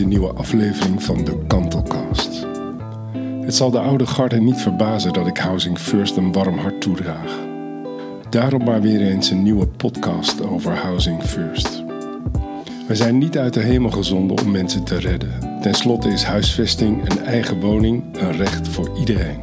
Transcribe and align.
deze 0.00 0.12
nieuwe 0.12 0.34
aflevering 0.34 1.02
van 1.02 1.24
de 1.24 1.38
Kantelcast. 1.46 2.46
Het 3.40 3.54
zal 3.54 3.70
de 3.70 3.78
oude 3.78 4.06
garde 4.06 4.40
niet 4.40 4.60
verbazen 4.60 5.12
dat 5.12 5.26
ik 5.26 5.36
Housing 5.36 5.78
First 5.78 6.16
een 6.16 6.32
warm 6.32 6.58
hart 6.58 6.80
toedraag. 6.80 7.38
Daarom 8.30 8.64
maar 8.64 8.80
weer 8.80 9.00
eens 9.00 9.30
een 9.30 9.42
nieuwe 9.42 9.66
podcast 9.66 10.46
over 10.46 10.76
Housing 10.76 11.22
First. 11.22 11.84
We 12.88 12.96
zijn 12.96 13.18
niet 13.18 13.38
uit 13.38 13.54
de 13.54 13.60
hemel 13.60 13.90
gezonden 13.90 14.38
om 14.40 14.50
mensen 14.50 14.84
te 14.84 14.98
redden. 14.98 15.60
Ten 15.60 15.74
slotte 15.74 16.08
is 16.08 16.24
huisvesting, 16.24 17.10
een 17.10 17.24
eigen 17.24 17.60
woning, 17.60 18.04
een 18.18 18.32
recht 18.32 18.68
voor 18.68 18.90
iedereen. 18.98 19.40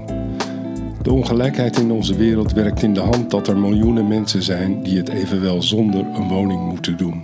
De 1.01 1.11
ongelijkheid 1.11 1.79
in 1.79 1.91
onze 1.91 2.15
wereld 2.15 2.51
werkt 2.51 2.83
in 2.83 2.93
de 2.93 2.99
hand 2.99 3.31
dat 3.31 3.47
er 3.47 3.57
miljoenen 3.57 4.07
mensen 4.07 4.43
zijn 4.43 4.83
die 4.83 4.97
het 4.97 5.09
evenwel 5.09 5.61
zonder 5.61 6.05
een 6.05 6.27
woning 6.27 6.69
moeten 6.69 6.97
doen. 6.97 7.21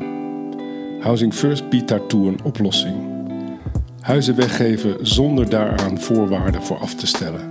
Housing 1.00 1.34
First 1.34 1.70
biedt 1.70 1.88
daartoe 1.88 2.28
een 2.28 2.44
oplossing. 2.44 3.13
Huizen 4.04 4.36
weggeven 4.36 4.98
zonder 5.02 5.50
daaraan 5.50 6.00
voorwaarden 6.00 6.64
voor 6.64 6.78
af 6.78 6.96
te 6.96 7.08
stellen. 7.08 7.42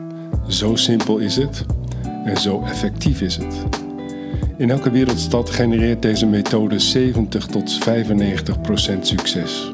Zo 0.48 0.76
simpel 0.76 1.18
is 1.18 1.36
het 1.36 1.64
en 2.24 2.36
zo 2.36 2.62
effectief 2.64 3.20
is 3.20 3.36
het. 3.36 3.64
In 4.56 4.70
elke 4.70 4.90
wereldstad 4.90 5.50
genereert 5.50 6.02
deze 6.02 6.26
methode 6.26 6.78
70 6.78 7.46
tot 7.46 7.72
95 7.72 8.60
procent 8.60 9.06
succes. 9.06 9.72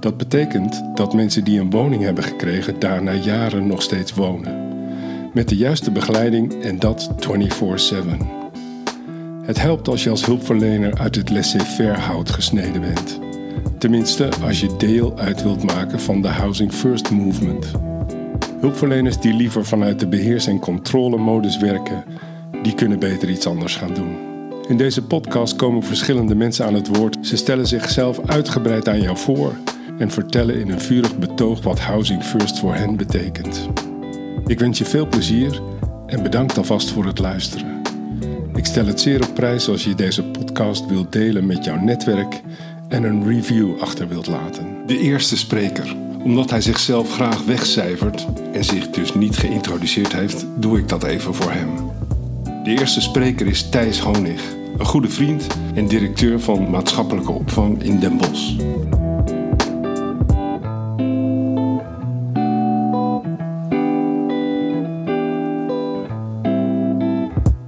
Dat 0.00 0.16
betekent 0.16 0.82
dat 0.94 1.14
mensen 1.14 1.44
die 1.44 1.60
een 1.60 1.70
woning 1.70 2.02
hebben 2.02 2.24
gekregen 2.24 2.78
daar 2.78 3.02
na 3.02 3.12
jaren 3.12 3.66
nog 3.66 3.82
steeds 3.82 4.14
wonen 4.14 4.66
met 5.32 5.48
de 5.48 5.56
juiste 5.56 5.90
begeleiding 5.90 6.62
en 6.62 6.78
dat 6.78 7.10
24/7. 7.16 8.26
Het 9.42 9.60
helpt 9.60 9.88
als 9.88 10.04
je 10.04 10.10
als 10.10 10.24
hulpverlener 10.24 10.98
uit 10.98 11.14
het 11.14 11.30
laissez-faire 11.30 11.98
hout 11.98 12.30
gesneden 12.30 12.80
bent. 12.80 13.27
Tenminste, 13.78 14.28
als 14.42 14.60
je 14.60 14.76
deel 14.76 15.18
uit 15.18 15.42
wilt 15.42 15.62
maken 15.62 16.00
van 16.00 16.22
de 16.22 16.28
Housing 16.28 16.72
First 16.72 17.10
Movement. 17.10 17.70
Hulpverleners 18.60 19.20
die 19.20 19.34
liever 19.34 19.64
vanuit 19.64 20.00
de 20.00 20.06
beheers- 20.06 20.46
en 20.46 20.58
controlemodus 20.58 21.58
werken, 21.58 22.04
die 22.62 22.74
kunnen 22.74 22.98
beter 22.98 23.30
iets 23.30 23.46
anders 23.46 23.76
gaan 23.76 23.94
doen. 23.94 24.16
In 24.68 24.76
deze 24.76 25.02
podcast 25.02 25.56
komen 25.56 25.82
verschillende 25.82 26.34
mensen 26.34 26.66
aan 26.66 26.74
het 26.74 26.96
woord. 26.96 27.26
Ze 27.26 27.36
stellen 27.36 27.66
zichzelf 27.66 28.20
uitgebreid 28.26 28.88
aan 28.88 29.00
jou 29.00 29.16
voor 29.16 29.52
en 29.98 30.10
vertellen 30.10 30.60
in 30.60 30.70
een 30.70 30.80
vurig 30.80 31.18
betoog 31.18 31.62
wat 31.62 31.80
Housing 31.80 32.22
First 32.22 32.58
voor 32.58 32.74
hen 32.74 32.96
betekent. 32.96 33.68
Ik 34.46 34.58
wens 34.58 34.78
je 34.78 34.84
veel 34.84 35.06
plezier 35.06 35.60
en 36.06 36.22
bedankt 36.22 36.58
alvast 36.58 36.90
voor 36.90 37.04
het 37.04 37.18
luisteren. 37.18 37.82
Ik 38.54 38.66
stel 38.66 38.86
het 38.86 39.00
zeer 39.00 39.22
op 39.28 39.34
prijs 39.34 39.68
als 39.68 39.84
je 39.84 39.94
deze 39.94 40.24
podcast 40.24 40.86
wilt 40.86 41.12
delen 41.12 41.46
met 41.46 41.64
jouw 41.64 41.80
netwerk 41.80 42.42
en 42.88 43.04
een 43.04 43.26
review 43.26 43.80
achter 43.80 44.08
wilt 44.08 44.26
laten. 44.26 44.86
De 44.86 44.98
eerste 44.98 45.36
spreker. 45.36 45.96
Omdat 46.22 46.50
hij 46.50 46.60
zichzelf 46.60 47.12
graag 47.12 47.44
wegcijfert 47.44 48.26
en 48.52 48.64
zich 48.64 48.90
dus 48.90 49.14
niet 49.14 49.36
geïntroduceerd 49.36 50.12
heeft, 50.12 50.46
doe 50.56 50.78
ik 50.78 50.88
dat 50.88 51.04
even 51.04 51.34
voor 51.34 51.50
hem. 51.50 51.68
De 52.64 52.70
eerste 52.70 53.00
spreker 53.00 53.46
is 53.46 53.68
Thijs 53.68 54.00
Honig, 54.00 54.42
een 54.78 54.86
goede 54.86 55.08
vriend 55.08 55.46
en 55.74 55.86
directeur 55.86 56.40
van 56.40 56.70
maatschappelijke 56.70 57.32
opvang 57.32 57.82
in 57.82 57.98
Den 57.98 58.16
Bosch. 58.16 58.56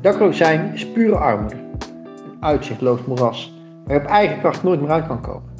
Dakloos 0.01 0.37
zijn 0.37 0.71
is 0.75 0.87
pure 0.87 1.17
armoede. 1.17 1.57
Een 1.57 2.37
uitzichtloos 2.41 3.01
moeras 3.07 3.53
waar 3.91 3.99
je 3.99 4.05
op 4.05 4.11
eigen 4.11 4.39
kracht 4.39 4.63
nooit 4.63 4.81
meer 4.81 4.91
uit 4.91 5.07
kan 5.07 5.21
komen. 5.21 5.51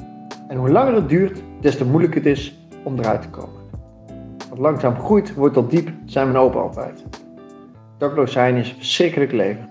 En 0.47 0.57
hoe 0.57 0.69
langer 0.69 0.93
het 0.93 1.09
duurt, 1.09 1.41
des 1.59 1.77
te 1.77 1.85
moeilijker 1.85 2.17
het 2.17 2.29
is 2.29 2.59
om 2.83 2.99
eruit 2.99 3.21
te 3.21 3.29
komen. 3.29 3.59
Wat 4.49 4.57
langzaam 4.57 4.95
groeit, 4.95 5.33
wordt 5.33 5.53
tot 5.53 5.69
diep, 5.69 5.89
zijn 6.05 6.31
mijn 6.31 6.43
open 6.43 6.61
altijd. 6.61 7.05
Dakloos 7.97 8.31
zijn 8.31 8.55
is 8.55 8.69
een 8.69 8.75
verschrikkelijk 8.75 9.31
leven. 9.31 9.69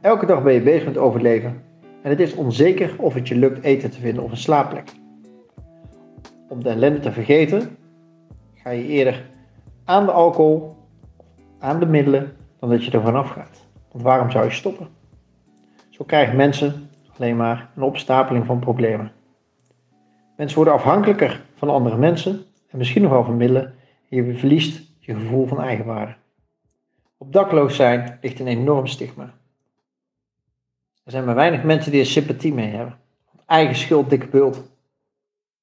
Elke 0.00 0.26
dag 0.26 0.42
ben 0.42 0.52
je 0.52 0.60
bezig 0.60 0.84
met 0.84 0.98
overleven 0.98 1.62
en 2.02 2.10
het 2.10 2.20
is 2.20 2.34
onzeker 2.34 2.94
of 2.98 3.14
het 3.14 3.28
je 3.28 3.34
lukt 3.34 3.64
eten 3.64 3.90
te 3.90 4.00
vinden 4.00 4.22
of 4.24 4.30
een 4.30 4.36
slaapplek. 4.36 4.92
Om 6.48 6.62
de 6.62 6.68
ellende 6.68 7.00
te 7.00 7.12
vergeten, 7.12 7.76
ga 8.54 8.70
je 8.70 8.86
eerder 8.86 9.24
aan 9.84 10.04
de 10.04 10.12
alcohol, 10.12 10.76
aan 11.58 11.80
de 11.80 11.86
middelen, 11.86 12.32
dan 12.60 12.70
dat 12.70 12.84
je 12.84 12.90
er 12.90 13.02
vanaf 13.02 13.30
gaat. 13.30 13.66
Want 13.92 14.04
waarom 14.04 14.30
zou 14.30 14.44
je 14.44 14.50
stoppen? 14.50 14.88
Zo 15.90 16.04
krijgen 16.04 16.36
mensen 16.36 16.85
alleen 17.18 17.36
maar 17.36 17.70
een 17.76 17.82
opstapeling 17.82 18.46
van 18.46 18.58
problemen. 18.58 19.12
Mensen 20.36 20.56
worden 20.56 20.74
afhankelijker 20.74 21.44
van 21.54 21.68
andere 21.68 21.96
mensen 21.96 22.44
en 22.68 22.78
misschien 22.78 23.02
nog 23.02 23.10
wel 23.10 23.24
van 23.24 23.36
middelen 23.36 23.74
en 24.10 24.24
je 24.24 24.38
verliest 24.38 24.90
je 24.98 25.14
gevoel 25.14 25.46
van 25.46 25.60
eigenwaarde. 25.60 26.14
Op 27.18 27.32
dakloos 27.32 27.76
zijn 27.76 28.18
ligt 28.20 28.40
een 28.40 28.46
enorm 28.46 28.86
stigma. 28.86 29.34
Er 31.04 31.10
zijn 31.12 31.24
maar 31.24 31.34
weinig 31.34 31.62
mensen 31.62 31.90
die 31.90 32.00
er 32.00 32.06
sympathie 32.06 32.54
mee 32.54 32.70
hebben. 32.70 32.98
Eigen 33.46 33.76
schuld, 33.76 34.10
dikke 34.10 34.26
bult. 34.26 34.62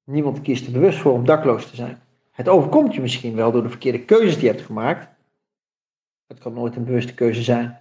Niemand 0.03 0.41
kiest 0.41 0.65
er 0.65 0.71
bewust 0.71 0.99
voor 0.99 1.11
om 1.11 1.25
dakloos 1.25 1.69
te 1.69 1.75
zijn. 1.75 2.01
Het 2.31 2.47
overkomt 2.47 2.93
je 2.93 3.01
misschien 3.01 3.35
wel 3.35 3.51
door 3.51 3.63
de 3.63 3.69
verkeerde 3.69 4.05
keuzes 4.05 4.33
die 4.33 4.43
je 4.43 4.49
hebt 4.49 4.65
gemaakt. 4.65 5.07
Het 6.27 6.39
kan 6.39 6.53
nooit 6.53 6.75
een 6.75 6.83
bewuste 6.83 7.13
keuze 7.13 7.43
zijn. 7.43 7.77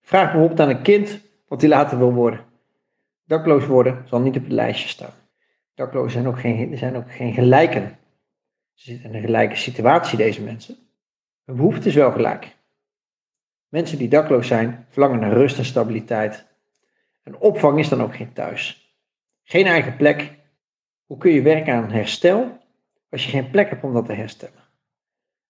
Vraag 0.00 0.30
bijvoorbeeld 0.30 0.60
aan 0.60 0.68
een 0.68 0.82
kind 0.82 1.20
wat 1.48 1.60
hij 1.60 1.70
later 1.70 1.98
wil 1.98 2.12
worden. 2.12 2.40
Dakloos 3.24 3.66
worden 3.66 4.08
zal 4.08 4.20
niet 4.20 4.36
op 4.36 4.42
het 4.42 4.52
lijstje 4.52 4.88
staan. 4.88 5.14
Daklozen 5.74 6.10
zijn 6.10 6.26
ook 6.26 6.40
geen, 6.40 6.78
zijn 6.78 6.96
ook 6.96 7.12
geen 7.12 7.32
gelijken. 7.32 7.98
Ze 8.74 8.90
zitten 8.90 9.08
in 9.08 9.16
een 9.16 9.22
gelijke 9.22 9.56
situatie, 9.56 10.18
deze 10.18 10.42
mensen. 10.42 10.76
Hun 11.44 11.56
behoefte 11.56 11.88
is 11.88 11.94
wel 11.94 12.12
gelijk. 12.12 12.56
Mensen 13.68 13.98
die 13.98 14.08
dakloos 14.08 14.46
zijn, 14.46 14.86
verlangen 14.88 15.20
naar 15.20 15.32
rust 15.32 15.58
en 15.58 15.64
stabiliteit. 15.64 16.46
Een 17.22 17.36
opvang 17.36 17.78
is 17.78 17.88
dan 17.88 18.02
ook 18.02 18.16
geen 18.16 18.32
thuis. 18.32 18.94
Geen 19.42 19.66
eigen 19.66 19.96
plek. 19.96 20.32
Hoe 21.06 21.18
kun 21.18 21.32
je 21.32 21.42
werken 21.42 21.74
aan 21.74 21.90
herstel 21.90 22.58
als 23.10 23.24
je 23.24 23.30
geen 23.30 23.50
plek 23.50 23.68
hebt 23.70 23.84
om 23.84 23.92
dat 23.92 24.06
te 24.06 24.12
herstellen? 24.12 24.62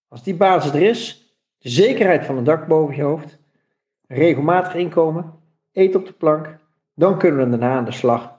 Als 0.08 0.22
die 0.22 0.36
basis 0.36 0.72
er 0.72 0.82
is, 0.82 1.34
de 1.58 1.68
zekerheid 1.68 2.24
van 2.24 2.36
een 2.36 2.44
dak 2.44 2.66
boven 2.66 2.96
je 2.96 3.02
hoofd, 3.02 3.38
regelmatig 4.06 4.74
inkomen, 4.74 5.40
eten 5.72 6.00
op 6.00 6.06
de 6.06 6.12
plank, 6.12 6.58
dan 6.94 7.18
kunnen 7.18 7.44
we 7.44 7.50
daarna 7.50 7.76
aan 7.76 7.84
de 7.84 7.92
slag 7.92 8.38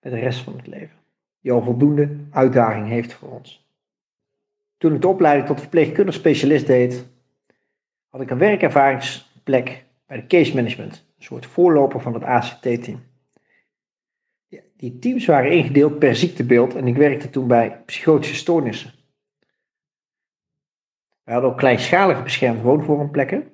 met 0.00 0.12
de 0.12 0.18
rest 0.18 0.40
van 0.40 0.56
het 0.56 0.66
leven, 0.66 0.96
die 1.40 1.52
al 1.52 1.62
voldoende 1.62 2.16
uitdaging 2.30 2.88
heeft 2.88 3.12
voor 3.12 3.28
ons. 3.28 3.66
Toen 4.76 4.94
ik 4.94 5.00
de 5.00 5.08
opleiding 5.08 5.46
tot 5.46 5.60
verpleegkundig 5.60 6.14
specialist 6.14 6.66
deed, 6.66 7.06
had 8.08 8.20
ik 8.20 8.30
een 8.30 8.38
werkervaringsplek 8.38 9.84
bij 10.06 10.16
de 10.16 10.26
case 10.26 10.54
management, 10.54 11.06
een 11.16 11.24
soort 11.24 11.46
voorloper 11.46 12.00
van 12.00 12.14
het 12.14 12.22
ACT-team. 12.22 13.04
Die 14.76 14.98
teams 14.98 15.26
waren 15.26 15.50
ingedeeld 15.50 15.98
per 15.98 16.16
ziektebeeld 16.16 16.74
en 16.74 16.86
ik 16.86 16.96
werkte 16.96 17.30
toen 17.30 17.46
bij 17.46 17.82
psychotische 17.86 18.34
stoornissen. 18.34 18.92
We 21.24 21.32
hadden 21.32 21.50
ook 21.50 21.58
kleinschalige 21.58 22.22
beschermd 22.22 22.62
woonvormplekken, 22.62 23.50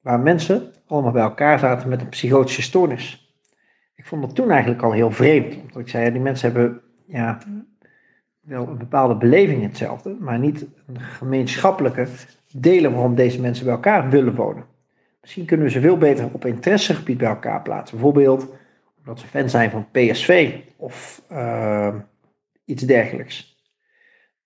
waar 0.00 0.20
mensen 0.20 0.72
allemaal 0.86 1.12
bij 1.12 1.22
elkaar 1.22 1.58
zaten 1.58 1.88
met 1.88 2.00
een 2.00 2.08
psychotische 2.08 2.62
stoornis. 2.62 3.23
Ik 3.94 4.04
vond 4.04 4.22
dat 4.22 4.34
toen 4.34 4.50
eigenlijk 4.50 4.82
al 4.82 4.92
heel 4.92 5.10
vreemd. 5.10 5.54
Omdat 5.54 5.76
ik 5.76 5.88
zei, 5.88 6.04
ja, 6.04 6.10
die 6.10 6.20
mensen 6.20 6.52
hebben 6.52 6.80
ja, 7.06 7.38
wel 8.40 8.68
een 8.68 8.78
bepaalde 8.78 9.16
beleving 9.16 9.62
hetzelfde, 9.62 10.16
maar 10.20 10.38
niet 10.38 10.66
een 10.86 11.00
gemeenschappelijke 11.00 12.06
delen 12.52 12.92
waarom 12.92 13.14
deze 13.14 13.40
mensen 13.40 13.64
bij 13.64 13.74
elkaar 13.74 14.10
willen 14.10 14.34
wonen. 14.34 14.64
Misschien 15.20 15.44
kunnen 15.44 15.66
we 15.66 15.72
ze 15.72 15.80
veel 15.80 15.98
beter 15.98 16.28
op 16.32 16.44
interessegebied 16.44 17.18
bij 17.18 17.28
elkaar 17.28 17.62
plaatsen. 17.62 17.96
Bijvoorbeeld 17.96 18.48
omdat 18.98 19.20
ze 19.20 19.26
fan 19.26 19.50
zijn 19.50 19.70
van 19.70 19.90
PSV 19.90 20.54
of 20.76 21.22
uh, 21.32 21.94
iets 22.64 22.82
dergelijks. 22.82 23.62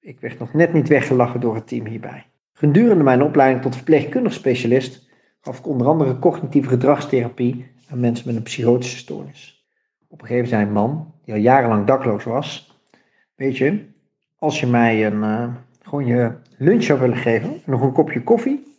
Ik 0.01 0.21
werd 0.21 0.39
nog 0.39 0.53
net 0.53 0.73
niet 0.73 0.89
weggelachen 0.89 1.41
door 1.41 1.55
het 1.55 1.67
team 1.67 1.87
hierbij. 1.87 2.27
Gedurende 2.53 3.05
mijn 3.05 3.23
opleiding 3.23 3.63
tot 3.63 3.77
verpleegkundig 3.77 4.33
specialist 4.33 5.09
gaf 5.41 5.59
ik 5.59 5.67
onder 5.67 5.87
andere 5.87 6.19
cognitieve 6.19 6.69
gedragstherapie 6.69 7.67
aan 7.89 8.01
mensen 8.01 8.27
met 8.27 8.37
een 8.37 8.43
psychotische 8.43 8.97
stoornis. 8.97 9.69
Op 10.09 10.21
een 10.21 10.27
gegeven 10.27 10.49
moment 10.49 10.49
zei 10.49 10.63
een 10.63 10.73
man, 10.73 11.15
die 11.25 11.35
al 11.35 11.41
jarenlang 11.41 11.87
dakloos 11.87 12.25
was, 12.25 12.81
weet 13.35 13.57
je, 13.57 13.87
als 14.37 14.61
je 14.61 14.67
mij 14.67 15.07
een, 15.07 15.23
uh, 15.23 15.55
gewoon 15.83 16.07
je 16.07 16.33
lunch 16.59 16.83
zou 16.83 17.01
willen 17.01 17.17
geven 17.17 17.51
en 17.51 17.61
nog 17.71 17.81
een 17.81 17.93
kopje 17.93 18.23
koffie, 18.23 18.77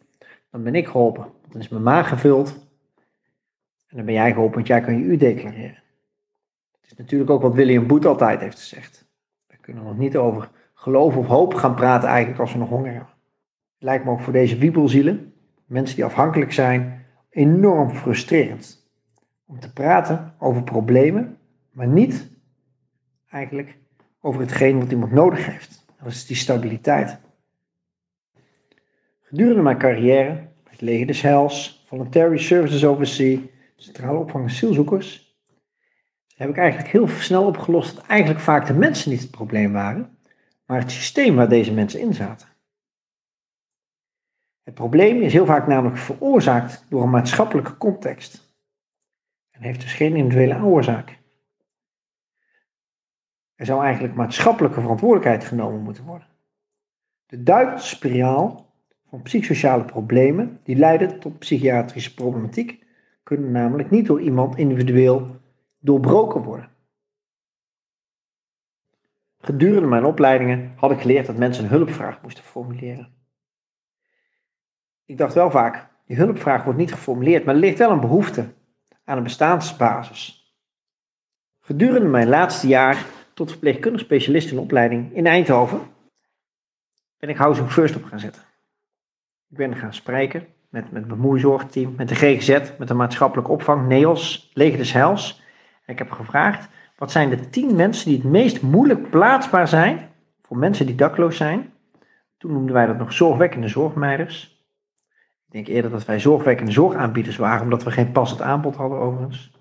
dan 0.51 0.63
ben 0.63 0.75
ik 0.75 0.87
geholpen. 0.87 1.27
Dan 1.51 1.61
is 1.61 1.69
mijn 1.69 1.83
maag 1.83 2.09
gevuld 2.09 2.49
en 3.87 3.97
dan 3.97 4.05
ben 4.05 4.13
jij 4.13 4.31
geholpen, 4.31 4.55
want 4.55 4.67
jij 4.67 4.81
kan 4.81 4.97
je 4.97 5.03
u 5.03 5.17
declareren. 5.17 5.83
Het 6.81 6.91
is 6.91 6.97
natuurlijk 6.97 7.29
ook 7.29 7.41
wat 7.41 7.53
William 7.53 7.87
Boet 7.87 8.05
altijd 8.05 8.39
heeft 8.39 8.59
gezegd. 8.59 9.07
We 9.47 9.57
kunnen 9.61 9.83
nog 9.83 9.97
niet 9.97 10.17
over 10.17 10.49
geloof 10.73 11.15
of 11.15 11.27
hoop 11.27 11.53
gaan 11.53 11.75
praten 11.75 12.09
eigenlijk 12.09 12.39
als 12.39 12.53
we 12.53 12.59
nog 12.59 12.69
honger 12.69 12.91
hebben. 12.91 13.13
Het 13.73 13.83
lijkt 13.83 14.05
me 14.05 14.11
ook 14.11 14.21
voor 14.21 14.33
deze 14.33 14.57
wiebelzielen 14.57 15.33
mensen 15.69 15.95
die 15.95 16.05
afhankelijk 16.05 16.51
zijn, 16.51 17.05
enorm 17.29 17.89
frustrerend. 17.89 18.78
Om 19.49 19.59
te 19.59 19.73
praten 19.73 20.33
over 20.37 20.63
problemen, 20.63 21.37
maar 21.71 21.87
niet 21.87 22.29
eigenlijk 23.29 23.77
over 24.21 24.41
hetgeen 24.41 24.79
wat 24.79 24.91
iemand 24.91 25.11
nodig 25.11 25.45
heeft. 25.45 25.85
Dat 25.97 26.07
is 26.07 26.25
die 26.25 26.35
stabiliteit. 26.35 27.17
Gedurende 29.21 29.61
mijn 29.61 29.77
carrière 29.77 30.33
bij 30.33 30.71
het 30.71 30.81
leger 30.81 31.07
des 31.07 31.83
Voluntary 31.85 32.37
Services 32.37 32.85
Overseas, 32.85 33.39
Centrale 33.75 34.17
Opvang 34.17 34.45
asielzoekers, 34.45 35.37
heb 36.35 36.49
ik 36.49 36.57
eigenlijk 36.57 36.89
heel 36.91 37.07
snel 37.07 37.45
opgelost 37.45 37.95
dat 37.95 38.05
eigenlijk 38.05 38.39
vaak 38.41 38.67
de 38.67 38.73
mensen 38.73 39.11
niet 39.11 39.21
het 39.21 39.31
probleem 39.31 39.73
waren, 39.73 40.17
maar 40.65 40.79
het 40.79 40.91
systeem 40.91 41.35
waar 41.35 41.49
deze 41.49 41.73
mensen 41.73 41.99
in 41.99 42.13
zaten. 42.13 42.47
Het 44.63 44.73
probleem 44.73 45.21
is 45.21 45.33
heel 45.33 45.45
vaak 45.45 45.67
namelijk 45.67 45.97
veroorzaakt 45.97 46.85
door 46.89 47.03
een 47.03 47.09
maatschappelijke 47.09 47.77
context 47.77 48.48
en 49.59 49.65
heeft 49.65 49.81
dus 49.81 49.93
geen 49.93 50.15
individuele 50.15 50.63
oorzaak. 50.63 51.19
Er 53.55 53.65
zou 53.65 53.83
eigenlijk 53.83 54.15
maatschappelijke 54.15 54.81
verantwoordelijkheid 54.81 55.43
genomen 55.43 55.81
moeten 55.81 56.03
worden. 56.03 56.27
De 57.25 57.43
duikspiraal 57.43 58.73
van 59.09 59.21
psychosociale 59.21 59.85
problemen 59.85 60.59
die 60.63 60.75
leiden 60.75 61.19
tot 61.19 61.39
psychiatrische 61.39 62.13
problematiek 62.13 62.85
kunnen 63.23 63.51
namelijk 63.51 63.89
niet 63.89 64.05
door 64.05 64.21
iemand 64.21 64.57
individueel 64.57 65.35
doorbroken 65.79 66.41
worden. 66.41 66.69
Gedurende 69.37 69.87
mijn 69.87 70.05
opleidingen 70.05 70.73
had 70.75 70.91
ik 70.91 70.99
geleerd 70.99 71.25
dat 71.25 71.37
mensen 71.37 71.63
een 71.63 71.69
hulpvraag 71.69 72.21
moesten 72.21 72.43
formuleren. 72.43 73.13
Ik 75.05 75.17
dacht 75.17 75.33
wel 75.33 75.51
vaak, 75.51 75.89
die 76.05 76.17
hulpvraag 76.17 76.63
wordt 76.63 76.79
niet 76.79 76.93
geformuleerd, 76.93 77.45
maar 77.45 77.53
er 77.53 77.59
ligt 77.59 77.77
wel 77.77 77.91
een 77.91 77.99
behoefte 77.99 78.53
aan 79.09 79.17
een 79.17 79.23
bestaansbasis. 79.23 80.53
Gedurende 81.59 82.07
mijn 82.07 82.27
laatste 82.27 82.67
jaar 82.67 83.05
tot 83.33 83.49
verpleegkundig 83.49 84.01
specialist 84.01 84.51
in 84.51 84.59
opleiding 84.59 85.15
in 85.15 85.25
Eindhoven 85.25 85.81
ben 87.19 87.29
ik 87.29 87.37
Housing 87.37 87.71
First 87.71 87.95
op 87.95 88.03
gaan 88.03 88.19
zetten. 88.19 88.41
Ik 89.49 89.57
ben 89.57 89.75
gaan 89.75 89.93
spreken 89.93 90.47
met, 90.69 90.91
met 90.91 91.01
het 91.01 91.11
bemoeizorgteam, 91.11 91.93
met 91.97 92.09
de 92.09 92.15
GGZ, 92.15 92.71
met 92.77 92.87
de 92.87 92.93
maatschappelijke 92.93 93.51
opvang, 93.51 93.87
NEOS, 93.87 94.51
Leger 94.53 94.77
des. 94.77 95.43
En 95.85 95.93
ik 95.93 95.97
heb 95.99 96.11
gevraagd, 96.11 96.69
wat 96.97 97.11
zijn 97.11 97.29
de 97.29 97.49
tien 97.49 97.75
mensen 97.75 98.09
die 98.09 98.17
het 98.17 98.27
meest 98.27 98.61
moeilijk 98.61 99.09
plaatsbaar 99.09 99.67
zijn 99.67 100.09
voor 100.41 100.57
mensen 100.57 100.85
die 100.85 100.95
dakloos 100.95 101.37
zijn? 101.37 101.73
Toen 102.37 102.53
noemden 102.53 102.73
wij 102.73 102.85
dat 102.85 102.97
nog 102.97 103.13
zorgwekkende 103.13 103.67
zorgmeiders. 103.67 104.58
Ik 105.49 105.55
denk 105.55 105.67
eerder 105.67 105.91
dat 105.91 106.05
wij 106.05 106.19
zorgwekkende 106.19 106.71
zorgaanbieders 106.71 107.37
waren, 107.37 107.63
omdat 107.63 107.83
we 107.83 107.91
geen 107.91 108.11
passend 108.11 108.41
aanbod 108.41 108.75
hadden 108.75 108.99
overigens. 108.99 109.51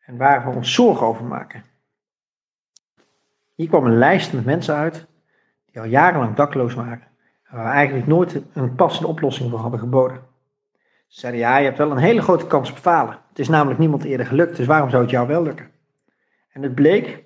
En 0.00 0.16
waar 0.16 0.44
we 0.44 0.56
ons 0.56 0.74
zorgen 0.74 1.06
over 1.06 1.24
maken. 1.24 1.64
Hier 3.54 3.68
kwam 3.68 3.86
een 3.86 3.98
lijst 3.98 4.32
met 4.32 4.44
mensen 4.44 4.74
uit 4.74 5.06
die 5.64 5.80
al 5.80 5.86
jarenlang 5.86 6.34
dakloos 6.36 6.74
waren. 6.74 7.02
En 7.42 7.56
waar 7.56 7.64
we 7.64 7.70
eigenlijk 7.70 8.06
nooit 8.06 8.42
een 8.52 8.74
passende 8.74 9.08
oplossing 9.08 9.50
voor 9.50 9.58
hadden 9.58 9.80
geboden. 9.80 10.20
Ze 11.06 11.20
zeiden, 11.20 11.40
ja, 11.40 11.56
je 11.56 11.64
hebt 11.64 11.78
wel 11.78 11.90
een 11.90 11.96
hele 11.96 12.22
grote 12.22 12.46
kans 12.46 12.70
op 12.70 12.76
falen. 12.76 13.18
Het 13.28 13.38
is 13.38 13.48
namelijk 13.48 13.78
niemand 13.78 14.04
eerder 14.04 14.26
gelukt, 14.26 14.56
dus 14.56 14.66
waarom 14.66 14.90
zou 14.90 15.02
het 15.02 15.10
jou 15.10 15.26
wel 15.26 15.42
lukken? 15.42 15.70
En 16.52 16.62
het 16.62 16.74
bleek, 16.74 17.24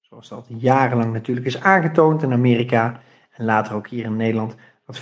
zoals 0.00 0.28
dat 0.28 0.46
jarenlang 0.48 1.12
natuurlijk 1.12 1.46
is 1.46 1.60
aangetoond 1.60 2.22
in 2.22 2.32
Amerika 2.32 3.00
en 3.30 3.44
later 3.44 3.74
ook 3.74 3.88
hier 3.88 4.04
in 4.04 4.16
Nederland, 4.16 4.54
dat 4.86 4.96
85% 4.96 5.00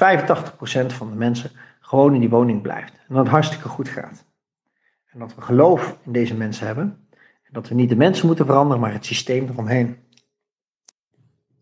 van 0.86 1.10
de 1.10 1.16
mensen 1.16 1.50
gewoon 1.88 2.14
in 2.14 2.20
die 2.20 2.28
woning 2.28 2.62
blijft. 2.62 2.92
En 2.92 3.14
dat 3.14 3.18
het 3.18 3.28
hartstikke 3.28 3.68
goed 3.68 3.88
gaat. 3.88 4.24
En 5.06 5.18
dat 5.18 5.34
we 5.34 5.40
geloof 5.40 5.98
in 6.04 6.12
deze 6.12 6.34
mensen 6.34 6.66
hebben. 6.66 7.06
En 7.42 7.52
dat 7.52 7.68
we 7.68 7.74
niet 7.74 7.88
de 7.88 7.96
mensen 7.96 8.26
moeten 8.26 8.46
veranderen, 8.46 8.80
maar 8.80 8.92
het 8.92 9.04
systeem 9.04 9.48
eromheen. 9.48 9.96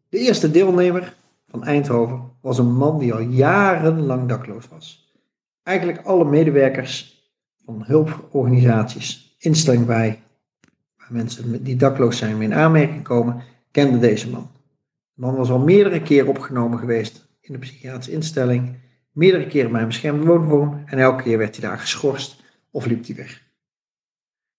De 0.09 0.19
eerste 0.19 0.51
deelnemer 0.51 1.17
van 1.49 1.65
Eindhoven 1.65 2.31
was 2.41 2.59
een 2.59 2.73
man 2.73 2.99
die 2.99 3.15
al 3.15 3.21
jarenlang 3.21 4.29
dakloos 4.29 4.69
was. 4.69 5.15
Eigenlijk 5.63 6.07
alle 6.07 6.25
medewerkers 6.25 7.25
van 7.65 7.83
hulporganisaties, 7.85 9.37
instellingen 9.39 9.87
bij 9.87 10.23
waar 10.97 11.09
mensen 11.11 11.65
die 11.65 11.77
dakloos 11.77 12.19
zijn 12.19 12.39
mee 12.39 12.49
in 12.49 12.55
aanmerking 12.55 13.03
komen, 13.03 13.43
kenden 13.71 14.01
deze 14.01 14.31
man. 14.31 14.51
De 15.15 15.21
man 15.21 15.35
was 15.35 15.51
al 15.51 15.59
meerdere 15.59 16.03
keren 16.03 16.29
opgenomen 16.29 16.79
geweest 16.79 17.29
in 17.41 17.53
de 17.53 17.59
psychiatrische 17.59 18.13
instelling 18.13 18.85
meerdere 19.17 19.47
keren 19.47 19.73
bij 19.73 19.81
een 19.81 19.87
beschermde 19.87 20.27
woonvorm 20.27 20.83
en 20.87 20.99
elke 20.99 21.23
keer 21.23 21.39
werd 21.39 21.57
hij 21.57 21.69
daar 21.69 21.79
geschorst 21.79 22.43
of 22.71 22.87
liep 22.87 23.07
hij 23.07 23.17
weg. 23.17 23.43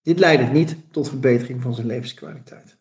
Dit 0.01 0.19
leidde 0.19 0.45
niet 0.45 0.77
tot 0.92 1.09
verbetering 1.09 1.62
van 1.62 1.74
zijn 1.74 1.88
levenskwaliteit. 1.88 2.77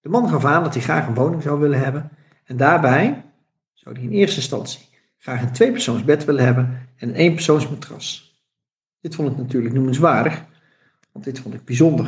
De 0.00 0.08
man 0.08 0.28
gaf 0.28 0.44
aan 0.44 0.62
dat 0.62 0.74
hij 0.74 0.82
graag 0.82 1.06
een 1.06 1.14
woning 1.14 1.42
zou 1.42 1.60
willen 1.60 1.78
hebben 1.78 2.10
en 2.44 2.56
daarbij 2.56 3.24
zou 3.72 3.94
hij 3.94 4.04
in 4.04 4.10
eerste 4.10 4.36
instantie 4.36 4.88
graag 5.18 5.42
een 5.42 5.52
tweepersoonsbed 5.52 6.24
willen 6.24 6.44
hebben 6.44 6.88
en 6.96 7.08
een 7.08 7.14
eenpersoonsmatras. 7.14 8.36
Dit 9.00 9.14
vond 9.14 9.30
ik 9.30 9.36
natuurlijk 9.36 9.74
noemenswaardig, 9.74 10.44
want 11.12 11.24
dit 11.24 11.38
vond 11.38 11.54
ik 11.54 11.64
bijzonder. 11.64 12.06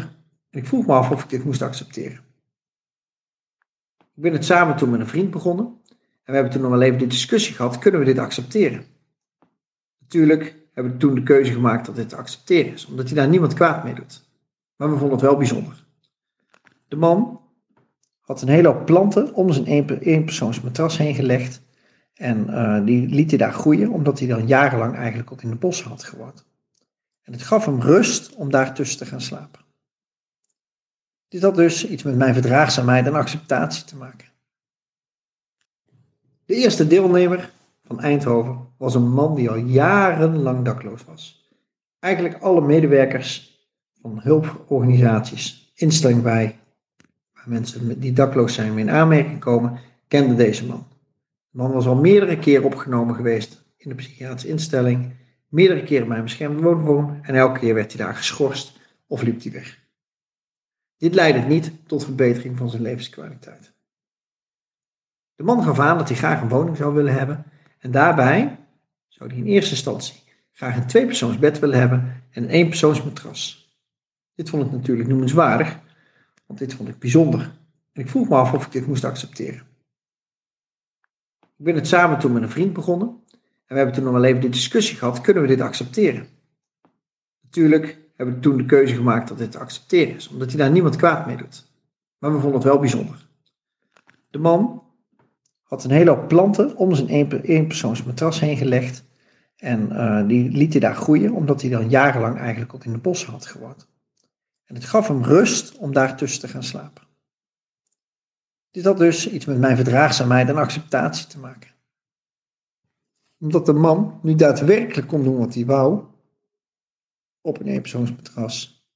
En 0.51 0.59
ik 0.59 0.67
vroeg 0.67 0.87
me 0.87 0.93
af 0.93 1.11
of 1.11 1.23
ik 1.23 1.31
dit 1.31 1.45
moest 1.45 1.63
accepteren. 1.63 2.21
Ik 3.99 4.23
ben 4.23 4.33
het 4.33 4.45
samen 4.45 4.77
toen 4.77 4.91
met 4.91 5.01
een 5.01 5.07
vriend 5.07 5.31
begonnen 5.31 5.80
we 6.31 6.37
hebben 6.37 6.53
toen 6.53 6.63
nog 6.63 6.71
wel 6.71 6.83
even 6.83 6.99
de 6.99 7.07
discussie 7.07 7.55
gehad, 7.55 7.79
kunnen 7.79 8.01
we 8.01 8.07
dit 8.07 8.19
accepteren? 8.19 8.85
Natuurlijk 9.99 10.57
hebben 10.75 10.93
we 10.93 10.99
toen 10.99 11.15
de 11.15 11.23
keuze 11.23 11.53
gemaakt 11.53 11.87
dat 11.87 11.97
dit 11.97 12.09
te 12.09 12.17
accepteren 12.17 12.73
is, 12.73 12.87
omdat 12.87 13.07
hij 13.07 13.15
daar 13.15 13.29
niemand 13.29 13.55
kwaad 13.55 13.85
mee 13.85 13.95
doet. 13.95 14.29
Maar 14.77 14.91
we 14.91 14.97
vonden 14.97 15.19
het 15.19 15.27
wel 15.27 15.37
bijzonder. 15.37 15.85
De 16.89 16.97
man 16.97 17.41
had 18.21 18.43
een 18.43 18.49
hele 18.49 18.69
hoop 18.69 18.87
planten 18.87 19.35
om 19.35 19.53
zijn 19.53 19.67
eenpersoons 20.01 20.61
matras 20.61 20.99
heen 20.99 21.15
gelegd. 21.15 21.63
En 22.15 22.47
uh, 22.51 22.85
die 22.85 23.09
liet 23.09 23.31
hij 23.31 23.39
daar 23.39 23.53
groeien, 23.53 23.91
omdat 23.91 24.19
hij 24.19 24.29
dan 24.29 24.47
jarenlang 24.47 24.97
eigenlijk 24.97 25.33
ook 25.33 25.43
in 25.43 25.51
de 25.51 25.57
bossen 25.57 25.89
had 25.89 26.05
gewoond. 26.05 26.45
En 27.23 27.33
het 27.33 27.43
gaf 27.43 27.65
hem 27.65 27.81
rust 27.81 28.35
om 28.35 28.51
daartussen 28.51 28.99
te 28.99 29.07
gaan 29.07 29.21
slapen. 29.21 29.61
Dit 31.29 31.43
had 31.43 31.55
dus 31.55 31.89
iets 31.89 32.03
met 32.03 32.17
mijn 32.17 32.35
verdraagzaamheid 32.35 33.07
en 33.07 33.15
acceptatie 33.15 33.85
te 33.85 33.97
maken. 33.97 34.30
De 36.51 36.57
eerste 36.57 36.87
deelnemer 36.87 37.51
van 37.85 38.01
Eindhoven 38.01 38.69
was 38.79 38.95
een 38.95 39.11
man 39.11 39.35
die 39.35 39.51
al 39.51 39.57
jarenlang 39.57 40.65
dakloos 40.65 41.05
was. 41.05 41.51
Eigenlijk 41.99 42.43
alle 42.43 42.61
medewerkers 42.61 43.59
van 44.01 44.21
hulporganisaties, 44.23 45.73
instellingen 45.75 46.23
bij 46.23 46.59
waar 47.33 47.45
mensen 47.47 48.01
die 48.01 48.13
dakloos 48.13 48.55
zijn 48.55 48.79
in 48.79 48.91
aanmerking 48.91 49.41
komen, 49.41 49.79
kenden 50.09 50.37
deze 50.37 50.67
man. 50.67 50.87
De 51.51 51.59
man 51.59 51.73
was 51.73 51.87
al 51.87 51.97
meerdere 51.97 52.39
keren 52.39 52.65
opgenomen 52.65 53.15
geweest 53.15 53.65
in 53.77 53.89
de 53.89 53.95
psychiatrische 53.95 54.49
instelling, 54.49 55.13
meerdere 55.49 55.83
keren 55.83 56.09
bij 56.09 56.17
een 56.17 56.23
beschermde 56.23 56.63
woonvorm 56.63 57.19
en 57.23 57.35
elke 57.35 57.59
keer 57.59 57.75
werd 57.75 57.93
hij 57.93 58.05
daar 58.05 58.15
geschorst 58.15 58.81
of 59.07 59.23
liep 59.23 59.43
hij 59.43 59.53
weg. 59.53 59.79
Dit 60.97 61.15
leidde 61.15 61.41
niet 61.41 61.73
tot 61.87 62.05
verbetering 62.05 62.57
van 62.57 62.71
zijn 62.71 62.83
levenskwaliteit. 62.83 63.73
De 65.41 65.47
man 65.47 65.63
gaf 65.63 65.79
aan 65.79 65.99
dat 65.99 66.09
hij 66.09 66.17
graag 66.17 66.41
een 66.41 66.49
woning 66.49 66.77
zou 66.77 66.95
willen 66.95 67.15
hebben 67.15 67.45
en 67.79 67.91
daarbij 67.91 68.59
zou 69.09 69.31
hij 69.31 69.39
in 69.39 69.47
eerste 69.47 69.71
instantie 69.71 70.23
graag 70.53 70.77
een 70.77 70.87
tweepersoonsbed 70.87 71.59
willen 71.59 71.79
hebben 71.79 72.23
en 72.31 72.43
een 72.43 72.49
eenpersoonsmatras. 72.49 73.73
Dit 74.35 74.51
vond 74.51 74.67
ik 74.67 74.73
natuurlijk 74.73 75.09
noemenswaardig, 75.09 75.79
want 76.47 76.59
dit 76.59 76.75
vond 76.75 76.89
ik 76.89 76.99
bijzonder. 76.99 77.41
En 77.93 78.03
ik 78.03 78.09
vroeg 78.09 78.29
me 78.29 78.35
af 78.35 78.53
of 78.53 78.67
ik 78.67 78.73
dit 78.73 78.87
moest 78.87 79.05
accepteren. 79.05 79.63
Ik 81.41 81.65
ben 81.65 81.75
het 81.75 81.87
samen 81.87 82.19
toen 82.19 82.33
met 82.33 82.43
een 82.43 82.51
vriend 82.51 82.73
begonnen 82.73 83.09
en 83.09 83.67
we 83.67 83.77
hebben 83.77 83.95
toen 83.95 84.05
nog 84.05 84.13
wel 84.13 84.25
even 84.25 84.41
de 84.41 84.49
discussie 84.49 84.97
gehad, 84.97 85.21
kunnen 85.21 85.43
we 85.43 85.49
dit 85.49 85.61
accepteren? 85.61 86.29
Natuurlijk 87.43 87.99
hebben 88.17 88.35
we 88.35 88.41
toen 88.41 88.57
de 88.57 88.67
keuze 88.67 88.95
gemaakt 88.95 89.29
dat 89.29 89.39
dit 89.39 89.51
te 89.51 89.59
accepteren 89.59 90.15
is, 90.15 90.29
omdat 90.29 90.49
hij 90.49 90.59
daar 90.59 90.71
niemand 90.71 90.97
kwaad 90.97 91.27
mee 91.27 91.37
doet. 91.37 91.71
Maar 92.19 92.33
we 92.33 92.41
vonden 92.41 92.61
het 92.61 92.69
wel 92.69 92.79
bijzonder. 92.79 93.29
De 94.31 94.39
man 94.39 94.89
had 95.71 95.85
een 95.85 95.91
hele 95.91 96.11
hoop 96.11 96.29
planten 96.29 96.77
om 96.77 96.95
zijn 96.95 97.09
eenpersoons 97.43 98.03
matras 98.03 98.41
heen 98.41 98.57
gelegd. 98.57 99.05
En 99.57 99.93
uh, 99.93 100.27
die 100.27 100.51
liet 100.51 100.73
hij 100.73 100.81
daar 100.81 100.95
groeien, 100.95 101.33
omdat 101.33 101.61
hij 101.61 101.71
dan 101.71 101.89
jarenlang 101.89 102.39
eigenlijk 102.39 102.75
ook 102.75 102.85
in 102.85 102.93
de 102.93 102.99
bossen 102.99 103.33
had 103.33 103.47
gewoond. 103.47 103.89
En 104.65 104.75
het 104.75 104.85
gaf 104.85 105.09
hem 105.09 105.23
rust 105.23 105.77
om 105.77 105.93
daartussen 105.93 106.41
te 106.41 106.49
gaan 106.49 106.63
slapen. 106.63 107.03
Dit 108.71 108.85
had 108.85 108.99
dus 108.99 109.31
iets 109.31 109.45
met 109.45 109.59
mijn 109.59 109.77
verdraagzaamheid 109.77 110.49
en 110.49 110.57
acceptatie 110.57 111.27
te 111.27 111.39
maken. 111.39 111.71
Omdat 113.41 113.67
de 113.67 113.73
man 113.73 114.19
nu 114.23 114.35
daadwerkelijk 114.35 115.09
kon 115.09 115.23
doen 115.23 115.39
wat 115.39 115.55
hij 115.55 115.67
wou, 115.67 116.05
op 117.41 117.61
een 117.61 117.67
eenpersoonsmatras, 117.67 118.87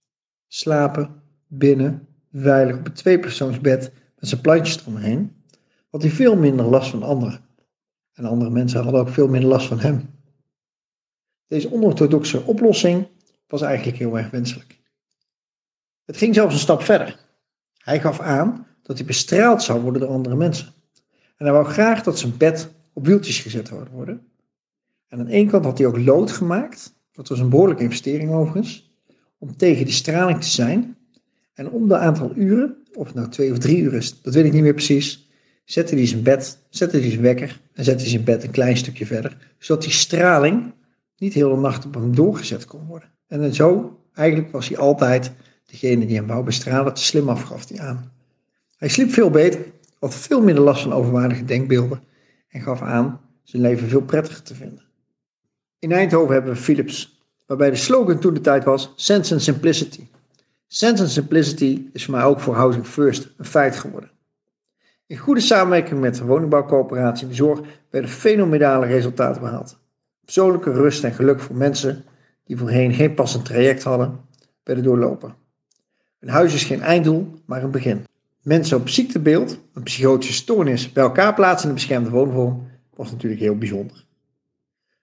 slapen, 0.47 1.23
binnen, 1.47 2.09
veilig 2.33 2.76
op 2.76 2.87
een 2.87 2.93
tweepersoonsbed 2.93 3.93
met 4.19 4.28
zijn 4.28 4.40
plantjes 4.40 4.81
eromheen, 4.81 5.43
had 5.94 6.02
hij 6.02 6.12
veel 6.12 6.36
minder 6.36 6.66
last 6.66 6.90
van 6.90 7.02
anderen. 7.02 7.40
En 8.12 8.24
andere 8.24 8.50
mensen 8.50 8.82
hadden 8.82 9.00
ook 9.00 9.08
veel 9.08 9.28
minder 9.28 9.50
last 9.50 9.66
van 9.66 9.78
hem. 9.78 10.10
Deze 11.46 11.72
onorthodoxe 11.72 12.42
oplossing 12.42 13.06
was 13.46 13.62
eigenlijk 13.62 13.98
heel 13.98 14.18
erg 14.18 14.30
wenselijk. 14.30 14.80
Het 16.04 16.16
ging 16.16 16.34
zelfs 16.34 16.54
een 16.54 16.60
stap 16.60 16.82
verder. 16.82 17.20
Hij 17.78 18.00
gaf 18.00 18.20
aan 18.20 18.66
dat 18.82 18.96
hij 18.96 19.06
bestraald 19.06 19.62
zou 19.62 19.80
worden 19.80 20.00
door 20.00 20.10
andere 20.10 20.36
mensen. 20.36 20.66
En 21.36 21.44
hij 21.44 21.52
wou 21.52 21.64
graag 21.64 22.02
dat 22.02 22.18
zijn 22.18 22.36
bed 22.36 22.70
op 22.92 23.06
wieltjes 23.06 23.38
gezet 23.38 23.70
worden. 23.92 24.26
En 25.08 25.18
aan 25.18 25.28
één 25.28 25.48
kant 25.48 25.64
had 25.64 25.78
hij 25.78 25.86
ook 25.86 25.98
lood 25.98 26.32
gemaakt, 26.32 26.94
dat 27.12 27.28
was 27.28 27.38
een 27.38 27.48
behoorlijke 27.50 27.82
investering 27.82 28.32
overigens, 28.32 28.96
om 29.38 29.56
tegen 29.56 29.84
die 29.84 29.94
straling 29.94 30.40
te 30.40 30.50
zijn. 30.50 30.96
En 31.52 31.70
om 31.70 31.88
de 31.88 31.96
aantal 31.96 32.32
uren, 32.36 32.76
of 32.94 33.14
nou 33.14 33.28
twee 33.28 33.50
of 33.50 33.58
drie 33.58 33.78
uur 33.78 34.12
dat 34.22 34.34
weet 34.34 34.44
ik 34.44 34.52
niet 34.52 34.62
meer 34.62 34.74
precies, 34.74 35.24
zette 35.64 35.94
hij 35.94 36.06
zijn 36.06 36.23
bed, 36.23 36.59
zette 36.68 36.99
hij 36.99 37.11
zijn 37.11 37.23
wekker 37.23 37.61
en 37.73 37.85
zette 37.85 38.00
hij 38.00 38.11
zijn 38.11 38.25
bed 38.25 38.44
een 38.44 38.50
klein 38.50 38.76
stukje 38.76 39.06
verder, 39.06 39.54
zodat 39.59 39.83
die 39.83 39.92
straling 39.92 40.73
niet 41.16 41.35
heel 41.35 41.54
de 41.54 41.61
nacht 41.61 41.85
op 41.87 41.94
hem 41.94 42.14
doorgezet 42.14 42.64
kon 42.64 42.87
worden. 42.87 43.09
En 43.26 43.54
zo, 43.54 44.00
eigenlijk 44.14 44.52
was 44.52 44.68
hij 44.68 44.78
altijd 44.78 45.33
degene 45.66 46.06
die 46.06 46.16
hem 46.16 46.26
wou 46.26 46.44
bestralen, 46.44 46.94
te 46.94 47.02
slim 47.02 47.28
afgaf 47.28 47.68
hij 47.68 47.80
aan. 47.80 48.12
Hij 48.76 48.88
sliep 48.88 49.11
veel 49.11 49.30
beter, 49.30 49.61
had 49.99 50.14
veel 50.14 50.42
minder 50.42 50.64
last 50.64 50.83
van 50.83 50.92
overwaardige 50.92 51.44
denkbeelden 51.44 52.02
en 52.49 52.61
gaf 52.61 52.80
aan 52.80 53.21
zijn 53.42 53.62
leven 53.62 53.88
veel 53.88 54.02
prettiger 54.02 54.42
te 54.42 54.54
vinden. 54.54 54.83
In 55.78 55.92
Eindhoven 55.92 56.35
hebben 56.35 56.52
we 56.52 56.59
Philips, 56.59 57.23
waarbij 57.47 57.71
de 57.71 57.76
slogan 57.76 58.18
toen 58.18 58.35
de 58.35 58.40
tijd 58.40 58.64
was 58.64 58.92
Sense 58.97 59.33
and 59.33 59.42
Simplicity. 59.42 60.06
Sense 60.66 61.02
and 61.02 61.12
Simplicity 61.12 61.88
is 61.92 62.04
voor 62.04 62.14
mij 62.14 62.25
ook 62.25 62.40
voor 62.40 62.54
Housing 62.54 62.87
First 62.87 63.33
een 63.37 63.44
feit 63.44 63.76
geworden. 63.76 64.11
In 65.06 65.16
goede 65.16 65.40
samenwerking 65.40 66.00
met 66.00 66.14
de 66.14 66.25
woningbouwcoöperatie 66.25 67.28
de 67.28 67.34
zorg 67.34 67.61
werden 67.90 68.11
fenomenale 68.11 68.87
resultaten 68.87 69.42
behaald. 69.42 69.78
Persoonlijke 70.25 70.73
rust 70.73 71.04
en 71.04 71.12
geluk 71.12 71.40
voor 71.40 71.56
mensen 71.56 72.04
die 72.44 72.56
voorheen 72.56 72.94
geen 72.94 73.14
passend 73.14 73.44
traject 73.44 73.82
hadden, 73.82 74.20
werden 74.62 74.84
doorlopen. 74.84 75.34
Een 76.20 76.28
huis 76.28 76.54
is 76.54 76.64
geen 76.64 76.82
einddoel, 76.82 77.34
maar 77.46 77.62
een 77.62 77.70
begin. 77.70 78.04
Mensen 78.42 78.76
op 78.76 78.88
ziektebeeld, 78.88 79.58
een 79.75 79.82
psychotische 79.82 80.32
stoornis, 80.32 80.92
bij 80.92 81.02
elkaar 81.02 81.34
plaatsen 81.34 81.62
in 81.62 81.68
een 81.68 81.75
beschermde 81.75 82.11
woonvorm 82.11 82.66
was 82.94 83.11
natuurlijk 83.11 83.40
heel 83.40 83.58
bijzonder. 83.58 84.04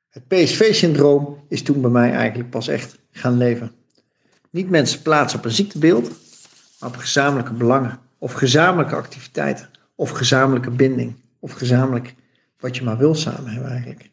Het 0.10 0.28
PSV-syndroom 0.28 1.38
is 1.48 1.64
toen 1.64 1.82
bij 1.82 1.90
mij 1.90 2.12
eigenlijk 2.12 2.50
pas 2.50 2.68
echt 2.68 3.00
gaan 3.12 3.38
leven. 3.38 3.72
Niet 4.50 4.70
mensen 4.70 5.02
plaatsen 5.02 5.40
op 5.40 5.46
een 5.46 5.52
ziektebeeld, 5.52 6.10
maar 6.80 6.90
op 6.90 6.96
gezamenlijke 6.96 7.54
belangen, 7.54 8.00
of 8.18 8.34
gezamenlijke 8.34 8.96
activiteiten, 8.96 9.70
of 10.02 10.10
gezamenlijke 10.10 10.72
binding, 10.72 11.16
of 11.40 11.52
gezamenlijk 11.52 12.16
wat 12.60 12.76
je 12.76 12.84
maar 12.84 12.98
wil 12.98 13.16
samen 13.16 13.52
hebben 13.52 13.70
eigenlijk. 13.70 14.10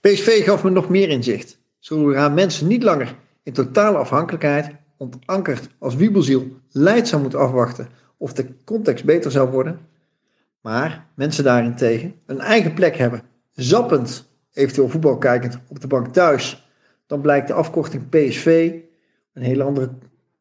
PSV 0.00 0.44
gaf 0.44 0.64
me 0.64 0.70
nog 0.70 0.88
meer 0.88 1.08
inzicht, 1.08 1.58
zodra 1.78 2.28
mensen 2.28 2.66
niet 2.66 2.82
langer 2.82 3.16
in 3.42 3.52
totale 3.52 3.96
afhankelijkheid, 3.96 4.70
ontankerd 4.96 5.68
als 5.78 5.94
wiebelziel, 5.94 6.46
leidzaam 6.70 7.20
moeten 7.20 7.38
afwachten 7.38 7.88
of 8.16 8.32
de 8.32 8.46
context 8.64 9.04
beter 9.04 9.30
zou 9.30 9.50
worden, 9.50 9.78
maar 10.60 11.06
mensen 11.14 11.44
daarentegen 11.44 12.14
een 12.26 12.40
eigen 12.40 12.74
plek 12.74 12.96
hebben, 12.96 13.22
zappend, 13.50 14.28
eventueel 14.52 14.88
voetbal 14.88 15.18
kijkend 15.18 15.58
op 15.68 15.80
de 15.80 15.86
bank 15.86 16.12
thuis, 16.12 16.68
dan 17.06 17.20
blijkt 17.20 17.46
de 17.48 17.54
afkorting 17.54 18.08
PSV 18.08 18.74
een 19.32 19.42
hele 19.42 19.62
andere 19.62 19.90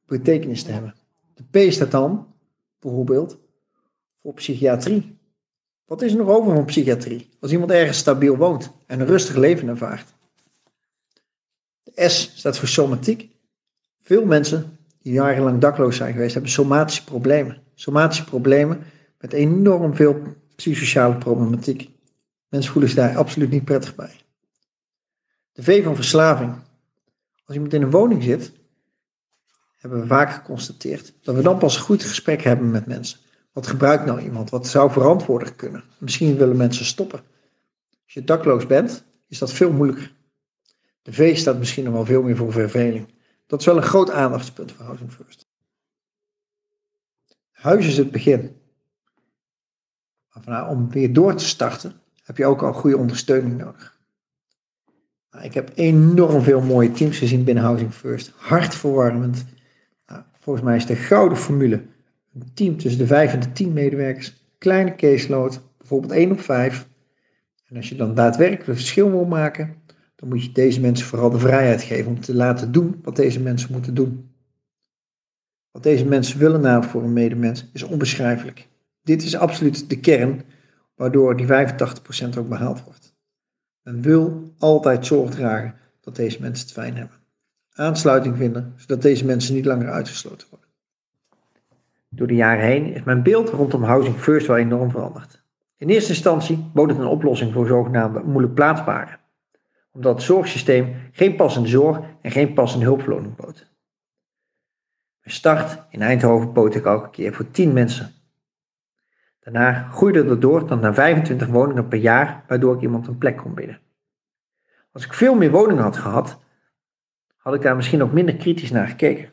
betekenis 0.05 0.63
te 0.63 0.71
hebben. 0.71 0.95
De 1.33 1.67
P 1.67 1.71
staat 1.71 1.91
dan, 1.91 2.27
bijvoorbeeld, 2.79 3.40
voor 4.21 4.33
psychiatrie. 4.33 5.17
Wat 5.85 6.01
is 6.01 6.11
er 6.11 6.17
nog 6.17 6.27
over 6.27 6.55
van 6.55 6.65
psychiatrie? 6.65 7.29
Als 7.39 7.51
iemand 7.51 7.71
ergens 7.71 7.97
stabiel 7.97 8.37
woont 8.37 8.71
en 8.85 8.99
een 8.99 9.05
rustig 9.05 9.35
leven 9.35 9.67
ervaart. 9.67 10.13
De 11.83 12.09
S 12.09 12.31
staat 12.35 12.57
voor 12.57 12.67
somatiek. 12.67 13.29
Veel 14.01 14.25
mensen 14.25 14.77
die 15.01 15.13
jarenlang 15.13 15.61
dakloos 15.61 15.95
zijn 15.95 16.13
geweest, 16.13 16.33
hebben 16.33 16.51
somatische 16.51 17.03
problemen. 17.03 17.61
Somatische 17.75 18.23
problemen 18.23 18.83
met 19.19 19.33
enorm 19.33 19.95
veel 19.95 20.21
psychosociale 20.55 21.17
problematiek. 21.17 21.89
Mensen 22.47 22.71
voelen 22.71 22.89
zich 22.89 22.99
daar 22.99 23.17
absoluut 23.17 23.49
niet 23.49 23.65
prettig 23.65 23.95
bij. 23.95 24.15
De 25.51 25.63
V 25.63 25.83
van 25.83 25.95
verslaving. 25.95 26.53
Als 27.45 27.55
iemand 27.55 27.73
in 27.73 27.81
een 27.81 27.91
woning 27.91 28.23
zit, 28.23 28.51
hebben 29.77 30.01
we 30.01 30.07
vaak 30.07 30.31
geconstateerd 30.31 31.13
dat 31.21 31.35
we 31.35 31.41
dan 31.41 31.57
pas 31.57 31.75
een 31.75 31.81
goed 31.81 32.03
gesprek 32.03 32.41
hebben 32.41 32.71
met 32.71 32.85
mensen. 32.85 33.19
Wat 33.51 33.67
gebruikt 33.67 34.05
nou 34.05 34.21
iemand? 34.21 34.49
Wat 34.49 34.67
zou 34.67 34.91
verantwoordelijk 34.91 35.57
kunnen? 35.57 35.83
Misschien 35.97 36.37
willen 36.37 36.57
mensen 36.57 36.85
stoppen. 36.85 37.19
Als 38.03 38.13
je 38.13 38.23
dakloos 38.23 38.65
bent, 38.65 39.03
is 39.27 39.37
dat 39.37 39.53
veel 39.53 39.71
moeilijker. 39.71 40.13
De 41.01 41.13
V 41.13 41.37
staat 41.37 41.57
misschien 41.57 41.83
nog 41.83 41.93
wel 41.93 42.05
veel 42.05 42.21
meer 42.21 42.35
voor 42.35 42.51
verveling. 42.51 43.13
Dat 43.47 43.59
is 43.59 43.65
wel 43.65 43.77
een 43.77 43.83
groot 43.83 44.09
aandachtspunt 44.09 44.71
voor 44.71 44.85
Housing 44.85 45.11
First. 45.11 45.47
Huis 47.51 47.87
is 47.87 47.97
het 47.97 48.11
begin. 48.11 48.55
Maar 50.45 50.69
om 50.69 50.89
weer 50.89 51.13
door 51.13 51.35
te 51.35 51.45
starten, 51.45 51.93
heb 52.23 52.37
je 52.37 52.45
ook 52.45 52.63
al 52.63 52.73
goede 52.73 52.97
ondersteuning 52.97 53.57
nodig. 53.57 53.99
Nou, 55.31 55.45
ik 55.45 55.53
heb 55.53 55.71
enorm 55.75 56.41
veel 56.41 56.61
mooie 56.61 56.91
teams 56.91 57.17
gezien 57.17 57.43
binnen 57.43 57.63
Housing 57.63 57.93
First. 57.93 58.31
Hartverwarmend. 58.35 59.45
Nou, 60.05 60.23
volgens 60.39 60.65
mij 60.65 60.75
is 60.75 60.85
de 60.85 60.95
gouden 60.95 61.37
formule 61.37 61.83
een 62.33 62.53
team 62.53 62.77
tussen 62.77 63.01
de 63.01 63.07
5 63.07 63.33
en 63.33 63.39
de 63.39 63.51
10 63.51 63.73
medewerkers. 63.73 64.45
Kleine 64.57 64.95
caseload, 64.95 65.61
bijvoorbeeld 65.77 66.11
1 66.11 66.31
op 66.31 66.39
5. 66.39 66.87
En 67.65 67.75
als 67.75 67.89
je 67.89 67.95
dan 67.95 68.15
daadwerkelijk 68.15 68.67
een 68.67 68.75
verschil 68.75 69.11
wil 69.11 69.25
maken, 69.25 69.75
dan 70.15 70.29
moet 70.29 70.43
je 70.43 70.51
deze 70.51 70.81
mensen 70.81 71.07
vooral 71.07 71.29
de 71.29 71.39
vrijheid 71.39 71.81
geven 71.81 72.11
om 72.11 72.19
te 72.19 72.35
laten 72.35 72.71
doen 72.71 72.99
wat 73.03 73.15
deze 73.15 73.39
mensen 73.39 73.71
moeten 73.71 73.93
doen. 73.93 74.29
Wat 75.71 75.83
deze 75.83 76.05
mensen 76.05 76.39
willen 76.39 76.61
nou 76.61 76.83
voor 76.83 77.03
een 77.03 77.13
medemens 77.13 77.69
is 77.73 77.83
onbeschrijfelijk. 77.83 78.67
Dit 79.03 79.23
is 79.23 79.35
absoluut 79.35 79.89
de 79.89 79.99
kern 79.99 80.41
waardoor 80.95 81.37
die 81.37 81.47
85% 81.47 82.37
ook 82.37 82.49
behaald 82.49 82.83
wordt. 82.83 83.15
Men 83.81 84.01
wil 84.01 84.53
altijd 84.57 85.05
zorg 85.05 85.29
dragen 85.29 85.75
dat 86.01 86.15
deze 86.15 86.41
mensen 86.41 86.65
het 86.65 86.73
fijn 86.73 86.95
hebben. 86.95 87.17
Aansluiting 87.71 88.37
vinden, 88.37 88.73
zodat 88.75 89.01
deze 89.01 89.25
mensen 89.25 89.53
niet 89.53 89.65
langer 89.65 89.89
uitgesloten 89.89 90.47
worden. 90.49 90.69
Door 92.15 92.27
de 92.27 92.35
jaren 92.35 92.65
heen 92.65 92.93
is 92.93 93.03
mijn 93.03 93.23
beeld 93.23 93.49
rondom 93.49 93.83
Housing 93.83 94.15
First 94.15 94.47
wel 94.47 94.57
enorm 94.57 94.91
veranderd. 94.91 95.43
In 95.77 95.89
eerste 95.89 96.09
instantie 96.09 96.69
bood 96.73 96.89
het 96.89 96.99
een 96.99 97.05
oplossing 97.05 97.53
voor 97.53 97.67
zogenaamde 97.67 98.23
moeilijk 98.23 98.53
plaatsbaren, 98.53 99.19
omdat 99.91 100.13
het 100.13 100.23
zorgsysteem 100.23 100.95
geen 101.11 101.35
passende 101.35 101.67
zorg 101.67 101.99
en 102.21 102.31
geen 102.31 102.53
passende 102.53 102.85
hulpverlening 102.85 103.35
bood. 103.35 103.69
Mijn 105.21 105.35
start 105.35 105.83
in 105.89 106.01
Eindhoven 106.01 106.53
bood 106.53 106.75
ik 106.75 106.85
elke 106.85 107.09
keer 107.09 107.33
voor 107.33 107.51
10 107.51 107.73
mensen. 107.73 108.13
Daarna 109.39 109.89
groeide 109.89 110.29
het 110.29 110.41
door 110.41 110.65
tot 110.65 110.81
naar 110.81 110.93
25 110.93 111.47
woningen 111.47 111.87
per 111.87 111.99
jaar, 111.99 112.43
waardoor 112.47 112.75
ik 112.75 112.81
iemand 112.81 113.07
een 113.07 113.17
plek 113.17 113.37
kon 113.37 113.53
bieden. 113.53 113.79
Als 114.91 115.05
ik 115.05 115.13
veel 115.13 115.35
meer 115.35 115.51
woningen 115.51 115.83
had 115.83 115.97
gehad, 115.97 116.39
had 117.37 117.53
ik 117.53 117.61
daar 117.61 117.75
misschien 117.75 118.03
ook 118.03 118.11
minder 118.11 118.35
kritisch 118.35 118.71
naar 118.71 118.87
gekeken. 118.87 119.29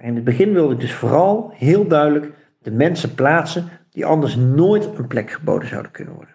In 0.00 0.14
het 0.14 0.24
begin 0.24 0.52
wilde 0.52 0.74
ik 0.74 0.80
dus 0.80 0.94
vooral 0.94 1.50
heel 1.54 1.86
duidelijk 1.86 2.34
de 2.58 2.70
mensen 2.70 3.14
plaatsen 3.14 3.68
die 3.90 4.06
anders 4.06 4.36
nooit 4.36 4.84
een 4.84 5.06
plek 5.06 5.30
geboden 5.30 5.68
zouden 5.68 5.90
kunnen 5.90 6.14
worden. 6.14 6.34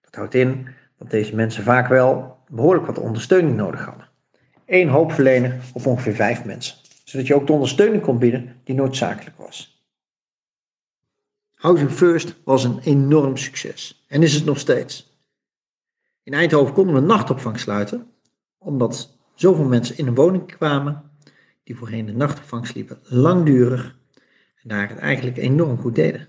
Dat 0.00 0.14
houdt 0.14 0.34
in 0.34 0.68
dat 0.98 1.10
deze 1.10 1.34
mensen 1.34 1.62
vaak 1.62 1.88
wel 1.88 2.38
behoorlijk 2.48 2.86
wat 2.86 2.98
ondersteuning 2.98 3.56
nodig 3.56 3.84
hadden. 3.84 4.08
Eén 4.66 4.88
hulpverlener 4.88 5.60
op 5.72 5.86
ongeveer 5.86 6.14
vijf 6.14 6.44
mensen, 6.44 6.76
zodat 7.04 7.26
je 7.26 7.34
ook 7.34 7.46
de 7.46 7.52
ondersteuning 7.52 8.02
kon 8.02 8.18
bieden 8.18 8.60
die 8.64 8.74
noodzakelijk 8.74 9.36
was. 9.36 9.84
Housing 11.54 11.90
First 11.90 12.34
was 12.44 12.64
een 12.64 12.78
enorm 12.78 13.36
succes 13.36 14.04
en 14.08 14.22
is 14.22 14.34
het 14.34 14.44
nog 14.44 14.58
steeds. 14.58 15.18
In 16.22 16.32
Eindhoven 16.32 16.74
konden 16.74 16.94
we 16.94 17.00
nachtopvang 17.00 17.58
sluiten, 17.58 18.10
omdat 18.58 19.18
zoveel 19.34 19.64
mensen 19.64 19.98
in 19.98 20.06
een 20.06 20.14
woning 20.14 20.56
kwamen 20.56 21.09
die 21.70 21.78
voorheen 21.78 22.06
de 22.06 22.12
nachtopvang 22.12 22.66
sliepen 22.66 22.98
langdurig 23.02 23.98
en 24.62 24.68
daar 24.68 24.88
het 24.88 24.98
eigenlijk 24.98 25.36
enorm 25.36 25.78
goed 25.78 25.94
deden. 25.94 26.28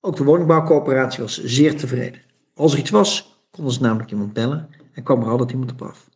Ook 0.00 0.16
de 0.16 0.24
woningbouwcoöperatie 0.24 1.22
was 1.22 1.44
zeer 1.44 1.76
tevreden. 1.76 2.22
Als 2.54 2.72
er 2.72 2.78
iets 2.78 2.90
was, 2.90 3.42
konden 3.50 3.72
ze 3.72 3.80
namelijk 3.80 4.10
iemand 4.10 4.32
bellen 4.32 4.68
en 4.92 5.02
kwam 5.02 5.22
er 5.22 5.28
altijd 5.28 5.50
iemand 5.50 5.72
op 5.72 5.82
af. 5.82 6.10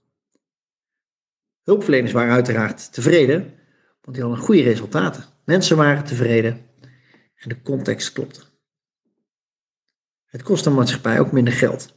Hulpverleners 1.62 2.12
waren 2.12 2.33
uiteraard 2.33 2.93
tevreden, 2.93 3.40
want 4.00 4.16
die 4.16 4.25
hadden 4.25 4.45
goede 4.45 4.62
resultaten. 4.62 5.25
Mensen 5.45 5.76
waren 5.76 6.05
tevreden 6.05 6.66
en 7.37 7.49
de 7.49 7.62
context 7.62 8.12
klopte. 8.12 8.40
Het 10.25 10.43
kost 10.43 10.64
de 10.64 10.71
maatschappij 10.71 11.21
ook 11.21 11.33
minder 11.33 11.52
geld. 11.52 11.95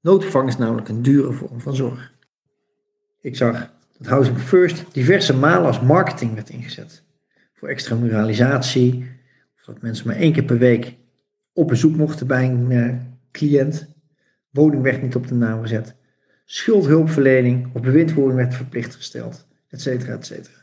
Noodopvang 0.00 0.48
is 0.48 0.56
namelijk 0.56 0.88
een 0.88 1.02
dure 1.02 1.32
vorm 1.32 1.60
van 1.60 1.74
zorg. 1.74 2.12
Ik 3.20 3.36
zag 3.36 3.76
dat 3.98 4.06
Housing 4.06 4.38
First 4.38 4.84
diverse 4.92 5.36
malen 5.36 5.66
als 5.66 5.80
marketing 5.80 6.34
werd 6.34 6.50
ingezet. 6.50 7.02
Voor 7.52 7.68
extramuralisatie, 7.68 9.10
dat 9.64 9.82
mensen 9.82 10.06
maar 10.06 10.16
één 10.16 10.32
keer 10.32 10.44
per 10.44 10.58
week 10.58 10.96
op 11.52 11.68
bezoek 11.68 11.96
mochten 11.96 12.26
bij 12.26 12.44
een 12.44 12.70
uh, 12.70 12.94
cliënt. 13.32 13.94
Woning 14.50 14.82
werd 14.82 15.02
niet 15.02 15.14
op 15.14 15.26
de 15.26 15.34
naam 15.34 15.62
gezet. 15.62 15.94
Schuldhulpverlening 16.44 17.74
of 17.74 17.82
bewindvoering 17.82 18.36
werd 18.36 18.54
verplicht 18.54 18.94
gesteld, 18.94 19.46
et 19.68 19.80
cetera, 19.80 20.12
et 20.12 20.26
cetera. 20.26 20.56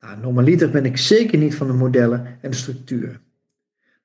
Nou, 0.00 0.20
normaliter 0.20 0.70
ben 0.70 0.84
ik 0.84 0.96
zeker 0.96 1.38
niet 1.38 1.54
van 1.54 1.66
de 1.66 1.72
modellen 1.72 2.26
en 2.40 2.50
de 2.50 2.56
structuren. 2.56 3.20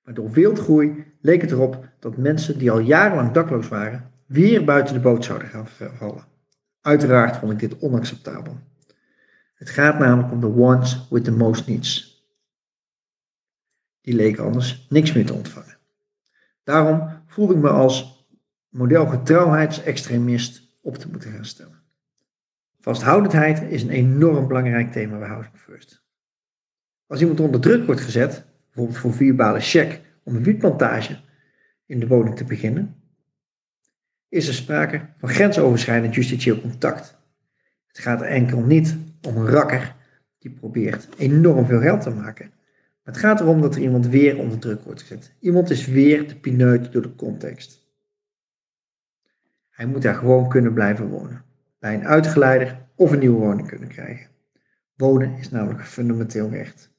Maar 0.03 0.13
door 0.13 0.31
wildgroei 0.31 1.05
leek 1.21 1.41
het 1.41 1.51
erop 1.51 1.89
dat 1.99 2.17
mensen 2.17 2.57
die 2.57 2.71
al 2.71 2.79
jarenlang 2.79 3.31
dakloos 3.31 3.67
waren, 3.67 4.11
weer 4.25 4.63
buiten 4.63 4.93
de 4.93 4.99
boot 4.99 5.25
zouden 5.25 5.47
gaan 5.47 5.67
vallen. 5.97 6.23
Uiteraard 6.87 7.37
vond 7.37 7.51
ik 7.51 7.59
dit 7.59 7.79
onacceptabel. 7.79 8.57
Het 9.53 9.69
gaat 9.69 9.99
namelijk 9.99 10.31
om 10.31 10.39
de 10.39 10.55
ones 10.55 11.07
with 11.09 11.23
the 11.23 11.31
most 11.31 11.67
needs. 11.67 12.21
Die 14.01 14.13
leken 14.13 14.43
anders 14.43 14.87
niks 14.89 15.13
meer 15.13 15.25
te 15.25 15.33
ontvangen. 15.33 15.77
Daarom 16.63 17.09
voelde 17.25 17.53
ik 17.53 17.59
me 17.59 17.69
als 17.69 18.27
modelgetrouwheidsextremist 18.69 20.77
op 20.81 20.97
te 20.97 21.09
moeten 21.09 21.31
gaan 21.31 21.45
stellen. 21.45 21.81
Vasthoudendheid 22.79 23.61
is 23.61 23.83
een 23.83 23.89
enorm 23.89 24.47
belangrijk 24.47 24.91
thema 24.91 25.17
bij 25.17 25.27
Housing 25.27 25.57
First. 25.57 26.03
Als 27.07 27.21
iemand 27.21 27.39
onder 27.39 27.61
druk 27.61 27.85
wordt 27.85 28.01
gezet, 28.01 28.45
bijvoorbeeld 28.65 28.97
voor 28.97 29.13
vierbale 29.13 29.59
check 29.59 30.01
om 30.23 30.35
een 30.35 30.43
wietplantage 30.43 31.19
in 31.85 31.99
de 31.99 32.07
woning 32.07 32.35
te 32.35 32.43
beginnen, 32.43 32.96
is 34.29 34.47
er 34.47 34.53
sprake 34.53 35.05
van 35.17 35.29
grensoverschrijdend 35.29 36.15
justitieel 36.15 36.61
contact. 36.61 37.17
Het 37.87 37.99
gaat 37.99 38.21
enkel 38.21 38.61
niet 38.61 38.97
om 39.21 39.37
een 39.37 39.47
rakker 39.47 39.95
die 40.39 40.51
probeert 40.51 41.07
enorm 41.17 41.65
veel 41.65 41.79
geld 41.79 42.01
te 42.01 42.09
maken. 42.09 42.51
Het 43.03 43.17
gaat 43.17 43.39
erom 43.39 43.61
dat 43.61 43.75
er 43.75 43.81
iemand 43.81 44.07
weer 44.07 44.37
onder 44.37 44.59
druk 44.59 44.83
wordt 44.83 45.01
gezet. 45.01 45.33
Iemand 45.39 45.69
is 45.69 45.85
weer 45.85 46.27
de 46.27 46.35
pineut 46.35 46.91
door 46.91 47.01
de 47.01 47.15
context. 47.15 47.85
Hij 49.69 49.85
moet 49.85 50.01
daar 50.01 50.15
gewoon 50.15 50.49
kunnen 50.49 50.73
blijven 50.73 51.07
wonen. 51.07 51.43
Bij 51.79 51.93
een 51.93 52.07
uitgeleider 52.07 52.87
of 52.95 53.11
een 53.11 53.19
nieuwe 53.19 53.39
woning 53.39 53.67
kunnen 53.67 53.89
krijgen. 53.89 54.27
Wonen 54.95 55.37
is 55.37 55.49
namelijk 55.49 55.79
een 55.79 55.85
fundamenteel 55.85 56.49
recht. 56.49 56.95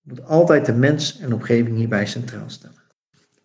Je 0.00 0.08
moet 0.08 0.24
altijd 0.24 0.66
de 0.66 0.74
mens 0.74 1.20
en 1.20 1.32
omgeving 1.32 1.76
hierbij 1.76 2.06
centraal 2.06 2.50
stellen. 2.50 2.79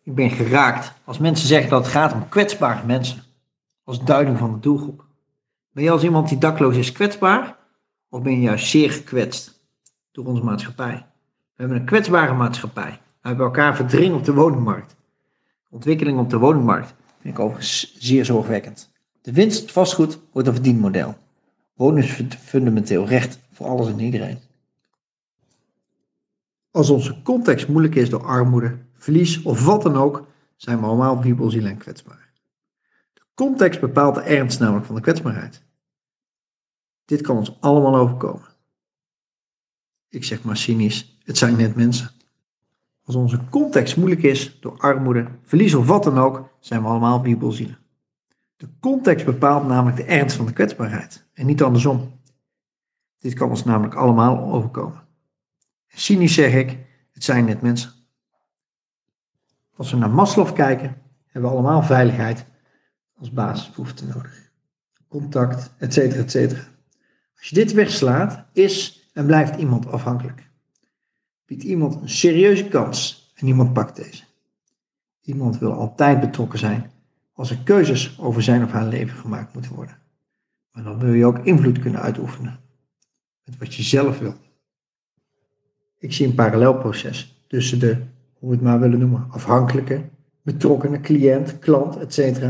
Ik 0.05 0.15
ben 0.15 0.29
geraakt 0.29 0.93
als 1.03 1.17
mensen 1.17 1.47
zeggen 1.47 1.69
dat 1.69 1.83
het 1.83 1.91
gaat 1.91 2.13
om 2.13 2.29
kwetsbare 2.29 2.85
mensen. 2.85 3.23
Als 3.83 4.03
duiding 4.03 4.37
van 4.37 4.53
de 4.53 4.59
doelgroep. 4.59 5.05
Ben 5.71 5.83
je 5.83 5.91
als 5.91 6.03
iemand 6.03 6.29
die 6.29 6.37
dakloos 6.37 6.75
is 6.75 6.91
kwetsbaar? 6.91 7.57
Of 8.09 8.21
ben 8.21 8.33
je 8.33 8.41
juist 8.41 8.67
zeer 8.67 8.91
gekwetst 8.91 9.67
door 10.11 10.25
onze 10.25 10.43
maatschappij? 10.43 11.05
We 11.55 11.61
hebben 11.61 11.77
een 11.77 11.85
kwetsbare 11.85 12.33
maatschappij. 12.33 12.99
We 13.21 13.27
hebben 13.27 13.45
elkaar 13.45 13.75
verdringen 13.75 14.17
op 14.17 14.23
de 14.23 14.33
woningmarkt. 14.33 14.95
Ontwikkeling 15.69 16.19
op 16.19 16.29
de 16.29 16.37
woningmarkt 16.37 16.93
vind 17.21 17.33
ik 17.33 17.39
overigens 17.39 17.95
zeer 17.97 18.25
zorgwekkend. 18.25 18.91
De 19.21 19.31
winst 19.31 19.71
vastgoed 19.71 20.19
wordt 20.31 20.47
een 20.47 20.53
verdienmodel. 20.53 21.17
Wonen 21.73 22.03
is 22.03 22.21
fundamenteel 22.39 23.05
recht 23.07 23.39
voor 23.51 23.67
alles 23.67 23.87
en 23.87 23.99
iedereen. 23.99 24.39
Als 26.71 26.89
onze 26.89 27.21
context 27.21 27.67
moeilijk 27.67 27.95
is 27.95 28.09
door 28.09 28.23
armoede, 28.23 28.77
verlies 29.05 29.41
of 29.41 29.65
wat 29.65 29.81
dan 29.81 29.95
ook, 29.95 30.27
zijn 30.55 30.79
we 30.79 30.85
allemaal 30.85 31.21
wiebelziel 31.21 31.65
en 31.65 31.77
kwetsbaar. 31.77 32.31
De 33.13 33.21
context 33.33 33.79
bepaalt 33.79 34.15
de 34.15 34.21
ernst 34.21 34.59
namelijk 34.59 34.85
van 34.85 34.95
de 34.95 35.01
kwetsbaarheid. 35.01 35.63
Dit 37.05 37.21
kan 37.21 37.37
ons 37.37 37.61
allemaal 37.61 37.95
overkomen. 37.95 38.47
Ik 40.09 40.23
zeg 40.23 40.43
maar 40.43 40.57
cynisch, 40.57 41.17
het 41.23 41.37
zijn 41.37 41.57
net 41.57 41.75
mensen. 41.75 42.09
Als 43.03 43.15
onze 43.15 43.39
context 43.49 43.97
moeilijk 43.97 44.23
is 44.23 44.59
door 44.59 44.77
armoede, 44.77 45.27
verlies 45.41 45.73
of 45.73 45.87
wat 45.87 46.03
dan 46.03 46.17
ook, 46.17 46.49
zijn 46.59 46.81
we 46.81 46.87
allemaal 46.87 47.21
wiebelzielen. 47.21 47.77
De 48.55 48.67
context 48.79 49.25
bepaalt 49.25 49.67
namelijk 49.67 49.97
de 49.97 50.03
ernst 50.03 50.35
van 50.35 50.45
de 50.45 50.53
kwetsbaarheid 50.53 51.25
en 51.33 51.45
niet 51.45 51.63
andersom. 51.63 52.19
Dit 53.17 53.33
kan 53.33 53.49
ons 53.49 53.63
namelijk 53.63 53.95
allemaal 53.95 54.53
overkomen. 54.53 55.03
En 55.87 55.99
cynisch 55.99 56.33
zeg 56.33 56.53
ik, 56.53 56.77
het 57.11 57.23
zijn 57.23 57.45
net 57.45 57.61
mensen. 57.61 58.04
Als 59.75 59.91
we 59.91 59.97
naar 59.97 60.09
Maslow 60.09 60.53
kijken, 60.53 61.01
hebben 61.25 61.49
we 61.49 61.57
allemaal 61.57 61.83
veiligheid 61.83 62.45
als 63.17 63.31
basisbehoefte 63.31 64.05
nodig. 64.05 64.51
Contact, 65.07 65.73
etc. 65.77 65.97
etc. 65.97 66.35
Als 67.37 67.49
je 67.49 67.55
dit 67.55 67.73
wegslaat, 67.73 68.45
is 68.53 69.03
en 69.13 69.25
blijft 69.25 69.55
iemand 69.55 69.87
afhankelijk. 69.87 70.49
Biedt 71.45 71.63
iemand 71.63 71.95
een 71.95 72.09
serieuze 72.09 72.67
kans 72.67 73.31
en 73.35 73.47
iemand 73.47 73.73
pakt 73.73 73.95
deze. 73.95 74.23
Iemand 75.21 75.57
wil 75.57 75.73
altijd 75.73 76.19
betrokken 76.19 76.59
zijn 76.59 76.91
als 77.33 77.49
er 77.49 77.57
keuzes 77.63 78.19
over 78.19 78.43
zijn 78.43 78.63
of 78.63 78.71
haar 78.71 78.85
leven 78.87 79.17
gemaakt 79.17 79.53
moeten 79.53 79.73
worden. 79.73 79.97
Maar 80.71 80.83
dan 80.83 80.99
wil 80.99 81.13
je 81.13 81.25
ook 81.25 81.39
invloed 81.39 81.79
kunnen 81.79 82.01
uitoefenen 82.01 82.59
met 83.43 83.57
wat 83.57 83.75
je 83.75 83.83
zelf 83.83 84.19
wil. 84.19 84.33
Ik 85.97 86.13
zie 86.13 86.27
een 86.27 86.35
parallelproces 86.35 87.43
tussen 87.47 87.79
de, 87.79 88.05
hoe 88.45 88.53
we 88.53 88.59
het 88.59 88.69
maar 88.69 88.79
willen 88.79 88.99
noemen, 88.99 89.27
afhankelijke, 89.29 90.09
betrokkenen, 90.41 91.01
cliënt, 91.01 91.59
klant, 91.59 91.97
etc. 91.97 92.41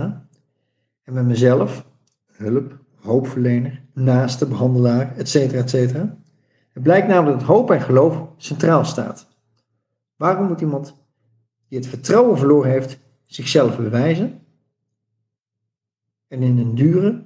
En 1.04 1.14
met 1.14 1.26
mezelf, 1.26 1.86
hulp, 2.26 2.80
hoopverlener, 2.96 3.84
naaste, 3.94 4.48
behandelaar, 4.48 5.18
etc. 5.18 5.36
etc. 5.36 5.74
Het 6.74 6.84
blijkt 6.84 7.08
namelijk 7.08 7.40
dat 7.40 7.48
hoop 7.48 7.72
en 7.72 7.82
geloof 7.82 8.28
centraal 8.38 8.86
staat. 8.86 9.28
Waarom 10.16 10.48
moet 10.48 10.62
iemand 10.62 10.96
die 11.68 11.78
het 11.78 11.88
vertrouwen 11.88 12.38
verloren 12.38 12.72
heeft 12.72 13.00
zichzelf 13.26 13.78
bewijzen 13.78 14.42
en 16.28 16.44
in 16.44 16.58
een 16.58 16.76
dure 16.76 17.26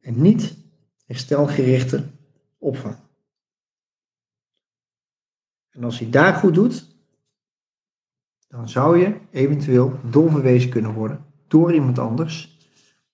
en 0.00 0.22
niet 0.22 0.56
herstelgerichte 1.06 2.04
opvang? 2.58 2.96
En 5.70 5.84
als 5.84 5.98
hij 5.98 6.10
daar 6.10 6.34
goed 6.34 6.54
doet, 6.54 6.89
dan 8.50 8.68
zou 8.68 8.98
je 8.98 9.14
eventueel 9.30 9.98
doorverwezen 10.02 10.70
kunnen 10.70 10.92
worden 10.92 11.24
door 11.48 11.74
iemand 11.74 11.98
anders 11.98 12.58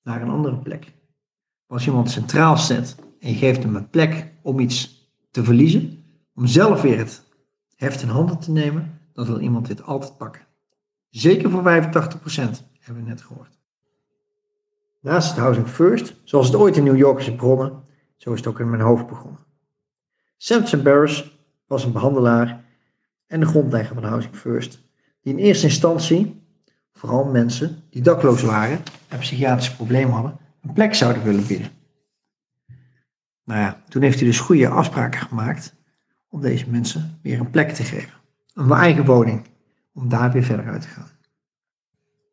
naar 0.03 0.23
een 0.23 0.31
andere 0.31 0.57
plek. 0.57 0.93
Als 1.67 1.85
je 1.85 1.91
iemand 1.91 2.11
centraal 2.11 2.57
zet 2.57 2.97
en 3.21 3.31
je 3.31 3.37
geeft 3.37 3.63
hem 3.63 3.77
een 3.77 3.91
plek 3.91 4.33
om 4.43 4.61
iets 4.61 5.11
te 5.31 5.45
verliezen, 5.45 6.05
om 6.35 6.47
zelf 6.47 6.83
weer 6.83 6.99
het 6.99 7.25
heft 7.77 8.03
in 8.03 8.09
handen 8.09 8.39
te 8.39 8.51
nemen, 8.51 9.01
dan 9.13 9.27
wil 9.27 9.41
iemand 9.41 9.67
dit 9.67 9.83
altijd 9.83 10.17
pakken. 10.17 10.43
Zeker 11.11 11.51
voor 11.51 11.63
85% 11.63 11.65
hebben 12.81 13.03
we 13.03 13.09
net 13.09 13.23
gehoord. 13.23 13.59
Naast 15.01 15.29
het 15.29 15.39
Housing 15.39 15.69
First, 15.69 16.15
zoals 16.25 16.47
het 16.47 16.57
ooit 16.57 16.77
in 16.77 16.85
New 16.85 16.97
York 16.97 17.19
is 17.19 17.35
begonnen, 17.35 17.83
zo 18.17 18.33
is 18.33 18.39
het 18.39 18.49
ook 18.49 18.61
in 18.61 18.71
mijn 18.71 18.83
hoofd 18.83 19.07
begonnen. 19.07 19.41
Samson 20.37 20.83
Barris 20.83 21.39
was 21.67 21.85
een 21.85 21.93
behandelaar 21.93 22.65
en 23.27 23.41
de 23.41 23.47
grondlegger 23.47 23.95
van 23.95 24.05
Housing 24.05 24.37
First, 24.37 24.86
die 25.27 25.35
in 25.35 25.45
eerste 25.45 25.67
instantie 25.67 26.43
vooral 26.93 27.25
mensen 27.25 27.83
die 27.91 28.03
dakloos 28.03 28.43
waren 28.43 28.79
en 29.09 29.19
psychiatrische 29.19 29.77
problemen 29.77 30.13
hadden, 30.15 30.39
een 30.63 30.73
plek 30.73 30.95
zouden 30.95 31.23
willen 31.23 31.47
bieden. 31.47 31.71
Nou 33.45 33.61
ja, 33.61 33.83
toen 33.89 34.03
heeft 34.03 34.19
hij 34.19 34.29
dus 34.29 34.41
goede 34.41 34.69
afspraken 34.69 35.21
gemaakt 35.21 35.75
om 36.29 36.41
deze 36.41 36.71
mensen 36.71 37.19
weer 37.23 37.41
een 37.41 37.51
plek 37.51 37.71
te 37.71 37.83
geven. 37.83 38.13
Een 38.55 38.71
eigen 38.71 39.05
woning, 39.05 39.43
om 39.93 40.09
daar 40.09 40.33
weer 40.33 40.43
verder 40.43 40.67
uit 40.67 40.83
te 40.83 40.89
gaan. 40.89 41.09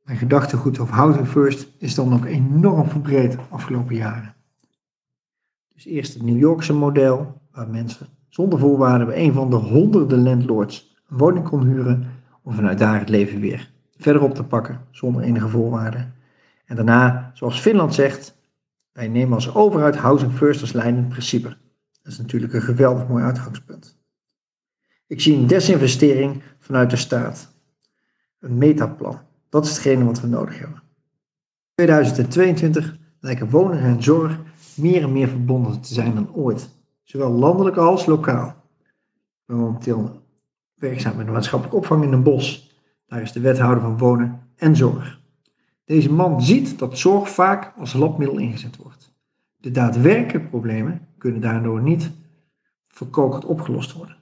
Mijn 0.04 0.18
gedachtegoed 0.18 0.80
over 0.80 0.96
Housing 0.96 1.28
First 1.28 1.68
is 1.78 1.96
dan 1.96 2.14
ook 2.14 2.26
enorm 2.26 2.90
verbreed 2.90 3.32
de 3.32 3.38
afgelopen 3.50 3.96
jaren. 3.96 4.36
Dus 5.74 5.86
eerst 5.86 6.14
het 6.14 6.24
New 6.24 6.40
Yorkse 6.40 6.74
model, 6.74 7.42
waar 7.52 7.70
mensen 7.70 8.08
zonder 8.30 8.60
voorwaarden 8.60 9.08
bij 9.08 9.18
een 9.18 9.34
van 9.34 9.50
de 9.50 9.56
honderden 9.56 10.24
landlords 10.24 11.02
een 11.10 11.18
woning 11.18 11.50
kon 11.50 11.64
huren 11.64 12.13
om 12.44 12.54
vanuit 12.54 12.78
daar 12.78 13.00
het 13.00 13.10
leven 13.10 13.40
weer 13.40 13.72
verder 13.98 14.22
op 14.22 14.36
te 14.36 14.44
pakken 14.44 14.82
zonder 14.92 15.22
enige 15.22 15.48
voorwaarden. 15.48 16.14
En 16.66 16.76
daarna, 16.76 17.32
zoals 17.34 17.60
Finland 17.60 17.94
zegt, 17.94 18.38
wij 18.92 19.08
nemen 19.08 19.34
als 19.34 19.56
overheid 19.56 19.96
Housing 19.96 20.32
First 20.32 20.62
als 20.62 20.72
leidend 20.72 21.10
principe. 21.10 21.58
Dat 22.02 22.12
is 22.12 22.18
natuurlijk 22.18 22.54
een 22.54 22.62
geweldig 22.62 23.08
mooi 23.08 23.24
uitgangspunt. 23.24 23.98
Ik 25.08 25.22
zie 25.22 25.38
een 25.38 25.48
desinvestering 25.48 26.42
vanuit 26.60 26.90
de 26.90 26.96
staat. 26.96 27.54
Een 28.40 28.58
metaplan. 28.58 29.20
Dat 29.50 29.66
is 29.66 29.72
hetgene 29.72 30.06
wat 30.06 30.22
we 30.22 30.28
nodig 30.28 30.60
hebben. 30.60 30.82
In 31.76 31.86
2022 31.86 32.98
lijken 33.20 33.50
wonen 33.50 33.80
en 33.80 34.04
zorg 34.04 34.40
meer 34.76 35.04
en 35.04 35.12
meer 35.12 35.28
verbonden 35.28 35.82
te 35.82 35.94
zijn 35.94 36.16
dan 36.16 36.34
ooit. 36.34 36.70
Zowel 37.04 37.32
landelijk 37.32 37.78
als 37.78 38.06
lokaal. 38.06 38.56
Momenteel 39.46 40.23
werkzaam 40.84 41.20
in 41.20 41.26
de 41.26 41.32
maatschappelijke 41.32 41.80
opvang 41.80 42.04
in 42.04 42.12
een 42.12 42.24
bos. 42.24 42.72
Daar 43.08 43.22
is 43.22 43.32
de 43.32 43.40
wethouder 43.40 43.84
van 43.84 43.98
wonen 43.98 44.42
en 44.56 44.76
zorg. 44.76 45.20
Deze 45.86 46.12
man 46.12 46.42
ziet 46.42 46.80
dat 46.80 46.98
zorg 46.98 47.30
vaak 47.30 47.74
als 47.78 47.94
labmiddel 47.94 48.38
ingezet 48.38 48.78
wordt. 48.78 49.14
De 49.58 49.72
daadwerkelijke 49.72 50.48
problemen 50.50 51.08
kunnen 51.18 51.42
daardoor 51.42 51.82
niet 51.82 52.12
verkokerd 52.88 53.46
opgelost 53.46 53.94
worden. 53.94 54.16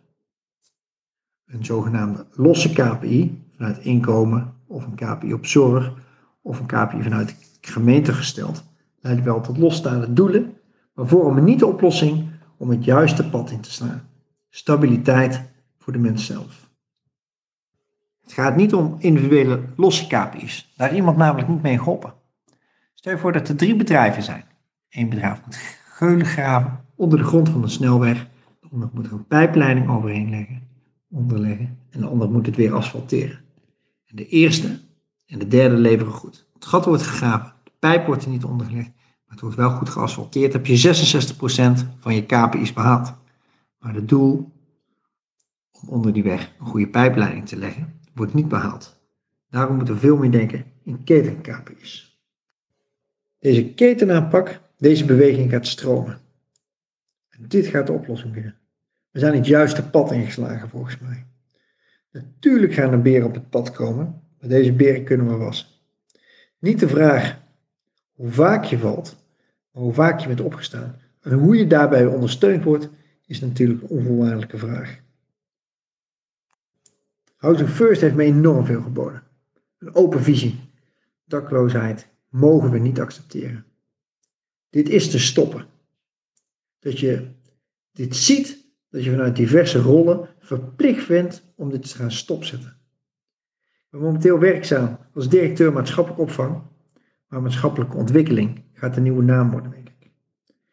Een 1.45 1.65
zogenaamde 1.65 2.25
losse 2.31 2.73
KPI 2.73 3.43
vanuit 3.55 3.77
inkomen 3.77 4.53
of 4.67 4.85
een 4.85 4.95
KPI 4.95 5.33
op 5.33 5.45
zorg 5.45 5.93
of 6.41 6.59
een 6.59 6.65
KPI 6.65 7.01
vanuit 7.01 7.35
gemeente 7.61 8.13
gesteld 8.13 8.63
leidt 8.99 9.23
wel 9.23 9.41
tot 9.41 9.57
losstaande 9.57 10.13
doelen, 10.13 10.57
maar 10.93 11.07
vormen 11.07 11.43
niet 11.43 11.59
de 11.59 11.65
oplossing 11.65 12.29
om 12.57 12.69
het 12.69 12.85
juiste 12.85 13.29
pad 13.29 13.51
in 13.51 13.59
te 13.59 13.71
slaan. 13.71 14.09
Stabiliteit 14.49 15.49
voor 15.81 15.93
de 15.93 15.99
mens 15.99 16.25
zelf. 16.25 16.69
Het 18.21 18.33
gaat 18.33 18.55
niet 18.55 18.73
om 18.73 18.95
individuele 18.99 19.63
losse 19.75 20.07
KPI's. 20.07 20.73
Daar 20.77 20.95
iemand 20.95 21.17
namelijk 21.17 21.47
niet 21.47 21.61
mee 21.61 21.77
geholpen. 21.77 22.13
Stel 22.93 23.11
je 23.11 23.17
voor 23.17 23.31
dat 23.31 23.49
er 23.49 23.55
drie 23.55 23.75
bedrijven 23.75 24.23
zijn. 24.23 24.43
Eén 24.89 25.09
bedrijf 25.09 25.41
moet 25.45 25.55
geulen 25.85 26.25
graven 26.25 26.85
onder 26.95 27.17
de 27.17 27.23
grond 27.23 27.49
van 27.49 27.61
de 27.61 27.67
snelweg. 27.67 28.27
De 28.59 28.67
ander 28.71 28.89
moet 28.93 29.05
er 29.05 29.11
een 29.11 29.27
pijpleiding 29.27 29.89
overheen 29.89 30.29
leggen, 30.29 30.67
onderleggen. 31.09 31.77
En 31.89 31.99
de 31.99 32.07
ander 32.07 32.29
moet 32.29 32.45
het 32.45 32.55
weer 32.55 32.73
asfalteren. 32.73 33.39
En 34.05 34.15
de 34.15 34.27
eerste 34.27 34.79
en 35.25 35.39
de 35.39 35.47
derde 35.47 35.75
leveren 35.75 36.13
goed. 36.13 36.47
Het 36.53 36.65
gat 36.65 36.85
wordt 36.85 37.03
gegraven, 37.03 37.53
de 37.63 37.71
pijp 37.79 38.05
wordt 38.05 38.23
er 38.23 38.29
niet 38.29 38.43
ondergelegd, 38.43 38.91
maar 38.95 39.31
het 39.31 39.41
wordt 39.41 39.55
wel 39.55 39.69
goed 39.69 39.89
geasfalteerd. 39.89 40.53
Heb 40.53 40.65
je 40.65 41.33
66% 41.83 41.99
van 41.99 42.15
je 42.15 42.25
KPI's 42.25 42.73
behaald. 42.73 43.13
Maar 43.79 43.93
het 43.93 44.09
doel 44.09 44.50
om 45.81 45.89
onder 45.89 46.13
die 46.13 46.23
weg 46.23 46.53
een 46.59 46.65
goede 46.65 46.87
pijpleiding 46.87 47.47
te 47.47 47.57
leggen, 47.57 47.99
wordt 48.13 48.33
niet 48.33 48.47
behaald. 48.47 48.99
Daarom 49.49 49.75
moeten 49.75 49.93
we 49.93 49.99
veel 49.99 50.17
meer 50.17 50.31
denken 50.31 50.65
in 50.83 51.03
keten-KPI's. 51.03 52.19
Deze 53.39 53.73
ketenaanpak, 53.73 54.61
deze 54.77 55.05
beweging 55.05 55.51
gaat 55.51 55.67
stromen. 55.67 56.19
En 57.29 57.47
dit 57.47 57.67
gaat 57.67 57.87
de 57.87 57.93
oplossing 57.93 58.33
bieden. 58.33 58.55
We 59.11 59.19
zijn 59.19 59.35
het 59.35 59.47
juiste 59.47 59.89
pad 59.89 60.11
ingeslagen 60.11 60.69
volgens 60.69 60.99
mij. 60.99 61.25
Natuurlijk 62.11 62.73
gaan 62.73 62.91
er 62.91 63.01
beren 63.01 63.27
op 63.27 63.33
het 63.33 63.49
pad 63.49 63.71
komen, 63.71 64.21
maar 64.39 64.49
deze 64.49 64.73
beren 64.73 65.03
kunnen 65.03 65.27
we 65.27 65.35
wassen. 65.35 65.67
Niet 66.59 66.79
de 66.79 66.87
vraag 66.87 67.39
hoe 68.11 68.31
vaak 68.31 68.63
je 68.63 68.77
valt, 68.77 69.15
maar 69.71 69.83
hoe 69.83 69.93
vaak 69.93 70.19
je 70.19 70.27
bent 70.27 70.41
opgestaan. 70.41 70.95
En 71.21 71.31
hoe 71.31 71.57
je 71.57 71.67
daarbij 71.67 72.05
ondersteund 72.05 72.63
wordt, 72.63 72.89
is 73.25 73.39
natuurlijk 73.39 73.81
een 73.81 73.87
onvoorwaardelijke 73.87 74.57
vraag. 74.57 75.01
Housing 77.41 77.69
First 77.69 78.01
heeft 78.01 78.15
me 78.15 78.23
enorm 78.23 78.65
veel 78.65 78.81
geboden. 78.81 79.23
Een 79.77 79.95
open 79.95 80.21
visie. 80.23 80.59
Dakloosheid 81.25 82.07
mogen 82.29 82.71
we 82.71 82.79
niet 82.79 82.99
accepteren. 82.99 83.65
Dit 84.69 84.89
is 84.89 85.09
te 85.09 85.19
stoppen. 85.19 85.65
Dat 86.79 86.99
je 86.99 87.27
dit 87.91 88.15
ziet, 88.15 88.65
dat 88.89 89.03
je 89.03 89.09
vanuit 89.09 89.35
diverse 89.35 89.79
rollen 89.79 90.29
verplicht 90.39 91.07
bent 91.07 91.43
om 91.55 91.69
dit 91.69 91.89
te 91.89 91.95
gaan 91.95 92.11
stopzetten. 92.11 92.77
Ik 93.59 93.87
ben 93.89 94.01
momenteel 94.01 94.39
werkzaam 94.39 94.97
als 95.13 95.29
directeur 95.29 95.73
maatschappelijke 95.73 96.23
opvang, 96.23 96.61
maar 97.27 97.41
maatschappelijke 97.41 97.97
ontwikkeling 97.97 98.63
gaat 98.73 98.93
de 98.93 99.01
nieuwe 99.01 99.23
naam 99.23 99.51
worden, 99.51 99.71
denk 99.71 99.89
ik. 99.89 100.11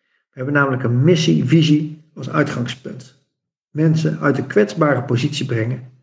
We 0.05 0.45
hebben 0.45 0.55
namelijk 0.55 0.83
een 0.83 1.05
missie, 1.05 1.45
visie 1.45 2.11
als 2.15 2.31
uitgangspunt. 2.31 3.27
Mensen 3.71 4.19
uit 4.21 4.39
een 4.39 4.47
kwetsbare 4.47 5.03
positie 5.03 5.47
brengen 5.47 5.97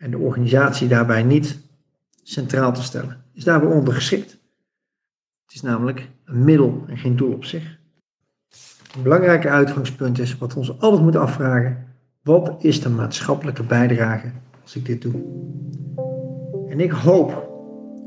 en 0.00 0.10
de 0.10 0.18
organisatie 0.18 0.88
daarbij 0.88 1.22
niet 1.22 1.60
centraal 2.22 2.72
te 2.72 2.82
stellen. 2.82 3.16
Is 3.32 3.44
daarbij 3.44 3.70
ondergeschikt. 3.70 4.30
Het 5.42 5.54
is 5.54 5.62
namelijk 5.62 6.08
een 6.24 6.44
middel 6.44 6.84
en 6.86 6.98
geen 6.98 7.16
doel 7.16 7.32
op 7.32 7.44
zich. 7.44 7.78
Een 8.96 9.02
belangrijk 9.02 9.46
uitgangspunt 9.46 10.18
is 10.18 10.38
wat 10.38 10.52
we 10.52 10.58
ons 10.58 10.78
altijd 10.78 11.02
moeten 11.02 11.20
afvragen: 11.20 11.86
wat 12.22 12.64
is 12.64 12.80
de 12.80 12.88
maatschappelijke 12.88 13.62
bijdrage 13.62 14.30
als 14.62 14.76
ik 14.76 14.86
dit 14.86 15.02
doe? 15.02 15.14
En 16.68 16.80
ik 16.80 16.90
hoop, 16.90 17.50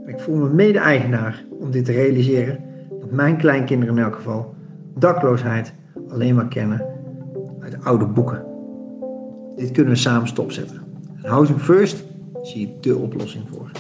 ik 0.06 0.19
voel 0.19 0.36
me 0.36 0.49
mede-eigenaar 0.49 1.45
om 1.60 1.71
dit 1.71 1.86
te 1.86 1.91
realiseren, 1.91 2.63
dat 2.99 3.12
mijn 3.12 3.38
kleinkinderen 3.38 3.97
in 3.97 4.03
elk 4.03 4.15
geval 4.15 4.56
dakloosheid 4.95 5.73
alleen 6.10 6.36
maar 6.36 6.47
kennen 6.47 6.86
uit 7.60 7.84
oude 7.84 8.06
boeken. 8.06 8.45
Dit 9.56 9.71
kunnen 9.71 9.93
we 9.93 9.99
samen 9.99 10.27
stopzetten. 10.27 10.83
Housing 11.23 11.62
First 11.62 12.03
zie 12.41 12.67
ik 12.67 12.83
de 12.83 12.95
oplossing 12.95 13.45
voor. 13.49 13.71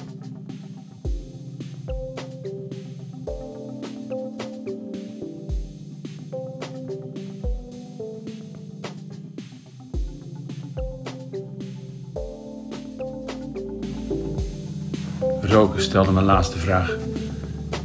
Roken 15.41 15.81
stelde 15.81 16.11
mijn 16.11 16.25
laatste 16.25 16.57
vraag. 16.57 16.97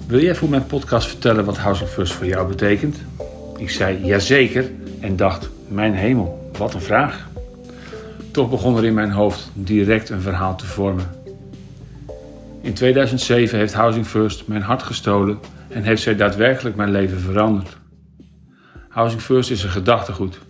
Wil 0.07 0.21
jij 0.21 0.35
voor 0.35 0.49
mijn 0.49 0.66
podcast 0.66 1.09
vertellen 1.09 1.44
wat 1.44 1.57
Housing 1.59 1.88
First 1.88 2.12
voor 2.12 2.27
jou 2.27 2.49
betekent? 2.49 2.97
Ik 3.57 3.71
zei 3.71 4.05
jazeker 4.05 4.71
en 5.01 5.16
dacht, 5.16 5.51
mijn 5.68 5.94
hemel, 5.94 6.51
wat 6.59 6.75
een 6.75 6.81
vraag. 6.81 7.28
Toch 8.33 8.51
begon 8.51 8.77
er 8.77 8.85
in 8.85 8.95
mijn 8.95 9.11
hoofd 9.11 9.51
direct 9.55 10.09
een 10.09 10.21
verhaal 10.21 10.57
te 10.57 10.67
vormen. 10.67 11.07
In 12.62 12.75
2007 12.75 13.59
heeft 13.59 13.75
Housing 13.75 14.07
First 14.07 14.47
mijn 14.47 14.62
hart 14.62 14.83
gestolen 14.83 15.38
en 15.69 15.83
heeft 15.83 16.03
zij 16.03 16.17
daadwerkelijk 16.17 16.77
mijn 16.77 16.91
leven 16.91 17.21
veranderd. 17.21 17.77
Housing 18.88 19.23
First 19.23 19.51
is 19.51 19.62
een 19.62 19.71
gedachtegoed, 19.71 20.41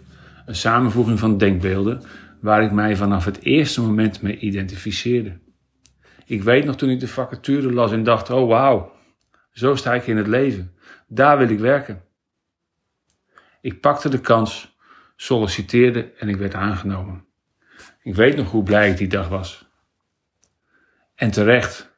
een 0.47 0.55
samenvoeging 0.55 1.19
van 1.19 1.39
denkbeelden 1.39 2.03
waar 2.41 2.63
ik 2.63 2.73
mij 2.73 2.97
vanaf 2.97 3.25
het 3.25 3.41
eerste 3.41 3.81
moment 3.81 4.23
mee 4.23 4.39
identificeerde. 4.39 5.39
Ik 6.25 6.43
weet 6.43 6.65
nog 6.65 6.77
toen 6.77 6.91
ik 6.91 7.01
de 7.01 7.09
vacature 7.09 7.73
las 7.73 7.93
en 7.93 8.03
dacht: 8.03 8.31
oh 8.31 8.49
wauw, 8.49 8.93
zo 9.53 9.75
sta 9.75 9.95
ik 9.95 10.07
in 10.07 10.17
het 10.17 10.27
leven. 10.27 10.75
Daar 11.07 11.39
wil 11.39 11.49
ik 11.49 11.59
werken. 11.59 12.03
Ik 13.61 13.81
pakte 13.81 14.09
de 14.09 14.21
kans, 14.21 14.77
solliciteerde 15.17 16.13
en 16.19 16.29
ik 16.29 16.37
werd 16.37 16.55
aangenomen. 16.55 17.28
Ik 18.09 18.15
weet 18.15 18.37
nog 18.37 18.51
hoe 18.51 18.63
blij 18.63 18.91
ik 18.91 18.97
die 18.97 19.09
dag 19.09 19.29
was. 19.29 19.65
En 21.15 21.31
terecht, 21.31 21.91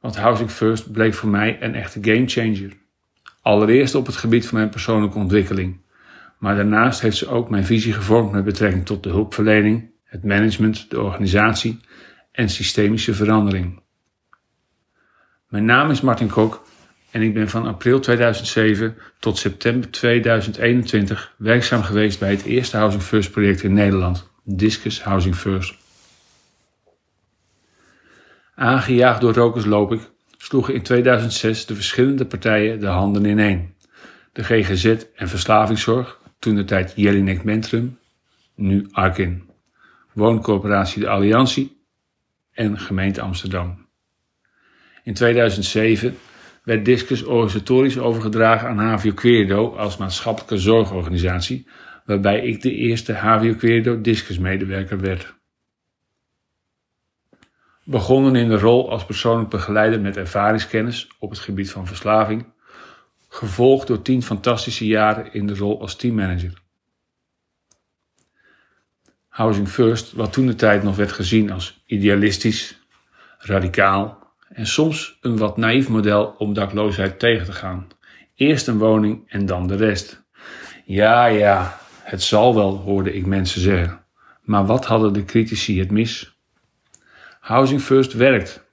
want 0.00 0.16
Housing 0.16 0.50
First 0.50 0.92
bleek 0.92 1.14
voor 1.14 1.28
mij 1.28 1.62
een 1.62 1.74
echte 1.74 1.98
gamechanger. 2.02 2.72
Allereerst 3.42 3.94
op 3.94 4.06
het 4.06 4.16
gebied 4.16 4.46
van 4.46 4.58
mijn 4.58 4.70
persoonlijke 4.70 5.18
ontwikkeling, 5.18 5.80
maar 6.38 6.56
daarnaast 6.56 7.00
heeft 7.00 7.16
ze 7.16 7.28
ook 7.28 7.50
mijn 7.50 7.64
visie 7.64 7.92
gevormd 7.92 8.32
met 8.32 8.44
betrekking 8.44 8.86
tot 8.86 9.02
de 9.02 9.08
hulpverlening, 9.08 9.90
het 10.04 10.24
management, 10.24 10.90
de 10.90 11.00
organisatie 11.00 11.80
en 12.32 12.48
systemische 12.48 13.14
verandering. 13.14 13.82
Mijn 15.48 15.64
naam 15.64 15.90
is 15.90 16.00
Martin 16.00 16.28
Kok 16.28 16.66
en 17.10 17.22
ik 17.22 17.34
ben 17.34 17.48
van 17.48 17.66
april 17.66 18.00
2007 18.00 18.96
tot 19.18 19.38
september 19.38 19.90
2021 19.90 21.34
werkzaam 21.38 21.82
geweest 21.82 22.18
bij 22.18 22.30
het 22.30 22.44
eerste 22.44 22.76
Housing 22.76 23.02
First 23.02 23.30
project 23.30 23.62
in 23.62 23.72
Nederland, 23.72 24.32
Discus 24.46 25.02
Housing 25.02 25.34
First. 25.34 25.74
Aangejaagd 28.54 29.20
door 29.20 29.34
rokers 29.34 29.64
loop 29.64 29.92
ik, 29.92 30.10
sloegen 30.36 30.74
in 30.74 30.82
2006 30.82 31.66
de 31.66 31.74
verschillende 31.74 32.26
partijen 32.26 32.80
de 32.80 32.86
handen 32.86 33.24
ineen. 33.24 33.74
De 34.32 34.44
GGZ 34.44 34.96
en 35.14 35.28
Verslavingszorg, 35.28 36.20
toen 36.38 36.54
de 36.54 36.64
tijd 36.64 36.92
Jelinek 36.96 37.44
Mentrum, 37.44 37.98
nu 38.54 38.88
Arkin. 38.90 39.50
Wooncorporatie 40.12 41.00
De 41.00 41.08
Alliantie 41.08 41.84
en 42.52 42.78
gemeente 42.78 43.20
Amsterdam. 43.20 43.86
In 45.02 45.14
2007 45.14 46.18
werd 46.62 46.84
Discus 46.84 47.22
organisatorisch 47.22 47.98
overgedragen 47.98 48.68
aan 48.68 48.78
HVO 48.78 49.12
Querido 49.12 49.76
als 49.76 49.96
maatschappelijke 49.96 50.58
zorgorganisatie, 50.58 51.66
waarbij 52.04 52.40
ik 52.40 52.62
de 52.62 52.74
eerste 52.74 53.12
HVO 53.12 53.54
Querido 53.54 54.00
Discus 54.00 54.38
medewerker 54.38 55.00
werd. 55.00 55.34
Begonnen 57.84 58.36
in 58.36 58.48
de 58.48 58.58
rol 58.58 58.90
als 58.90 59.04
persoonlijk 59.04 59.48
begeleider 59.48 60.00
met 60.00 60.16
ervaringskennis 60.16 61.08
op 61.18 61.30
het 61.30 61.38
gebied 61.38 61.70
van 61.70 61.86
verslaving, 61.86 62.46
gevolgd 63.28 63.86
door 63.86 64.02
tien 64.02 64.22
fantastische 64.22 64.86
jaren 64.86 65.32
in 65.32 65.46
de 65.46 65.54
rol 65.54 65.80
als 65.80 65.96
teammanager. 65.96 66.62
Housing 69.28 69.68
First, 69.68 70.12
wat 70.12 70.32
toen 70.32 70.46
de 70.46 70.54
tijd 70.54 70.82
nog 70.82 70.96
werd 70.96 71.12
gezien 71.12 71.52
als 71.52 71.82
idealistisch, 71.86 72.78
radicaal 73.38 74.32
en 74.48 74.66
soms 74.66 75.18
een 75.20 75.36
wat 75.36 75.56
naïef 75.56 75.88
model 75.88 76.34
om 76.38 76.54
dakloosheid 76.54 77.18
tegen 77.18 77.46
te 77.46 77.52
gaan. 77.52 77.88
Eerst 78.34 78.66
een 78.66 78.78
woning 78.78 79.30
en 79.30 79.46
dan 79.46 79.66
de 79.66 79.76
rest. 79.76 80.22
Ja, 80.84 81.26
ja, 81.26 81.80
het 82.04 82.22
zal 82.22 82.54
wel, 82.54 82.76
hoorde 82.76 83.12
ik 83.12 83.26
mensen 83.26 83.60
zeggen. 83.60 84.04
Maar 84.42 84.66
wat 84.66 84.84
hadden 84.84 85.12
de 85.12 85.24
critici 85.24 85.78
het 85.78 85.90
mis? 85.90 86.36
Housing 87.40 87.80
First 87.80 88.12
werkt. 88.12 88.64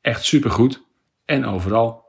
Echt 0.00 0.24
supergoed 0.24 0.82
en 1.24 1.44
overal. 1.46 2.04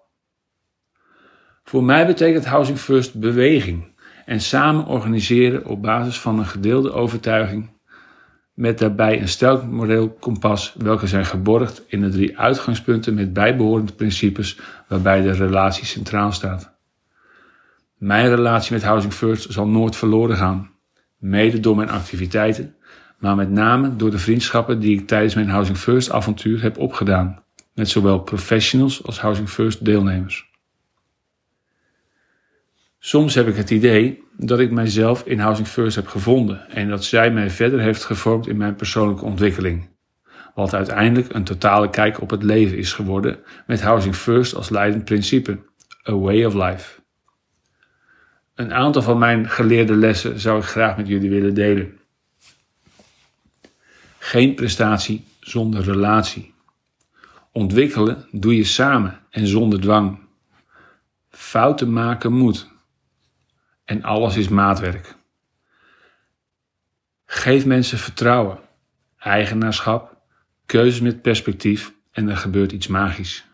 Voor 1.63 1.84
mij 1.84 2.06
betekent 2.06 2.46
Housing 2.46 2.78
First 2.78 3.20
beweging 3.20 3.94
en 4.26 4.41
samen 4.41 4.86
organiseren 4.86 5.65
op 5.65 5.82
basis 5.82 6.20
van 6.20 6.39
een 6.39 6.46
gedeelde 6.46 6.91
overtuiging 6.91 7.70
met 8.54 8.80
daarbij 8.80 9.22
een 9.22 9.28
sterk 9.28 9.63
moreel 9.63 10.10
kompas, 10.10 10.76
welke 10.78 11.08
zijn 11.08 11.26
geborgd 11.26 11.84
in 11.88 12.02
de 12.02 12.10
drie 12.10 12.39
uitgangspunten 12.39 13.13
met 13.13 13.34
bijbehorende 13.34 13.94
principes 13.94 14.60
waarbij 14.88 15.22
de 15.22 15.32
relatie 15.32 15.86
centraal 15.86 16.32
staat. 16.32 16.75
Mijn 18.06 18.30
relatie 18.30 18.74
met 18.74 18.84
Housing 18.84 19.13
First 19.13 19.54
zal 19.54 19.68
nooit 19.68 19.96
verloren 19.96 20.38
gaan. 20.38 20.72
mede 21.18 21.60
door 21.60 21.76
mijn 21.76 21.89
activiteiten, 21.89 22.76
maar 23.20 23.36
met 23.36 23.50
name 23.50 23.96
door 23.96 24.12
de 24.12 24.18
vriendschappen 24.18 24.80
die 24.80 25.00
ik 25.00 25.08
tijdens 25.08 25.36
mijn 25.36 25.50
Housing 25.50 25.78
First 25.78 26.12
avontuur 26.12 26.62
heb 26.62 26.78
opgedaan, 26.78 27.44
met 27.74 27.89
zowel 27.89 28.20
professionals 28.20 29.04
als 29.04 29.20
Housing 29.20 29.50
First 29.50 29.86
deelnemers. 29.86 30.50
Soms 33.00 33.36
heb 33.36 33.48
ik 33.48 33.56
het 33.56 33.70
idee 33.70 34.24
dat 34.38 34.60
ik 34.60 34.72
mijzelf 34.72 35.26
in 35.26 35.39
Housing 35.39 35.68
First 35.68 35.96
heb 35.96 36.08
gevonden 36.08 36.70
en 36.70 36.89
dat 36.89 37.04
zij 37.04 37.32
mij 37.32 37.50
verder 37.50 37.80
heeft 37.80 38.04
gevormd 38.04 38.48
in 38.48 38.58
mijn 38.58 38.76
persoonlijke 38.76 39.26
ontwikkeling. 39.26 39.89
Wat 40.56 40.74
uiteindelijk 40.74 41.34
een 41.34 41.44
totale 41.44 41.89
kijk 41.89 42.22
op 42.22 42.30
het 42.30 42.44
leven 42.44 42.78
is 42.78 42.94
geworden 42.94 43.39
met 43.68 43.82
Housing 43.82 44.15
First 44.15 44.56
als 44.56 44.70
leidend 44.70 45.06
principe, 45.06 45.58
a 46.10 46.13
way 46.13 46.46
of 46.46 46.54
life. 46.54 47.04
Een 48.56 48.74
aantal 48.74 49.02
van 49.02 49.18
mijn 49.18 49.50
geleerde 49.50 49.96
lessen 49.96 50.39
zou 50.39 50.60
ik 50.60 50.65
graag 50.65 50.98
met 50.98 51.08
jullie 51.08 51.30
willen 51.30 51.54
delen. 51.54 52.00
Geen 54.18 54.56
prestatie 54.56 55.26
zonder 55.39 55.84
relatie. 55.84 56.54
Ontwikkelen 57.52 58.28
doe 58.32 58.56
je 58.56 58.63
samen 58.63 59.20
en 59.30 59.48
zonder 59.48 59.82
dwang. 59.82 60.20
Fouten 61.30 61.94
maken 61.94 62.34
moet. 62.34 62.68
En 63.86 64.04
alles 64.04 64.36
is 64.36 64.48
maatwerk. 64.48 65.15
Geef 67.26 67.65
mensen 67.65 67.98
vertrouwen, 67.98 68.60
eigenaarschap, 69.18 70.18
keuzes 70.65 71.02
met 71.02 71.22
perspectief 71.22 71.94
en 72.12 72.30
er 72.30 72.38
gebeurt 72.38 72.72
iets 72.72 72.88
magisch. 72.88 73.46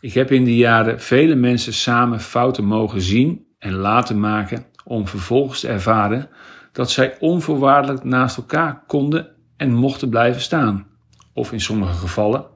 Ik 0.00 0.12
heb 0.12 0.30
in 0.30 0.44
die 0.44 0.56
jaren 0.56 1.00
vele 1.00 1.34
mensen 1.34 1.72
samen 1.72 2.20
fouten 2.20 2.64
mogen 2.64 3.00
zien 3.00 3.45
en 3.58 3.72
laten 3.72 4.20
maken 4.20 4.66
om 4.84 5.06
vervolgens 5.06 5.60
te 5.60 5.68
ervaren 5.68 6.28
dat 6.72 6.90
zij 6.90 7.16
onvoorwaardelijk 7.20 8.04
naast 8.04 8.36
elkaar 8.36 8.82
konden 8.86 9.28
en 9.56 9.72
mochten 9.72 10.08
blijven 10.08 10.40
staan, 10.42 10.86
of 11.32 11.52
in 11.52 11.60
sommige 11.60 11.94
gevallen 11.94 12.46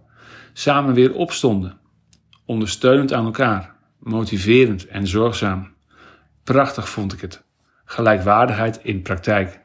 samen 0.52 0.94
weer 0.94 1.14
opstonden, 1.14 1.78
ondersteunend 2.44 3.12
aan 3.12 3.24
elkaar, 3.24 3.76
motiverend 3.98 4.86
en 4.86 5.06
zorgzaam. 5.06 5.74
Prachtig 6.44 6.88
vond 6.88 7.12
ik 7.12 7.20
het. 7.20 7.42
Gelijkwaardigheid 7.84 8.80
in 8.82 9.02
praktijk. 9.02 9.60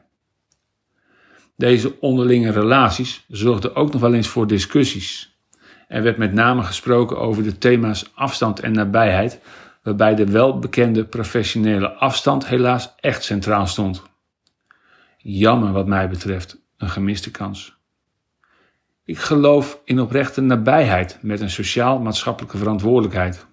Deze 1.56 2.00
onderlinge 2.00 2.50
relaties 2.50 3.24
zorgden 3.28 3.74
ook 3.74 3.92
nog 3.92 4.00
wel 4.00 4.14
eens 4.14 4.28
voor 4.28 4.46
discussies. 4.46 5.38
Er 5.88 6.02
werd 6.02 6.16
met 6.16 6.32
name 6.32 6.62
gesproken 6.62 7.18
over 7.18 7.42
de 7.42 7.58
thema's 7.58 8.10
afstand 8.14 8.60
en 8.60 8.72
nabijheid, 8.72 9.40
waarbij 9.86 10.14
de 10.14 10.30
welbekende 10.30 11.04
professionele 11.04 11.88
afstand 11.92 12.46
helaas 12.46 12.94
echt 12.96 13.24
centraal 13.24 13.66
stond. 13.66 14.02
Jammer 15.18 15.72
wat 15.72 15.86
mij 15.86 16.08
betreft, 16.08 16.62
een 16.76 16.88
gemiste 16.88 17.30
kans. 17.30 17.76
Ik 19.04 19.18
geloof 19.18 19.80
in 19.84 20.00
oprechte 20.00 20.40
nabijheid 20.40 21.18
met 21.22 21.40
een 21.40 21.50
sociaal-maatschappelijke 21.50 22.58
verantwoordelijkheid. 22.58 23.46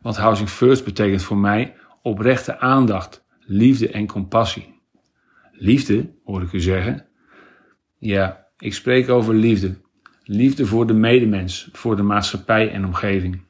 Wat 0.00 0.16
Housing 0.16 0.48
First 0.48 0.84
betekent 0.84 1.22
voor 1.22 1.38
mij 1.38 1.74
oprechte 2.02 2.58
aandacht, 2.58 3.24
liefde 3.40 3.90
en 3.90 4.06
compassie. 4.06 4.80
Liefde, 5.52 6.12
hoor 6.24 6.42
ik 6.42 6.52
u 6.52 6.60
zeggen? 6.60 7.06
Ja, 7.98 8.46
ik 8.58 8.74
spreek 8.74 9.08
over 9.08 9.34
liefde. 9.34 9.74
Liefde 10.22 10.66
voor 10.66 10.86
de 10.86 10.94
medemens, 10.94 11.68
voor 11.72 11.96
de 11.96 12.02
maatschappij 12.02 12.70
en 12.70 12.84
omgeving. 12.84 13.45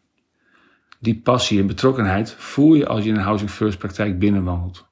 Die 0.98 1.20
passie 1.20 1.60
en 1.60 1.66
betrokkenheid 1.66 2.34
voel 2.38 2.74
je 2.74 2.86
als 2.86 3.04
je 3.04 3.08
in 3.08 3.16
een 3.16 3.22
Housing 3.22 3.50
First 3.50 3.78
praktijk 3.78 4.18
binnenwandelt. 4.18 4.86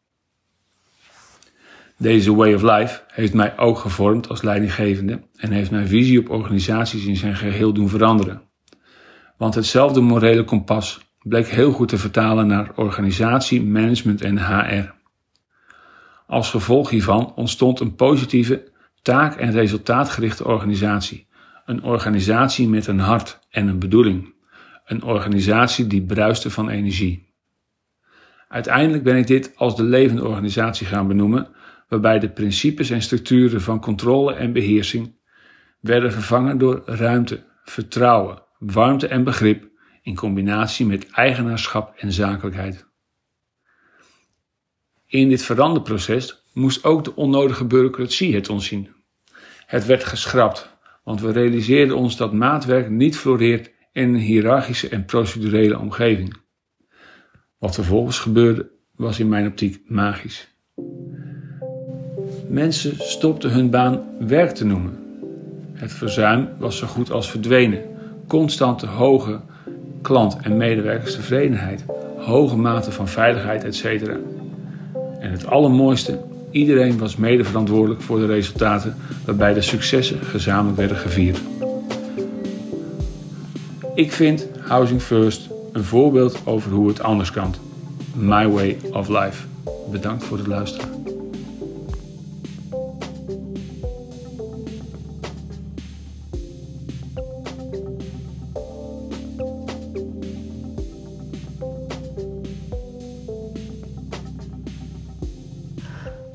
Deze 1.96 2.34
way 2.34 2.54
of 2.54 2.62
life 2.62 3.02
heeft 3.06 3.34
mij 3.34 3.58
ook 3.58 3.78
gevormd 3.78 4.28
als 4.28 4.42
leidinggevende 4.42 5.22
en 5.36 5.50
heeft 5.50 5.70
mijn 5.70 5.88
visie 5.88 6.18
op 6.18 6.30
organisaties 6.30 7.04
in 7.04 7.16
zijn 7.16 7.36
geheel 7.36 7.72
doen 7.72 7.88
veranderen. 7.88 8.42
Want 9.36 9.54
hetzelfde 9.54 10.00
morele 10.00 10.44
kompas 10.44 11.00
bleek 11.22 11.46
heel 11.46 11.72
goed 11.72 11.88
te 11.88 11.98
vertalen 11.98 12.46
naar 12.46 12.72
organisatie, 12.74 13.62
management 13.62 14.22
en 14.22 14.38
HR. 14.38 14.94
Als 16.26 16.50
gevolg 16.50 16.90
hiervan 16.90 17.34
ontstond 17.34 17.80
een 17.80 17.94
positieve, 17.94 18.72
taak- 19.02 19.36
en 19.36 19.50
resultaatgerichte 19.50 20.44
organisatie. 20.44 21.26
Een 21.64 21.82
organisatie 21.82 22.68
met 22.68 22.86
een 22.86 22.98
hart 22.98 23.38
en 23.50 23.68
een 23.68 23.78
bedoeling. 23.78 24.33
Een 24.84 25.02
organisatie 25.02 25.86
die 25.86 26.02
bruiste 26.02 26.50
van 26.50 26.68
energie. 26.68 27.32
Uiteindelijk 28.48 29.02
ben 29.02 29.16
ik 29.16 29.26
dit 29.26 29.52
als 29.56 29.76
de 29.76 29.82
levende 29.82 30.24
organisatie 30.24 30.86
gaan 30.86 31.08
benoemen, 31.08 31.48
waarbij 31.88 32.18
de 32.18 32.28
principes 32.28 32.90
en 32.90 33.02
structuren 33.02 33.60
van 33.60 33.80
controle 33.80 34.34
en 34.34 34.52
beheersing 34.52 35.18
werden 35.80 36.12
vervangen 36.12 36.58
door 36.58 36.82
ruimte, 36.86 37.44
vertrouwen, 37.64 38.42
warmte 38.58 39.08
en 39.08 39.24
begrip 39.24 39.68
in 40.02 40.14
combinatie 40.14 40.86
met 40.86 41.10
eigenaarschap 41.10 41.96
en 41.96 42.12
zakelijkheid. 42.12 42.86
In 45.06 45.28
dit 45.28 45.42
veranderproces 45.42 46.42
moest 46.52 46.84
ook 46.84 47.04
de 47.04 47.14
onnodige 47.16 47.64
bureaucratie 47.64 48.34
het 48.34 48.48
ontzien. 48.48 48.88
Het 49.66 49.86
werd 49.86 50.04
geschrapt, 50.04 50.76
want 51.04 51.20
we 51.20 51.32
realiseerden 51.32 51.96
ons 51.96 52.16
dat 52.16 52.32
maatwerk 52.32 52.90
niet 52.90 53.16
floreert 53.16 53.73
in 53.94 54.08
een 54.08 54.20
hiërarchische 54.20 54.88
en 54.88 55.04
procedurele 55.04 55.78
omgeving. 55.78 56.34
Wat 57.58 57.74
vervolgens 57.74 58.18
gebeurde 58.18 58.70
was 58.96 59.18
in 59.18 59.28
mijn 59.28 59.46
optiek 59.46 59.80
magisch. 59.86 60.48
Mensen 62.48 62.96
stopten 62.98 63.50
hun 63.50 63.70
baan 63.70 64.02
werk 64.18 64.50
te 64.50 64.64
noemen. 64.64 64.98
Het 65.72 65.92
verzuim 65.92 66.48
was 66.58 66.78
zo 66.78 66.86
goed 66.86 67.10
als 67.10 67.30
verdwenen. 67.30 67.82
Constante 68.26 68.86
hoge 68.86 69.40
klant- 70.02 70.36
en 70.42 70.56
medewerkerstevredenheid, 70.56 71.84
hoge 72.18 72.56
mate 72.56 72.92
van 72.92 73.08
veiligheid, 73.08 73.64
etc. 73.64 73.84
En 75.18 75.30
het 75.30 75.46
allermooiste, 75.46 76.20
iedereen 76.50 76.98
was 76.98 77.16
mede 77.16 77.44
verantwoordelijk 77.44 78.02
voor 78.02 78.18
de 78.18 78.26
resultaten 78.26 78.96
waarbij 79.24 79.54
de 79.54 79.62
successen 79.62 80.20
gezamenlijk 80.20 80.76
werden 80.76 80.96
gevierd. 80.96 81.40
Ik 83.94 84.12
vind 84.12 84.46
Housing 84.58 85.02
First 85.02 85.48
een 85.72 85.84
voorbeeld 85.84 86.40
over 86.44 86.70
hoe 86.70 86.88
het 86.88 87.02
anders 87.02 87.30
kan. 87.30 87.54
My 88.14 88.48
way 88.48 88.76
of 88.92 89.08
life. 89.08 89.46
Bedankt 89.90 90.24
voor 90.24 90.38
het 90.38 90.46
luisteren. 90.46 91.02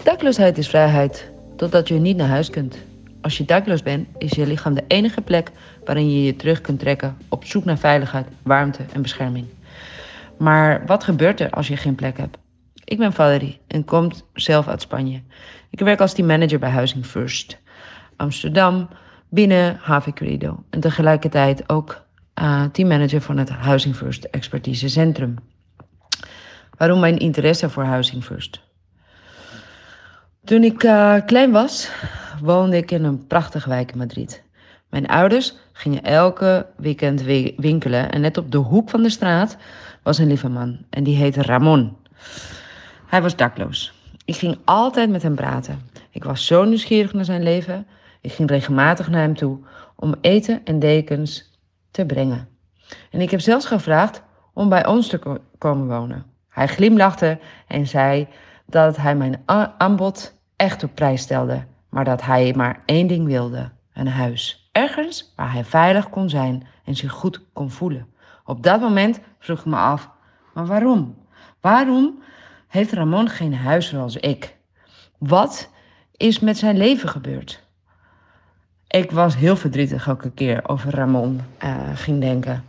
Dakloosheid 0.03 0.57
is 0.57 0.69
vrijheid, 0.69 1.31
totdat 1.55 1.87
je 1.87 1.93
niet 1.93 2.17
naar 2.17 2.27
huis 2.27 2.49
kunt. 2.49 2.88
Als 3.29 3.37
je 3.37 3.45
dakloos 3.45 3.83
bent, 3.83 4.07
is 4.17 4.31
je 4.31 4.47
lichaam 4.47 4.73
de 4.73 4.83
enige 4.87 5.21
plek 5.21 5.51
waarin 5.85 6.11
je 6.11 6.23
je 6.23 6.35
terug 6.35 6.61
kunt 6.61 6.79
trekken 6.79 7.17
op 7.27 7.45
zoek 7.45 7.65
naar 7.65 7.77
veiligheid, 7.77 8.27
warmte 8.43 8.85
en 8.93 9.01
bescherming. 9.01 9.45
Maar 10.37 10.85
wat 10.85 11.03
gebeurt 11.03 11.39
er 11.39 11.49
als 11.49 11.67
je 11.67 11.77
geen 11.77 11.95
plek 11.95 12.17
hebt? 12.17 12.37
Ik 12.83 12.97
ben 12.97 13.13
Valerie 13.13 13.59
en 13.67 13.85
kom 13.85 14.11
zelf 14.33 14.67
uit 14.67 14.81
Spanje. 14.81 15.21
Ik 15.69 15.79
werk 15.79 15.99
als 15.99 16.13
teammanager 16.13 16.59
bij 16.59 16.69
Housing 16.69 17.05
First 17.05 17.57
Amsterdam 18.15 18.89
binnen 19.29 19.79
HV 19.81 20.07
en 20.69 20.79
tegelijkertijd 20.79 21.69
ook 21.69 22.05
uh, 22.41 22.63
teammanager 22.65 23.21
van 23.21 23.37
het 23.37 23.49
Housing 23.49 23.95
First 23.95 24.23
Expertise 24.23 24.89
Centrum. 24.89 25.35
Waarom 26.77 26.99
mijn 26.99 27.17
interesse 27.17 27.69
voor 27.69 27.83
Housing 27.83 28.23
First? 28.23 28.68
Toen 30.49 30.63
ik 30.63 30.83
uh, 30.83 31.15
klein 31.25 31.51
was, 31.51 31.91
woonde 32.41 32.77
ik 32.77 32.91
in 32.91 33.03
een 33.03 33.27
prachtige 33.27 33.69
wijk 33.69 33.91
in 33.91 33.97
Madrid. 33.97 34.43
Mijn 34.89 35.07
ouders 35.07 35.57
gingen 35.71 36.03
elke 36.03 36.65
weekend 36.77 37.21
winkelen 37.57 38.11
en 38.11 38.21
net 38.21 38.37
op 38.37 38.51
de 38.51 38.57
hoek 38.57 38.89
van 38.89 39.01
de 39.01 39.09
straat 39.09 39.57
was 40.03 40.17
een 40.17 40.27
lieve 40.27 40.49
man 40.49 40.77
en 40.89 41.03
die 41.03 41.15
heette 41.15 41.41
Ramon. 41.41 41.97
Hij 43.07 43.21
was 43.21 43.35
dakloos. 43.35 43.93
Ik 44.25 44.35
ging 44.35 44.57
altijd 44.65 45.09
met 45.09 45.23
hem 45.23 45.35
praten. 45.35 45.81
Ik 46.11 46.23
was 46.23 46.45
zo 46.45 46.63
nieuwsgierig 46.63 47.13
naar 47.13 47.25
zijn 47.25 47.43
leven. 47.43 47.87
Ik 48.21 48.31
ging 48.31 48.49
regelmatig 48.49 49.09
naar 49.09 49.21
hem 49.21 49.35
toe 49.35 49.59
om 49.95 50.15
eten 50.21 50.61
en 50.63 50.79
dekens 50.79 51.59
te 51.91 52.05
brengen. 52.05 52.47
En 53.11 53.21
ik 53.21 53.31
heb 53.31 53.39
zelfs 53.39 53.65
gevraagd 53.65 54.23
om 54.53 54.69
bij 54.69 54.85
ons 54.85 55.07
te 55.07 55.39
komen 55.57 55.87
wonen. 55.87 56.25
Hij 56.49 56.67
glimlachte 56.67 57.39
en 57.67 57.87
zei 57.87 58.27
dat 58.65 58.97
hij 58.97 59.15
mijn 59.15 59.43
aanbod 59.77 60.37
echt 60.59 60.83
op 60.83 60.95
prijs 60.95 61.21
stelde, 61.21 61.63
maar 61.89 62.05
dat 62.05 62.21
hij 62.21 62.53
maar 62.55 62.81
één 62.85 63.07
ding 63.07 63.25
wilde: 63.25 63.71
een 63.93 64.07
huis. 64.07 64.69
Ergens 64.71 65.33
waar 65.35 65.53
hij 65.53 65.65
veilig 65.65 66.09
kon 66.09 66.29
zijn 66.29 66.67
en 66.85 66.95
zich 66.95 67.11
goed 67.11 67.41
kon 67.53 67.71
voelen. 67.71 68.07
Op 68.45 68.63
dat 68.63 68.81
moment 68.81 69.19
vroeg 69.39 69.59
ik 69.59 69.65
me 69.65 69.75
af: 69.75 70.09
maar 70.53 70.65
waarom? 70.65 71.17
Waarom 71.61 72.23
heeft 72.67 72.93
Ramon 72.93 73.29
geen 73.29 73.55
huis 73.55 73.89
zoals 73.89 74.15
ik? 74.15 74.55
Wat 75.17 75.69
is 76.11 76.39
met 76.39 76.57
zijn 76.57 76.77
leven 76.77 77.09
gebeurd? 77.09 77.63
Ik 78.87 79.11
was 79.11 79.35
heel 79.35 79.55
verdrietig 79.55 80.07
elke 80.07 80.31
keer 80.31 80.69
over 80.69 80.95
Ramon 80.95 81.41
uh, 81.63 81.89
ging 81.93 82.21
denken. 82.21 82.63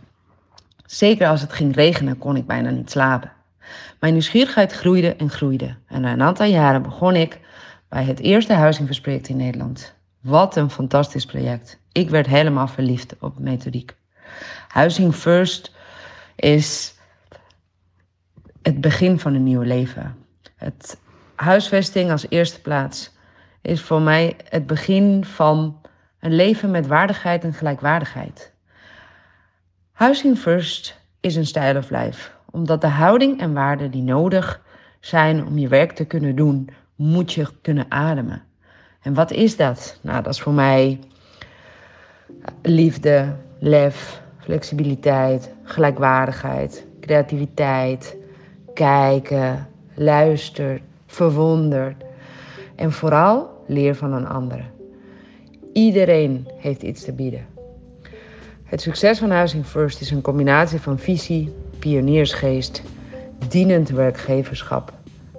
Zeker 0.85 1.27
als 1.27 1.41
het 1.41 1.53
ging 1.53 1.75
regenen 1.75 2.17
kon 2.17 2.35
ik 2.35 2.47
bijna 2.47 2.69
niet 2.69 2.91
slapen. 2.91 3.31
Mijn 3.99 4.13
nieuwsgierigheid 4.13 4.71
groeide 4.71 5.15
en 5.15 5.29
groeide. 5.29 5.75
En 5.87 6.01
na 6.01 6.11
een 6.11 6.21
aantal 6.21 6.45
jaren 6.45 6.81
begon 6.81 7.15
ik 7.15 7.39
bij 7.91 8.03
het 8.03 8.19
eerste 8.19 8.53
huizingverspreekt 8.53 9.27
in 9.27 9.37
Nederland. 9.37 9.93
Wat 10.21 10.55
een 10.55 10.69
fantastisch 10.69 11.25
project. 11.25 11.79
Ik 11.91 12.09
werd 12.09 12.27
helemaal 12.27 12.67
verliefd 12.67 13.15
op 13.19 13.39
methodiek. 13.39 13.95
Housing 14.67 15.15
First 15.15 15.75
is 16.35 16.95
het 18.61 18.81
begin 18.81 19.19
van 19.19 19.33
een 19.33 19.43
nieuw 19.43 19.61
leven. 19.61 20.15
Het 20.55 20.99
huisvesting 21.35 22.11
als 22.11 22.25
eerste 22.29 22.61
plaats 22.61 23.11
is 23.61 23.81
voor 23.81 24.01
mij 24.01 24.35
het 24.49 24.67
begin 24.67 25.25
van 25.25 25.81
een 26.19 26.35
leven 26.35 26.71
met 26.71 26.87
waardigheid 26.87 27.43
en 27.43 27.53
gelijkwaardigheid. 27.53 28.53
Housing 29.91 30.37
First 30.37 30.99
is 31.19 31.35
een 31.35 31.45
style 31.45 31.77
of 31.77 31.89
life, 31.89 32.31
omdat 32.51 32.81
de 32.81 32.87
houding 32.87 33.39
en 33.39 33.53
waarden 33.53 33.91
die 33.91 34.03
nodig 34.03 34.61
zijn 34.99 35.45
om 35.45 35.57
je 35.57 35.67
werk 35.67 35.91
te 35.91 36.05
kunnen 36.05 36.35
doen, 36.35 36.69
moet 37.01 37.33
je 37.33 37.47
kunnen 37.61 37.85
ademen. 37.89 38.43
En 39.01 39.13
wat 39.13 39.31
is 39.31 39.55
dat? 39.55 39.99
Nou, 40.01 40.23
dat 40.23 40.33
is 40.33 40.41
voor 40.41 40.53
mij 40.53 40.99
liefde, 42.61 43.35
lef, 43.59 44.21
flexibiliteit, 44.37 45.53
gelijkwaardigheid, 45.63 46.85
creativiteit, 46.99 48.15
kijken, 48.73 49.67
luisteren, 49.93 50.79
verwonderd 51.05 52.03
en 52.75 52.91
vooral 52.91 53.63
leer 53.67 53.95
van 53.95 54.13
een 54.13 54.27
ander. 54.27 54.69
Iedereen 55.73 56.47
heeft 56.57 56.81
iets 56.81 57.03
te 57.03 57.13
bieden. 57.13 57.45
Het 58.63 58.81
succes 58.81 59.19
van 59.19 59.31
Housing 59.31 59.65
First 59.65 60.01
is 60.01 60.11
een 60.11 60.21
combinatie 60.21 60.79
van 60.79 60.99
visie, 60.99 61.53
pioniersgeest, 61.79 62.81
dienend 63.47 63.89
werkgeverschap, 63.89 64.93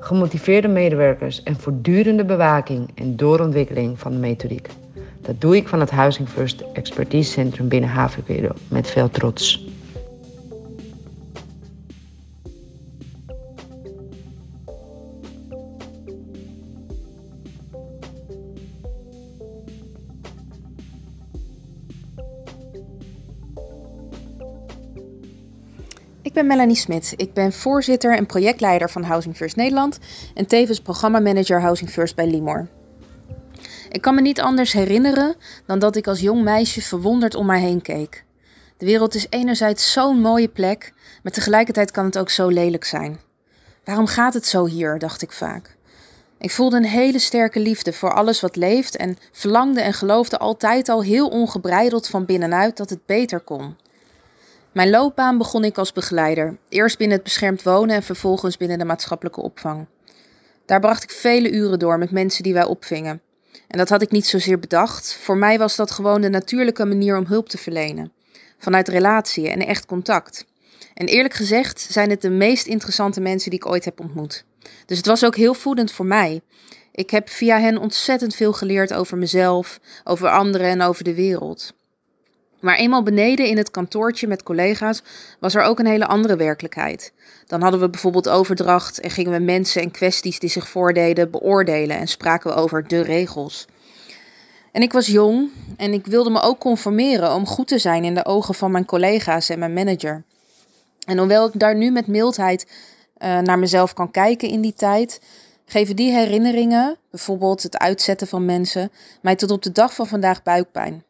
gemotiveerde 0.04 0.68
medewerkers 0.68 1.42
en 1.42 1.56
voortdurende 1.56 2.24
bewaking 2.24 2.90
en 2.94 3.16
doorontwikkeling 3.16 3.98
van 3.98 4.12
de 4.12 4.18
methodiek. 4.18 4.68
Dat 5.20 5.40
doe 5.40 5.56
ik 5.56 5.68
van 5.68 5.80
het 5.80 5.90
Housing 5.90 6.28
First 6.28 6.64
Expertise 6.72 7.30
Centrum 7.30 7.68
binnen 7.68 7.90
Havenwereld 7.90 8.60
met 8.68 8.90
veel 8.90 9.10
trots. 9.10 9.66
Ben 26.42 26.56
Melanie 26.56 26.76
Smit. 26.76 27.14
Ik 27.16 27.34
ben 27.34 27.52
voorzitter 27.52 28.16
en 28.16 28.26
projectleider 28.26 28.90
van 28.90 29.02
Housing 29.02 29.36
First 29.36 29.56
Nederland 29.56 29.98
en 30.34 30.46
tevens 30.46 30.80
programmamanager 30.80 31.60
Housing 31.60 31.90
First 31.90 32.14
bij 32.14 32.26
Limor. 32.26 32.68
Ik 33.90 34.00
kan 34.00 34.14
me 34.14 34.20
niet 34.20 34.40
anders 34.40 34.72
herinneren 34.72 35.34
dan 35.66 35.78
dat 35.78 35.96
ik 35.96 36.06
als 36.06 36.20
jong 36.20 36.42
meisje 36.42 36.82
verwonderd 36.82 37.34
om 37.34 37.46
mij 37.46 37.60
heen 37.60 37.82
keek. 37.82 38.24
De 38.76 38.86
wereld 38.86 39.14
is 39.14 39.26
enerzijds 39.30 39.92
zo'n 39.92 40.20
mooie 40.20 40.48
plek, 40.48 40.92
maar 41.22 41.32
tegelijkertijd 41.32 41.90
kan 41.90 42.04
het 42.04 42.18
ook 42.18 42.30
zo 42.30 42.48
lelijk 42.48 42.84
zijn. 42.84 43.20
Waarom 43.84 44.06
gaat 44.06 44.34
het 44.34 44.46
zo 44.46 44.66
hier, 44.66 44.98
dacht 44.98 45.22
ik 45.22 45.32
vaak. 45.32 45.76
Ik 46.38 46.50
voelde 46.50 46.76
een 46.76 46.84
hele 46.84 47.18
sterke 47.18 47.60
liefde 47.60 47.92
voor 47.92 48.14
alles 48.14 48.40
wat 48.40 48.56
leeft 48.56 48.96
en 48.96 49.16
verlangde 49.32 49.80
en 49.80 49.92
geloofde 49.92 50.38
altijd 50.38 50.88
al 50.88 51.02
heel 51.02 51.28
ongebreideld 51.28 52.08
van 52.08 52.24
binnenuit 52.24 52.76
dat 52.76 52.90
het 52.90 53.06
beter 53.06 53.40
kon. 53.40 53.76
Mijn 54.72 54.90
loopbaan 54.90 55.38
begon 55.38 55.64
ik 55.64 55.78
als 55.78 55.92
begeleider, 55.92 56.58
eerst 56.68 56.98
binnen 56.98 57.16
het 57.16 57.24
beschermd 57.24 57.62
wonen 57.62 57.96
en 57.96 58.02
vervolgens 58.02 58.56
binnen 58.56 58.78
de 58.78 58.84
maatschappelijke 58.84 59.40
opvang. 59.40 59.86
Daar 60.66 60.80
bracht 60.80 61.02
ik 61.02 61.10
vele 61.10 61.50
uren 61.50 61.78
door 61.78 61.98
met 61.98 62.10
mensen 62.10 62.42
die 62.42 62.52
wij 62.52 62.64
opvingen. 62.64 63.20
En 63.68 63.78
dat 63.78 63.88
had 63.88 64.02
ik 64.02 64.10
niet 64.10 64.26
zozeer 64.26 64.58
bedacht. 64.58 65.14
Voor 65.14 65.36
mij 65.36 65.58
was 65.58 65.76
dat 65.76 65.90
gewoon 65.90 66.20
de 66.20 66.28
natuurlijke 66.28 66.84
manier 66.84 67.16
om 67.16 67.26
hulp 67.26 67.48
te 67.48 67.58
verlenen. 67.58 68.12
Vanuit 68.58 68.88
relatie 68.88 69.48
en 69.48 69.66
echt 69.66 69.86
contact. 69.86 70.46
En 70.94 71.06
eerlijk 71.06 71.34
gezegd 71.34 71.80
zijn 71.80 72.10
het 72.10 72.22
de 72.22 72.30
meest 72.30 72.66
interessante 72.66 73.20
mensen 73.20 73.50
die 73.50 73.58
ik 73.58 73.66
ooit 73.66 73.84
heb 73.84 74.00
ontmoet. 74.00 74.44
Dus 74.86 74.96
het 74.96 75.06
was 75.06 75.24
ook 75.24 75.36
heel 75.36 75.54
voedend 75.54 75.92
voor 75.92 76.06
mij. 76.06 76.40
Ik 76.92 77.10
heb 77.10 77.28
via 77.28 77.60
hen 77.60 77.78
ontzettend 77.78 78.34
veel 78.34 78.52
geleerd 78.52 78.92
over 78.92 79.18
mezelf, 79.18 79.80
over 80.04 80.28
anderen 80.28 80.66
en 80.66 80.82
over 80.82 81.04
de 81.04 81.14
wereld. 81.14 81.72
Maar 82.62 82.76
eenmaal 82.76 83.02
beneden 83.02 83.46
in 83.46 83.56
het 83.56 83.70
kantoortje 83.70 84.26
met 84.26 84.42
collega's 84.42 85.02
was 85.40 85.54
er 85.54 85.62
ook 85.62 85.78
een 85.78 85.86
hele 85.86 86.06
andere 86.06 86.36
werkelijkheid. 86.36 87.12
Dan 87.46 87.62
hadden 87.62 87.80
we 87.80 87.90
bijvoorbeeld 87.90 88.28
overdracht 88.28 89.00
en 89.00 89.10
gingen 89.10 89.32
we 89.32 89.38
mensen 89.38 89.82
en 89.82 89.90
kwesties 89.90 90.38
die 90.38 90.50
zich 90.50 90.68
voordeden 90.68 91.30
beoordelen 91.30 91.96
en 91.96 92.08
spraken 92.08 92.50
we 92.50 92.56
over 92.56 92.88
de 92.88 93.00
regels. 93.00 93.66
En 94.72 94.82
ik 94.82 94.92
was 94.92 95.06
jong 95.06 95.50
en 95.76 95.92
ik 95.92 96.06
wilde 96.06 96.30
me 96.30 96.40
ook 96.40 96.58
conformeren 96.58 97.34
om 97.34 97.46
goed 97.46 97.68
te 97.68 97.78
zijn 97.78 98.04
in 98.04 98.14
de 98.14 98.24
ogen 98.24 98.54
van 98.54 98.70
mijn 98.70 98.84
collega's 98.84 99.48
en 99.48 99.58
mijn 99.58 99.72
manager. 99.72 100.22
En 101.06 101.18
hoewel 101.18 101.46
ik 101.46 101.58
daar 101.58 101.76
nu 101.76 101.90
met 101.90 102.06
mildheid 102.06 102.66
uh, 103.18 103.38
naar 103.38 103.58
mezelf 103.58 103.92
kan 103.92 104.10
kijken 104.10 104.48
in 104.48 104.60
die 104.60 104.74
tijd, 104.74 105.20
geven 105.64 105.96
die 105.96 106.12
herinneringen, 106.12 106.96
bijvoorbeeld 107.10 107.62
het 107.62 107.78
uitzetten 107.78 108.26
van 108.26 108.44
mensen, 108.44 108.92
mij 109.22 109.36
tot 109.36 109.50
op 109.50 109.62
de 109.62 109.72
dag 109.72 109.94
van 109.94 110.06
vandaag 110.06 110.42
buikpijn. 110.42 111.04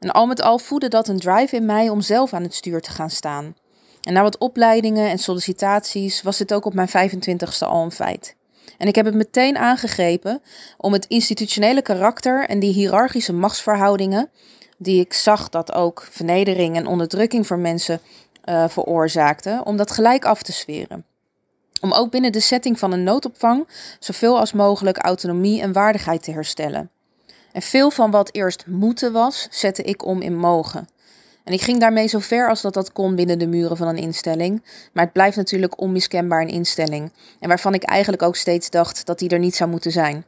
En 0.00 0.10
al 0.10 0.26
met 0.26 0.42
al 0.42 0.58
voedde 0.58 0.88
dat 0.88 1.08
een 1.08 1.18
drive 1.18 1.56
in 1.56 1.64
mij 1.64 1.88
om 1.88 2.00
zelf 2.00 2.32
aan 2.32 2.42
het 2.42 2.54
stuur 2.54 2.80
te 2.80 2.90
gaan 2.90 3.10
staan. 3.10 3.54
En 4.00 4.12
na 4.12 4.22
wat 4.22 4.38
opleidingen 4.38 5.10
en 5.10 5.18
sollicitaties 5.18 6.22
was 6.22 6.36
dit 6.36 6.54
ook 6.54 6.64
op 6.64 6.74
mijn 6.74 6.88
25ste 6.88 7.66
al 7.66 7.82
een 7.82 7.92
feit. 7.92 8.36
En 8.78 8.86
ik 8.86 8.94
heb 8.94 9.04
het 9.04 9.14
meteen 9.14 9.58
aangegrepen 9.58 10.42
om 10.76 10.92
het 10.92 11.06
institutionele 11.06 11.82
karakter 11.82 12.48
en 12.48 12.58
die 12.58 12.72
hiërarchische 12.72 13.32
machtsverhoudingen, 13.32 14.30
die 14.78 15.00
ik 15.00 15.12
zag 15.12 15.48
dat 15.48 15.72
ook 15.72 16.08
vernedering 16.10 16.76
en 16.76 16.86
onderdrukking 16.86 17.46
voor 17.46 17.58
mensen 17.58 18.00
uh, 18.44 18.68
veroorzaakten, 18.68 19.66
om 19.66 19.76
dat 19.76 19.90
gelijk 19.90 20.24
af 20.24 20.42
te 20.42 20.52
sferen. 20.52 21.04
Om 21.80 21.92
ook 21.92 22.10
binnen 22.10 22.32
de 22.32 22.40
setting 22.40 22.78
van 22.78 22.92
een 22.92 23.02
noodopvang 23.02 23.68
zoveel 23.98 24.38
als 24.38 24.52
mogelijk 24.52 24.98
autonomie 24.98 25.60
en 25.62 25.72
waardigheid 25.72 26.22
te 26.22 26.32
herstellen. 26.32 26.90
En 27.52 27.62
veel 27.62 27.90
van 27.90 28.10
wat 28.10 28.34
eerst 28.34 28.66
moeten 28.66 29.12
was, 29.12 29.46
zette 29.50 29.82
ik 29.82 30.04
om 30.04 30.20
in 30.20 30.36
mogen. 30.36 30.88
En 31.44 31.52
ik 31.52 31.60
ging 31.60 31.80
daarmee 31.80 32.06
zo 32.06 32.18
ver 32.18 32.48
als 32.48 32.60
dat 32.60 32.74
dat 32.74 32.92
kon 32.92 33.14
binnen 33.14 33.38
de 33.38 33.46
muren 33.46 33.76
van 33.76 33.88
een 33.88 33.96
instelling. 33.96 34.62
Maar 34.92 35.04
het 35.04 35.12
blijft 35.12 35.36
natuurlijk 35.36 35.80
onmiskenbaar 35.80 36.40
een 36.40 36.48
instelling. 36.48 37.12
En 37.40 37.48
waarvan 37.48 37.74
ik 37.74 37.82
eigenlijk 37.82 38.22
ook 38.22 38.36
steeds 38.36 38.70
dacht 38.70 39.06
dat 39.06 39.18
die 39.18 39.28
er 39.28 39.38
niet 39.38 39.56
zou 39.56 39.70
moeten 39.70 39.92
zijn. 39.92 40.24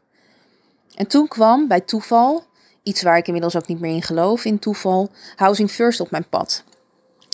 En 0.94 1.06
toen 1.06 1.28
kwam 1.28 1.68
bij 1.68 1.80
toeval, 1.80 2.44
iets 2.82 3.02
waar 3.02 3.16
ik 3.16 3.26
inmiddels 3.26 3.56
ook 3.56 3.66
niet 3.66 3.80
meer 3.80 3.94
in 3.94 4.02
geloof, 4.02 4.44
in 4.44 4.58
toeval, 4.58 5.10
Housing 5.36 5.70
First 5.70 6.00
op 6.00 6.10
mijn 6.10 6.28
pad. 6.28 6.64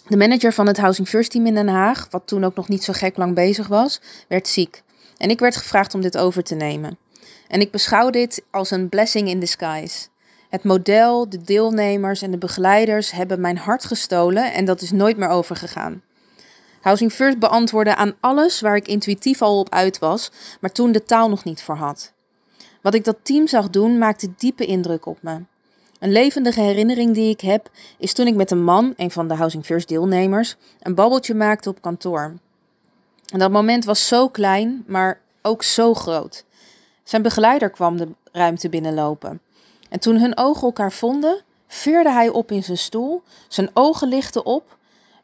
De 0.09 0.17
manager 0.17 0.53
van 0.53 0.67
het 0.67 0.79
Housing 0.79 1.09
First 1.09 1.31
team 1.31 1.47
in 1.47 1.55
Den 1.55 1.69
Haag, 1.69 2.07
wat 2.11 2.27
toen 2.27 2.45
ook 2.45 2.55
nog 2.55 2.69
niet 2.69 2.85
zo 2.85 2.93
gek 2.93 3.17
lang 3.17 3.35
bezig 3.35 3.67
was, 3.67 4.01
werd 4.29 4.49
ziek. 4.49 4.83
En 5.17 5.31
ik 5.31 5.39
werd 5.39 5.57
gevraagd 5.57 5.95
om 5.95 6.01
dit 6.01 6.19
over 6.19 6.43
te 6.43 6.55
nemen. 6.55 6.99
En 7.49 7.61
ik 7.61 7.71
beschouw 7.71 8.11
dit 8.11 8.45
als 8.51 8.71
een 8.71 8.89
blessing 8.89 9.29
in 9.29 9.41
disguise. 9.41 10.09
Het 10.49 10.65
model, 10.65 11.29
de 11.29 11.43
deelnemers 11.43 12.23
en 12.23 12.31
de 12.31 12.39
begeleiders 12.39 13.11
hebben 13.11 13.41
mijn 13.41 13.59
hart 13.59 13.85
gestolen 13.85 14.53
en 14.53 14.65
dat 14.65 14.81
is 14.81 14.91
nooit 14.91 15.17
meer 15.17 15.29
overgegaan. 15.29 16.03
Housing 16.81 17.13
First 17.13 17.39
beantwoordde 17.39 17.95
aan 17.95 18.15
alles 18.21 18.61
waar 18.61 18.77
ik 18.77 18.89
intuïtief 18.89 19.43
al 19.43 19.59
op 19.59 19.73
uit 19.73 19.99
was, 19.99 20.31
maar 20.61 20.73
toen 20.73 20.93
de 20.93 21.05
taal 21.05 21.29
nog 21.29 21.45
niet 21.45 21.63
voor 21.63 21.77
had. 21.77 22.13
Wat 22.83 22.95
ik 22.95 23.05
dat 23.05 23.17
team 23.23 23.47
zag 23.47 23.71
doen 23.71 23.99
maakte 23.99 24.29
diepe 24.37 24.65
indruk 24.65 25.07
op 25.07 25.19
me. 25.23 25.41
Een 25.99 26.13
levendige 26.13 26.61
herinnering 26.61 27.15
die 27.15 27.31
ik 27.31 27.41
heb 27.41 27.71
is 27.99 28.13
toen 28.13 28.27
ik 28.27 28.35
met 28.35 28.51
een 28.51 28.65
man, 28.65 28.95
een 28.97 29.11
van 29.11 29.29
de 29.29 29.35
Housing 29.35 29.65
First 29.65 29.89
deelnemers, 29.89 30.57
een 30.81 30.95
babbeltje 30.95 31.35
maakte 31.35 31.69
op 31.69 31.83
kantoor. 31.83 32.35
En 33.33 33.39
dat 33.39 33.51
moment 33.51 33.85
was 33.85 34.09
zo 34.09 34.29
klein, 34.29 34.85
maar 34.87 35.21
ook 35.43 35.63
zo 35.63 35.95
groot. 35.95 36.45
Zijn 37.09 37.23
begeleider 37.23 37.71
kwam 37.71 37.97
de 37.97 38.09
ruimte 38.33 38.69
binnenlopen. 38.69 39.41
En 39.89 40.01
toen 40.01 40.17
hun 40.17 40.37
ogen 40.37 40.63
elkaar 40.63 40.93
vonden, 40.93 41.43
veerde 41.67 42.11
hij 42.11 42.29
op 42.29 42.51
in 42.51 42.65
zijn 42.65 42.79
stoel, 42.79 43.23
zijn 43.49 43.71
ogen 43.75 44.09
lichten 44.09 44.47
op 44.47 44.77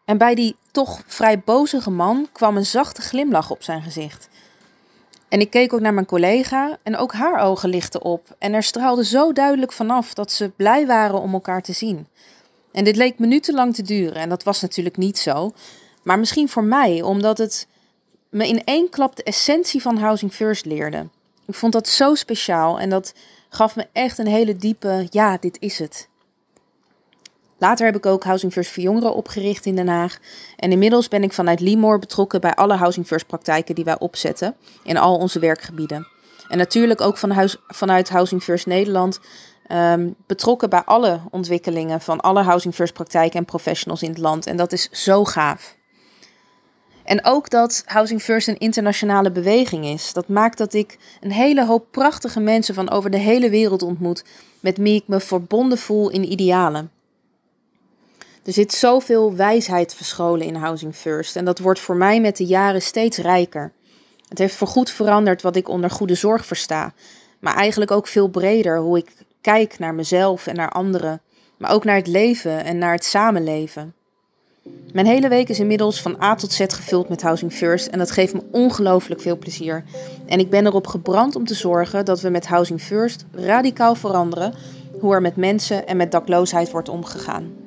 en 0.04 0.18
bij 0.18 0.34
die 0.34 0.56
toch 0.70 1.02
vrij 1.06 1.38
bozige 1.40 1.90
man 1.90 2.28
kwam 2.32 2.56
een 2.56 2.66
zachte 2.66 3.02
glimlach 3.02 3.50
op 3.50 3.62
zijn 3.62 3.82
gezicht. 3.82 4.28
En 5.28 5.40
ik 5.40 5.50
keek 5.50 5.72
ook 5.72 5.80
naar 5.80 5.94
mijn 5.94 6.06
collega 6.06 6.78
en 6.82 6.96
ook 6.96 7.12
haar 7.12 7.40
ogen 7.40 7.68
lichten 7.68 8.02
op 8.02 8.36
en 8.38 8.52
er 8.52 8.62
straalde 8.62 9.04
zo 9.04 9.32
duidelijk 9.32 9.72
vanaf 9.72 10.14
dat 10.14 10.32
ze 10.32 10.50
blij 10.56 10.86
waren 10.86 11.20
om 11.20 11.32
elkaar 11.32 11.62
te 11.62 11.72
zien. 11.72 12.06
En 12.72 12.84
dit 12.84 12.96
leek 12.96 13.18
minutenlang 13.18 13.74
te 13.74 13.82
duren 13.82 14.22
en 14.22 14.28
dat 14.28 14.42
was 14.42 14.60
natuurlijk 14.60 14.96
niet 14.96 15.18
zo, 15.18 15.52
maar 16.02 16.18
misschien 16.18 16.48
voor 16.48 16.64
mij 16.64 17.02
omdat 17.02 17.38
het 17.38 17.66
me 18.28 18.48
in 18.48 18.64
één 18.64 18.90
klap 18.90 19.16
de 19.16 19.22
essentie 19.22 19.82
van 19.82 19.96
Housing 19.96 20.32
First 20.32 20.64
leerde. 20.64 21.06
Ik 21.46 21.54
vond 21.54 21.72
dat 21.72 21.88
zo 21.88 22.14
speciaal 22.14 22.80
en 22.80 22.90
dat 22.90 23.14
gaf 23.48 23.76
me 23.76 23.86
echt 23.92 24.18
een 24.18 24.26
hele 24.26 24.56
diepe, 24.56 25.06
ja, 25.10 25.36
dit 25.36 25.56
is 25.60 25.78
het. 25.78 26.08
Later 27.58 27.86
heb 27.86 27.96
ik 27.96 28.06
ook 28.06 28.24
Housing 28.24 28.52
First 28.52 28.70
voor 28.70 28.82
Jongeren 28.82 29.14
opgericht 29.14 29.66
in 29.66 29.76
Den 29.76 29.88
Haag. 29.88 30.18
En 30.56 30.72
inmiddels 30.72 31.08
ben 31.08 31.22
ik 31.22 31.32
vanuit 31.32 31.60
Limor 31.60 31.98
betrokken 31.98 32.40
bij 32.40 32.54
alle 32.54 32.74
Housing 32.74 33.06
First 33.06 33.26
praktijken 33.26 33.74
die 33.74 33.84
wij 33.84 33.98
opzetten 33.98 34.56
in 34.82 34.96
al 34.96 35.16
onze 35.16 35.38
werkgebieden. 35.38 36.06
En 36.48 36.58
natuurlijk 36.58 37.00
ook 37.00 37.16
van 37.16 37.30
huis, 37.30 37.56
vanuit 37.66 38.08
Housing 38.08 38.42
First 38.42 38.66
Nederland 38.66 39.20
ehm, 39.66 40.10
betrokken 40.26 40.70
bij 40.70 40.82
alle 40.84 41.20
ontwikkelingen 41.30 42.00
van 42.00 42.20
alle 42.20 42.42
Housing 42.42 42.74
First 42.74 42.92
praktijken 42.92 43.38
en 43.38 43.44
professionals 43.44 44.02
in 44.02 44.08
het 44.08 44.18
land. 44.18 44.46
En 44.46 44.56
dat 44.56 44.72
is 44.72 44.88
zo 44.90 45.24
gaaf. 45.24 45.76
En 47.04 47.24
ook 47.24 47.50
dat 47.50 47.82
Housing 47.86 48.22
First 48.22 48.48
een 48.48 48.58
internationale 48.58 49.30
beweging 49.30 49.84
is. 49.84 50.12
Dat 50.12 50.28
maakt 50.28 50.58
dat 50.58 50.74
ik 50.74 50.98
een 51.20 51.32
hele 51.32 51.66
hoop 51.66 51.86
prachtige 51.90 52.40
mensen 52.40 52.74
van 52.74 52.90
over 52.90 53.10
de 53.10 53.18
hele 53.18 53.50
wereld 53.50 53.82
ontmoet, 53.82 54.24
met 54.60 54.78
wie 54.78 54.94
ik 54.94 55.08
me 55.08 55.20
verbonden 55.20 55.78
voel 55.78 56.10
in 56.10 56.32
idealen. 56.32 56.90
Er 58.44 58.52
zit 58.52 58.72
zoveel 58.72 59.36
wijsheid 59.36 59.94
verscholen 59.94 60.46
in 60.46 60.54
Housing 60.54 60.94
First 60.94 61.36
en 61.36 61.44
dat 61.44 61.58
wordt 61.58 61.80
voor 61.80 61.96
mij 61.96 62.20
met 62.20 62.36
de 62.36 62.44
jaren 62.44 62.82
steeds 62.82 63.18
rijker. 63.18 63.72
Het 64.28 64.38
heeft 64.38 64.54
voorgoed 64.54 64.90
veranderd 64.90 65.42
wat 65.42 65.56
ik 65.56 65.68
onder 65.68 65.90
goede 65.90 66.14
zorg 66.14 66.46
versta, 66.46 66.92
maar 67.38 67.54
eigenlijk 67.54 67.90
ook 67.90 68.06
veel 68.06 68.28
breder 68.28 68.78
hoe 68.78 68.98
ik 68.98 69.12
kijk 69.40 69.78
naar 69.78 69.94
mezelf 69.94 70.46
en 70.46 70.54
naar 70.54 70.70
anderen, 70.70 71.22
maar 71.56 71.70
ook 71.70 71.84
naar 71.84 71.96
het 71.96 72.06
leven 72.06 72.64
en 72.64 72.78
naar 72.78 72.92
het 72.92 73.04
samenleven. 73.04 73.94
Mijn 74.92 75.06
hele 75.06 75.28
week 75.28 75.48
is 75.48 75.60
inmiddels 75.60 76.02
van 76.02 76.22
A 76.22 76.34
tot 76.34 76.52
Z 76.52 76.64
gevuld 76.68 77.08
met 77.08 77.22
Housing 77.22 77.52
First 77.52 77.86
en 77.86 77.98
dat 77.98 78.10
geeft 78.10 78.34
me 78.34 78.42
ongelooflijk 78.50 79.20
veel 79.20 79.38
plezier. 79.38 79.84
En 80.26 80.38
ik 80.38 80.50
ben 80.50 80.66
erop 80.66 80.86
gebrand 80.86 81.36
om 81.36 81.44
te 81.44 81.54
zorgen 81.54 82.04
dat 82.04 82.20
we 82.20 82.28
met 82.28 82.46
Housing 82.46 82.80
First 82.80 83.24
radicaal 83.32 83.94
veranderen 83.94 84.54
hoe 85.00 85.14
er 85.14 85.20
met 85.20 85.36
mensen 85.36 85.86
en 85.86 85.96
met 85.96 86.12
dakloosheid 86.12 86.70
wordt 86.70 86.88
omgegaan. 86.88 87.63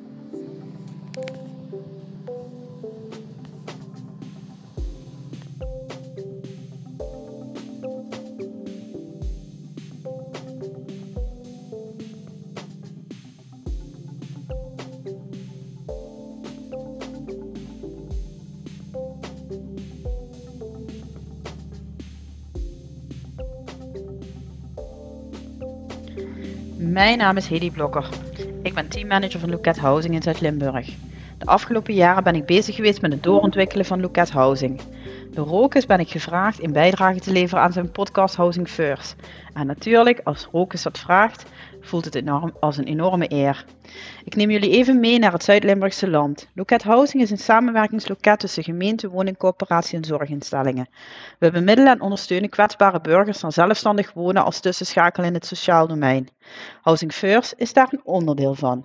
Mijn 26.80 27.18
naam 27.18 27.36
is 27.36 27.46
Hedy 27.46 27.70
Blokker. 27.70 28.08
Ik 28.62 28.74
ben 28.74 28.88
teammanager 28.88 29.40
van 29.40 29.50
Loket 29.50 29.78
Housing 29.78 30.14
in 30.14 30.22
Zuid-Limburg. 30.22 30.86
De 31.38 31.46
afgelopen 31.46 31.94
jaren 31.94 32.24
ben 32.24 32.34
ik 32.34 32.46
bezig 32.46 32.74
geweest 32.74 33.00
met 33.00 33.12
het 33.12 33.22
doorontwikkelen 33.22 33.84
van 33.84 34.00
Loket 34.00 34.30
Housing. 34.30 34.80
Door 35.30 35.46
Rokus 35.46 35.86
ben 35.86 36.00
ik 36.00 36.08
gevraagd 36.08 36.58
in 36.58 36.72
bijdrage 36.72 37.20
te 37.20 37.32
leveren 37.32 37.62
aan 37.62 37.72
zijn 37.72 37.90
podcast 37.90 38.34
Housing 38.36 38.68
First. 38.68 39.16
En 39.54 39.66
natuurlijk, 39.66 40.20
als 40.24 40.48
Rokus 40.52 40.82
dat 40.82 40.98
vraagt, 40.98 41.44
voelt 41.88 42.04
het 42.04 42.14
enorm, 42.14 42.56
als 42.60 42.76
een 42.76 42.84
enorme 42.84 43.32
eer. 43.32 43.64
Ik 44.24 44.36
neem 44.36 44.50
jullie 44.50 44.70
even 44.70 45.00
mee 45.00 45.18
naar 45.18 45.32
het 45.32 45.42
Zuid-Limburgse 45.42 46.08
land. 46.08 46.48
Loket 46.54 46.82
Housing 46.82 47.22
is 47.22 47.30
een 47.30 47.38
samenwerkingsloket 47.38 48.38
tussen 48.38 48.62
gemeente, 48.64 49.08
woningcoöperatie 49.08 49.96
en 49.96 50.04
zorginstellingen. 50.04 50.88
We 51.38 51.50
bemiddelen 51.50 51.92
en 51.92 52.00
ondersteunen 52.00 52.48
kwetsbare 52.48 53.00
burgers 53.00 53.38
van 53.38 53.52
zelfstandig 53.52 54.12
wonen 54.12 54.44
als 54.44 54.60
tussenschakel 54.60 55.24
in 55.24 55.34
het 55.34 55.46
sociaal 55.46 55.86
domein. 55.86 56.28
Housing 56.82 57.12
First 57.12 57.54
is 57.56 57.72
daar 57.72 57.88
een 57.90 58.04
onderdeel 58.04 58.54
van. 58.54 58.84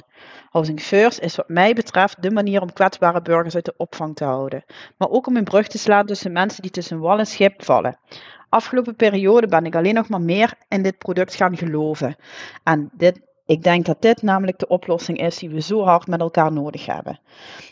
Housing 0.54 0.82
First 0.82 1.20
is 1.20 1.36
wat 1.36 1.50
mij 1.50 1.74
betreft 1.74 2.22
de 2.22 2.32
manier 2.32 2.62
om 2.62 2.74
kwetsbare 2.74 3.22
burgers 3.22 3.56
uit 3.56 3.66
de 3.66 3.74
opvang 3.78 4.16
te 4.16 4.24
houden, 4.24 4.64
maar 4.98 5.10
ook 5.10 5.28
om 5.28 5.36
een 5.36 5.44
brug 5.44 5.68
te 5.68 5.78
slaan 5.78 6.06
tussen 6.06 6.32
mensen 6.32 6.62
die 6.62 6.72
tussen 6.72 7.00
wal 7.00 7.20
en 7.20 7.26
schip 7.26 7.64
vallen. 7.64 8.00
Afgelopen 8.50 8.96
periode 8.96 9.48
ben 9.48 9.66
ik 9.66 9.76
alleen 9.76 9.94
nog 9.94 10.10
maar 10.10 10.22
meer 10.22 10.54
in 10.68 10.84
dit 10.84 10.98
product 10.98 11.36
gaan 11.36 11.58
geloven. 11.58 12.16
En 12.64 12.90
dit, 12.94 13.22
ik 13.46 13.64
denk 13.64 13.86
dat 13.86 14.02
dit 14.02 14.22
namelijk 14.22 14.60
de 14.60 14.68
oplossing 14.68 15.20
is 15.20 15.38
die 15.38 15.50
we 15.50 15.62
zo 15.62 15.84
hard 15.84 16.08
met 16.08 16.20
elkaar 16.20 16.52
nodig 16.52 16.86
hebben. 16.86 17.20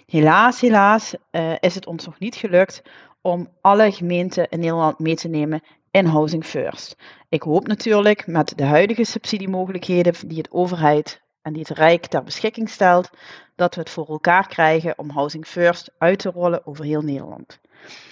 Helaas, 0.06 0.62
helaas 0.62 1.16
uh, 1.32 1.54
is 1.60 1.76
het 1.76 1.88
ons 1.88 2.06
nog 2.06 2.20
niet 2.20 2.36
gelukt 2.36 2.82
om 3.22 3.50
alle 3.62 3.92
gemeenten 3.92 4.50
in 4.50 4.60
Nederland 4.60 5.00
mee 5.00 5.16
te 5.16 5.28
nemen 5.28 5.64
in 5.92 6.06
Housing 6.06 6.46
First. 6.46 6.96
Ik 7.30 7.42
hoop 7.42 7.68
natuurlijk 7.68 8.28
met 8.28 8.54
de 8.56 8.66
huidige 8.66 9.04
subsidiemogelijkheden 9.04 10.14
die 10.28 10.38
het 10.38 10.52
overheid 10.52 11.22
en 11.42 11.54
die 11.54 11.66
het 11.68 11.78
Rijk 11.78 12.06
ter 12.06 12.24
beschikking 12.24 12.70
stelt, 12.70 13.10
dat 13.56 13.76
we 13.76 13.82
het 13.82 13.90
voor 13.90 14.08
elkaar 14.08 14.48
krijgen 14.48 14.98
om 14.98 15.10
Housing 15.10 15.46
First 15.46 15.92
uit 15.98 16.20
te 16.20 16.30
rollen 16.30 16.66
over 16.66 16.86
heel 16.86 17.02
Nederland. 17.02 17.60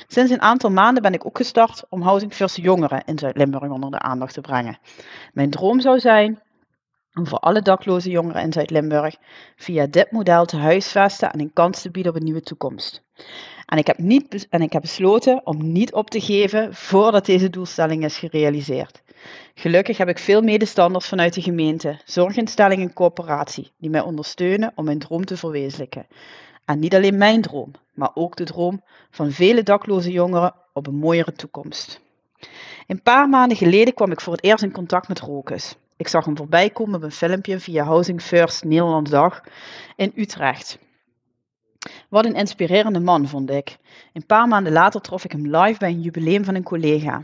Sinds 0.07 0.31
een 0.31 0.41
aantal 0.41 0.69
maanden 0.71 1.03
ben 1.03 1.13
ik 1.13 1.25
ook 1.25 1.37
gestart 1.37 1.83
om 1.89 2.01
Housing 2.01 2.33
First 2.33 2.55
jongeren 2.55 3.03
in 3.05 3.19
Zuid-Limburg 3.19 3.69
onder 3.69 3.91
de 3.91 3.99
aandacht 3.99 4.33
te 4.33 4.41
brengen. 4.41 4.79
Mijn 5.33 5.49
droom 5.49 5.79
zou 5.79 5.99
zijn 5.99 6.41
om 7.13 7.27
voor 7.27 7.39
alle 7.39 7.61
dakloze 7.61 8.09
jongeren 8.09 8.41
in 8.41 8.53
Zuid-Limburg 8.53 9.15
via 9.55 9.87
dit 9.87 10.11
model 10.11 10.45
te 10.45 10.57
huisvesten 10.57 11.31
en 11.31 11.39
een 11.39 11.53
kans 11.53 11.81
te 11.81 11.91
bieden 11.91 12.11
op 12.11 12.17
een 12.17 12.23
nieuwe 12.23 12.41
toekomst. 12.41 13.03
En 13.65 13.77
ik 13.77 13.87
heb, 13.87 13.97
niet, 13.97 14.47
en 14.49 14.61
ik 14.61 14.73
heb 14.73 14.81
besloten 14.81 15.45
om 15.45 15.71
niet 15.71 15.93
op 15.93 16.09
te 16.09 16.21
geven 16.21 16.73
voordat 16.75 17.25
deze 17.25 17.49
doelstelling 17.49 18.03
is 18.03 18.17
gerealiseerd. 18.17 19.01
Gelukkig 19.53 19.97
heb 19.97 20.07
ik 20.07 20.19
veel 20.19 20.41
medestanders 20.41 21.07
vanuit 21.07 21.33
de 21.33 21.41
gemeente, 21.41 21.99
zorginstellingen 22.05 22.87
en 22.87 22.93
coöperatie 22.93 23.71
die 23.77 23.89
mij 23.89 24.01
ondersteunen 24.01 24.71
om 24.75 24.85
mijn 24.85 24.99
droom 24.99 25.25
te 25.25 25.37
verwezenlijken. 25.37 26.07
En 26.65 26.79
niet 26.79 26.95
alleen 26.95 27.17
mijn 27.17 27.41
droom, 27.41 27.71
maar 27.93 28.11
ook 28.13 28.35
de 28.35 28.43
droom 28.43 28.83
van 29.11 29.31
vele 29.31 29.63
dakloze 29.63 30.11
jongeren 30.11 30.53
op 30.73 30.87
een 30.87 30.95
mooiere 30.95 31.31
toekomst. 31.31 32.01
Een 32.87 33.01
paar 33.01 33.29
maanden 33.29 33.57
geleden 33.57 33.93
kwam 33.93 34.11
ik 34.11 34.21
voor 34.21 34.33
het 34.33 34.43
eerst 34.43 34.63
in 34.63 34.71
contact 34.71 35.07
met 35.07 35.19
Rokus. 35.19 35.75
Ik 35.97 36.07
zag 36.07 36.25
hem 36.25 36.37
voorbij 36.37 36.69
komen 36.69 36.95
op 36.95 37.03
een 37.03 37.11
filmpje 37.11 37.59
via 37.59 37.83
Housing 37.83 38.21
First 38.21 38.63
Nederlandsdag 38.63 39.43
in 39.95 40.11
Utrecht. 40.15 40.79
Wat 42.09 42.25
een 42.25 42.35
inspirerende 42.35 42.99
man, 42.99 43.27
vond 43.27 43.49
ik. 43.49 43.77
Een 44.13 44.25
paar 44.25 44.47
maanden 44.47 44.73
later 44.73 45.01
trof 45.01 45.23
ik 45.23 45.31
hem 45.31 45.55
live 45.55 45.79
bij 45.79 45.89
een 45.89 46.01
jubileum 46.01 46.43
van 46.43 46.55
een 46.55 46.63
collega. 46.63 47.23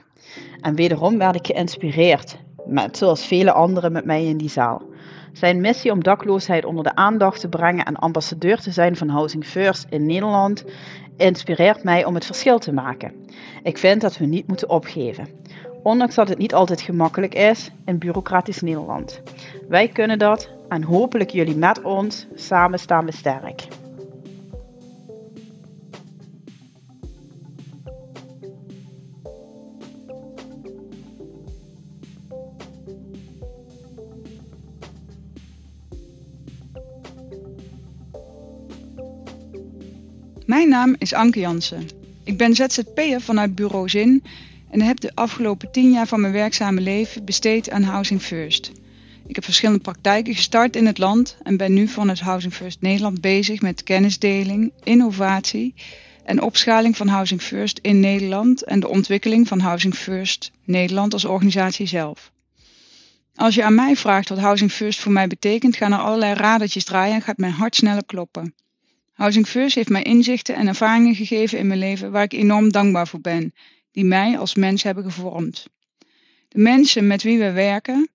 En 0.62 0.76
wederom 0.76 1.18
werd 1.18 1.36
ik 1.36 1.46
geïnspireerd, 1.46 2.38
met, 2.66 2.98
zoals 2.98 3.26
vele 3.26 3.52
anderen 3.52 3.92
met 3.92 4.06
mij 4.06 4.26
in 4.26 4.38
die 4.38 4.50
zaal. 4.50 4.82
Zijn 5.34 5.62
missie 5.62 5.92
om 5.92 6.04
dakloosheid 6.04 6.66
onder 6.66 6.84
de 6.84 6.96
aandacht 6.96 7.40
te 7.40 7.50
brengen 7.50 7.86
en 7.86 7.96
ambassadeur 7.96 8.60
te 8.60 8.72
zijn 8.72 8.96
van 8.96 9.10
Housing 9.10 9.46
First 9.46 9.86
in 9.90 10.06
Nederland 10.06 10.66
inspireert 11.18 11.84
mij 11.84 12.06
om 12.06 12.16
het 12.16 12.26
verschil 12.26 12.60
te 12.60 12.74
maken. 12.74 13.14
Ik 13.64 13.78
vind 13.78 14.02
dat 14.02 14.18
we 14.18 14.26
niet 14.26 14.48
moeten 14.48 14.70
opgeven. 14.70 15.28
Ondanks 15.84 16.16
dat 16.16 16.30
het 16.30 16.38
niet 16.38 16.54
altijd 16.54 16.82
gemakkelijk 16.82 17.34
is 17.36 17.72
in 17.86 17.98
bureaucratisch 17.98 18.62
Nederland. 18.62 19.22
Wij 19.68 19.88
kunnen 19.88 20.20
dat 20.20 20.50
en 20.70 20.84
hopelijk 20.84 21.30
jullie 21.30 21.58
met 21.58 21.82
ons. 21.82 22.28
Samen 22.36 22.80
staan 22.80 23.06
we 23.06 23.12
sterk. 23.12 23.68
Mijn 40.56 40.70
naam 40.70 40.96
is 40.98 41.14
Anke 41.14 41.40
Jansen. 41.40 41.90
Ik 42.24 42.38
ben 42.38 42.56
ZZP'er 42.56 43.22
vanuit 43.22 43.56
Bureau 43.56 43.90
Zin 43.90 44.24
en 44.72 44.82
heb 44.82 45.00
de 45.00 45.12
afgelopen 45.14 45.72
tien 45.72 45.92
jaar 45.92 46.08
van 46.08 46.22
mijn 46.22 46.34
werkzame 46.34 46.82
leven 46.82 47.26
besteed 47.26 47.70
aan 47.70 47.84
Housing 47.84 48.22
First. 48.22 48.72
Ik 49.28 49.36
heb 49.36 49.44
verschillende 49.44 49.82
praktijken 49.82 50.36
gestart 50.36 50.76
in 50.76 50.86
het 50.86 50.98
land 50.98 51.38
en 51.44 51.58
ben 51.58 51.74
nu 51.74 51.88
van 51.88 52.10
het 52.10 52.20
Housing 52.20 52.54
First 52.54 52.82
Nederland 52.82 53.22
bezig 53.22 53.62
met 53.62 53.84
kennisdeling, 53.84 54.72
innovatie 54.84 55.74
en 56.24 56.42
opschaling 56.42 56.98
van 56.98 57.08
Housing 57.08 57.42
First 57.42 57.80
in 57.82 58.00
Nederland 58.00 58.64
en 58.64 58.80
de 58.80 58.88
ontwikkeling 58.88 59.48
van 59.48 59.60
Housing 59.60 59.96
First 59.96 60.52
Nederland 60.64 61.14
als 61.14 61.26
organisatie 61.26 61.88
zelf. 61.88 62.32
Als 63.36 63.56
je 63.56 63.64
aan 63.64 63.76
mij 63.76 63.96
vraagt 63.96 64.30
wat 64.30 64.40
Housing 64.40 64.72
First 64.72 65.00
voor 65.00 65.12
mij 65.12 65.28
betekent, 65.28 65.76
gaan 65.76 65.92
er 65.92 66.00
allerlei 66.00 66.34
radertjes 66.34 66.84
draaien 66.84 67.16
en 67.16 67.22
gaat 67.22 67.38
mijn 67.38 67.54
hart 67.54 67.76
sneller 67.76 68.06
kloppen. 68.06 68.54
Housing 69.16 69.48
First 69.48 69.76
heeft 69.76 69.90
mij 69.90 70.04
inzichten 70.04 70.56
en 70.56 70.68
ervaringen 70.68 71.16
gegeven 71.16 71.58
in 71.58 71.68
mijn 71.68 71.80
leven 71.80 72.12
waar 72.12 72.24
ik 72.24 72.34
enorm 72.34 72.72
dankbaar 72.72 73.08
voor 73.08 73.22
ben, 73.22 73.54
die 73.92 74.06
mij 74.06 74.38
als 74.38 74.56
mens 74.56 74.84
hebben 74.84 75.04
gevormd. 75.04 75.68
De 76.48 76.60
mensen 76.60 77.08
met 77.08 77.24
wie 77.24 77.40
we 77.40 77.52
werken 77.52 78.10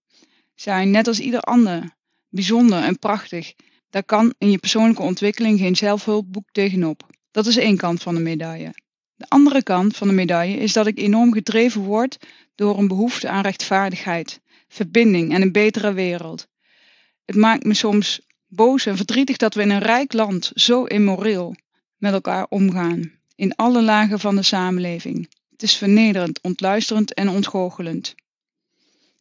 zijn 0.55 0.91
net 0.91 1.07
als 1.07 1.21
ieder 1.21 1.41
ander 1.41 1.97
bijzonder 2.29 2.83
en 2.83 2.99
prachtig. 2.99 3.55
Daar 3.91 4.05
kan 4.05 4.35
in 4.39 4.51
je 4.51 4.59
persoonlijke 4.59 5.03
ontwikkeling 5.03 5.59
geen 5.59 5.77
zelfhulpboek 5.77 6.49
tegenop. 6.53 7.07
Dat 7.31 7.47
is 7.47 7.57
één 7.57 7.77
kant 7.77 8.03
van 8.03 8.15
de 8.15 8.21
medaille. 8.21 8.75
De 9.17 9.29
andere 9.29 9.63
kant 9.63 9.97
van 9.97 10.09
de 10.09 10.15
medaille 10.15 10.57
is 10.57 10.73
dat 10.73 10.87
ik 10.87 10.99
enorm 10.99 11.33
gedreven 11.33 11.81
word 11.81 12.19
door 12.55 12.79
een 12.79 12.89
behoefte 12.89 13.29
aan 13.29 13.43
rechtvaardigheid, 13.43 14.41
verbinding 14.69 15.35
en 15.35 15.43
een 15.43 15.53
betere 15.53 15.93
wereld. 15.93 16.49
Het 17.25 17.37
maakt 17.37 17.65
me 17.65 17.75
soms 17.75 18.21
boos 18.51 18.87
en 18.87 18.97
verdrietig 18.97 19.37
dat 19.37 19.55
we 19.55 19.63
in 19.63 19.71
een 19.71 19.79
rijk 19.79 20.13
land 20.13 20.51
zo 20.55 20.85
immoreel 20.85 21.55
met 21.97 22.13
elkaar 22.13 22.47
omgaan, 22.49 23.13
in 23.35 23.55
alle 23.55 23.83
lagen 23.83 24.19
van 24.19 24.37
de 24.37 24.43
samenleving. 24.43 25.29
Het 25.51 25.63
is 25.63 25.77
vernederend, 25.77 26.41
ontluisterend 26.41 27.15
en 27.15 27.29
ontgoochelend. 27.29 28.15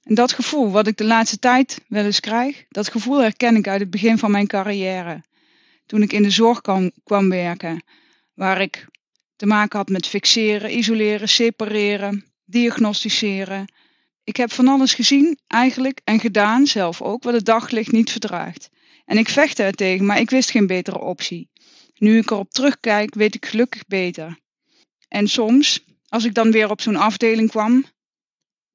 En 0.04 0.16
dat 0.16 0.34
gevoel 0.34 0.72
wat 0.72 0.88
ik 0.88 0.98
de 0.98 1.06
laatste 1.06 1.40
tijd 1.40 1.82
wel 1.88 2.06
eens 2.06 2.20
krijg, 2.20 2.66
dat 2.70 2.90
gevoel 2.90 3.22
herken 3.22 3.56
ik 3.56 3.68
uit 3.68 3.80
het 3.80 3.90
begin 3.90 4.18
van 4.18 4.32
mijn 4.32 4.48
carrière. 4.48 5.24
Toen 5.86 6.02
ik 6.02 6.14
in 6.14 6.24
de 6.24 6.30
zorg 6.30 6.62
kwam, 6.62 6.92
kwam 7.04 7.30
werken, 7.30 7.84
waar 8.34 8.62
ik 8.62 8.88
te 9.36 9.46
maken 9.46 9.78
had 9.78 9.90
met 9.90 10.08
fixeren, 10.08 10.78
isoleren, 10.78 11.30
separeren, 11.30 12.26
diagnosticeren. 12.46 13.74
Ik 14.24 14.36
heb 14.36 14.52
van 14.52 14.68
alles 14.68 14.94
gezien, 14.94 15.40
eigenlijk, 15.48 16.02
en 16.04 16.20
gedaan 16.20 16.68
zelf 16.68 17.02
ook, 17.02 17.24
wat 17.24 17.34
het 17.34 17.46
daglicht 17.46 17.92
niet 17.92 18.12
verdraagt. 18.12 18.70
En 19.10 19.18
ik 19.18 19.30
vechtte 19.30 19.64
er 19.64 19.74
tegen, 19.74 20.06
maar 20.06 20.20
ik 20.20 20.30
wist 20.30 20.52
geen 20.52 20.68
betere 20.68 21.00
optie. 21.00 21.50
Nu 21.98 22.18
ik 22.18 22.32
erop 22.32 22.52
terugkijk, 22.52 23.14
weet 23.14 23.36
ik 23.36 23.46
gelukkig 23.46 23.88
beter. 23.88 24.40
En 25.08 25.28
soms, 25.28 25.84
als 26.08 26.26
ik 26.26 26.34
dan 26.34 26.52
weer 26.52 26.70
op 26.70 26.82
zo'n 26.82 26.96
afdeling 26.96 27.50
kwam, 27.50 27.86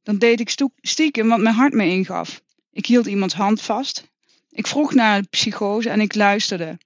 dan 0.02 0.18
deed 0.18 0.40
ik 0.40 0.54
stiekem 0.80 1.28
wat 1.28 1.38
mijn 1.38 1.54
hart 1.54 1.72
me 1.72 1.84
ingaf. 1.84 2.42
Ik 2.72 2.86
hield 2.86 3.06
iemands 3.06 3.34
hand 3.34 3.60
vast. 3.60 4.04
Ik 4.50 4.66
vroeg 4.66 4.94
naar 4.94 5.22
de 5.22 5.28
psychose 5.30 5.90
en 5.90 6.00
ik 6.00 6.14
luisterde. 6.14 6.78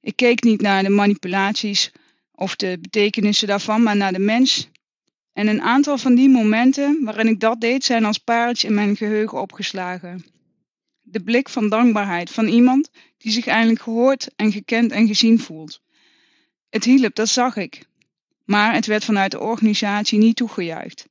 Ik 0.00 0.16
keek 0.16 0.42
niet 0.42 0.60
naar 0.60 0.82
de 0.82 0.88
manipulaties 0.88 1.92
of 2.32 2.56
de 2.56 2.78
betekenissen 2.80 3.48
daarvan, 3.48 3.82
maar 3.82 3.96
naar 3.96 4.12
de 4.12 4.18
mens. 4.18 4.68
En 5.32 5.46
een 5.46 5.62
aantal 5.62 5.98
van 5.98 6.14
die 6.14 6.28
momenten 6.28 7.04
waarin 7.04 7.28
ik 7.28 7.40
dat 7.40 7.60
deed, 7.60 7.84
zijn 7.84 8.04
als 8.04 8.18
pareltjes 8.18 8.70
in 8.70 8.74
mijn 8.74 8.96
geheugen 8.96 9.40
opgeslagen. 9.40 10.33
De 11.14 11.22
blik 11.22 11.48
van 11.48 11.68
dankbaarheid 11.68 12.30
van 12.30 12.46
iemand 12.46 12.90
die 13.18 13.32
zich 13.32 13.46
eindelijk 13.46 13.80
gehoord 13.80 14.28
en 14.36 14.52
gekend 14.52 14.92
en 14.92 15.06
gezien 15.06 15.40
voelt. 15.40 15.80
Het 16.70 16.84
hielp, 16.84 17.14
dat 17.14 17.28
zag 17.28 17.56
ik. 17.56 17.86
Maar 18.44 18.74
het 18.74 18.86
werd 18.86 19.04
vanuit 19.04 19.30
de 19.30 19.40
organisatie 19.40 20.18
niet 20.18 20.36
toegejuicht. 20.36 21.08